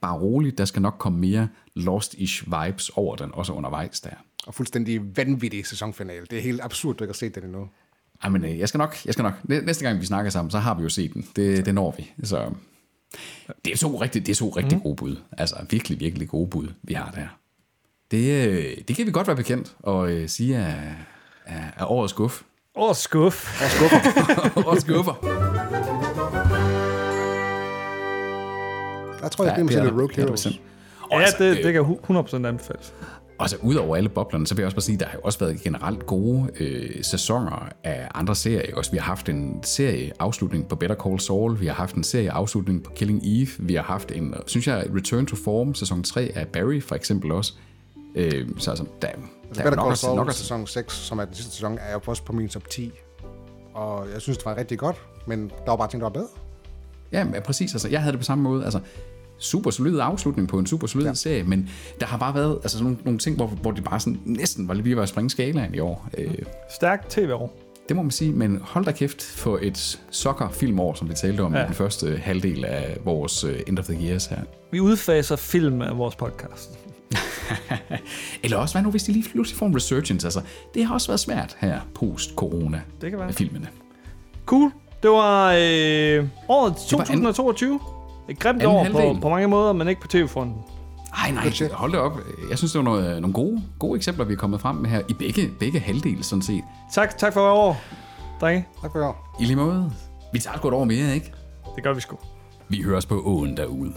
[0.01, 4.15] Bare roligt, der skal nok komme mere Lost-ish vibes over den, også undervejs der.
[4.47, 6.25] Og fuldstændig vanvittig sæsonfinale.
[6.29, 7.67] Det er helt absurd, du ikke har set den endnu.
[8.25, 9.33] Ej, men øh, jeg skal nok, jeg skal nok.
[9.43, 11.27] Næ- Næste gang vi snakker sammen, så har vi jo set den.
[11.35, 12.11] Det, det når vi.
[12.23, 12.49] Så
[13.65, 15.15] det er to rigtig, det er to rigtig gode bud.
[15.37, 17.27] Altså virkelig, virkelig gode bud, vi har der.
[18.11, 20.73] Det, øh, det kan vi godt være bekendt og øh, sige er,
[21.45, 22.41] er, er årets skuff.
[22.75, 23.61] Åh, skuff.
[23.63, 24.67] Og skuffer.
[24.67, 25.13] årets skuffer.
[29.21, 30.45] Der tror jeg, det er måske lidt Rogue det er der Heroes.
[31.11, 31.81] Ja, altså, det, øh, det kan
[32.43, 32.93] 100% anbefales.
[33.37, 35.17] Og så ud over alle boblerne, så vil jeg også bare sige, at der har
[35.17, 38.75] jo også været generelt gode øh, sæsoner af andre serier.
[38.77, 42.83] Også, vi har haft en serieafslutning på Better Call Saul, vi har haft en serieafslutning
[42.83, 46.47] på Killing Eve, vi har haft en, synes jeg, Return to Form, sæson 3 af
[46.47, 47.53] Barry for eksempel også.
[48.15, 51.25] Øh, så altså, der, Altså, der er Better Call Saul nok sæson 6, som er
[51.25, 52.91] den sidste sæson, er jo også på min top 10.
[53.73, 56.27] Og jeg synes, det var rigtig godt, men der var bare ting, der var bedre.
[57.11, 57.73] Ja, men præcis.
[57.73, 58.63] Altså, jeg havde det på samme måde.
[58.63, 58.79] Altså,
[59.45, 61.13] super solid afslutning på en super solid ja.
[61.13, 61.69] serie, men
[61.99, 64.73] der har bare været altså, nogle, nogle ting, hvor, hvor det bare sådan, næsten var
[64.73, 66.07] lige ved at springe skalaen i år.
[66.17, 66.33] Øh,
[66.75, 67.53] Stærkt tv-år.
[67.89, 71.53] det må man sige, men hold da kæft for et soccer-filmår, som vi talte om
[71.55, 71.63] ja.
[71.63, 74.39] I den første halvdel af vores øh, End of the Years her.
[74.71, 76.79] Vi udfaser film af vores podcast.
[78.43, 80.27] Eller også, hvad nu hvis de lige pludselig får en resurgence?
[80.27, 80.41] Altså,
[80.73, 83.27] det har også været svært her post-corona Det kan være.
[83.27, 83.67] med filmene.
[84.45, 84.71] Cool.
[85.03, 87.79] Det var øh, året Det var an- 2022.
[88.29, 90.57] Et grimt anden år på, på mange måder, men ikke på tv-fronten.
[91.23, 91.71] Ej, nej, budget.
[91.71, 92.19] hold da op.
[92.49, 95.01] Jeg synes, det var nogle, nogle gode, gode eksempler, vi er kommet frem med her.
[95.09, 96.63] I begge, begge halvdele, sådan set.
[96.93, 97.81] Tak, tak for i år,
[98.41, 98.67] drenge.
[98.81, 99.37] Tak for i år.
[99.39, 99.91] I lige måde.
[100.33, 101.33] Vi tager sgu et år mere, ikke?
[101.75, 102.17] Det gør vi sgu.
[102.69, 103.93] Vi høres på åen derude.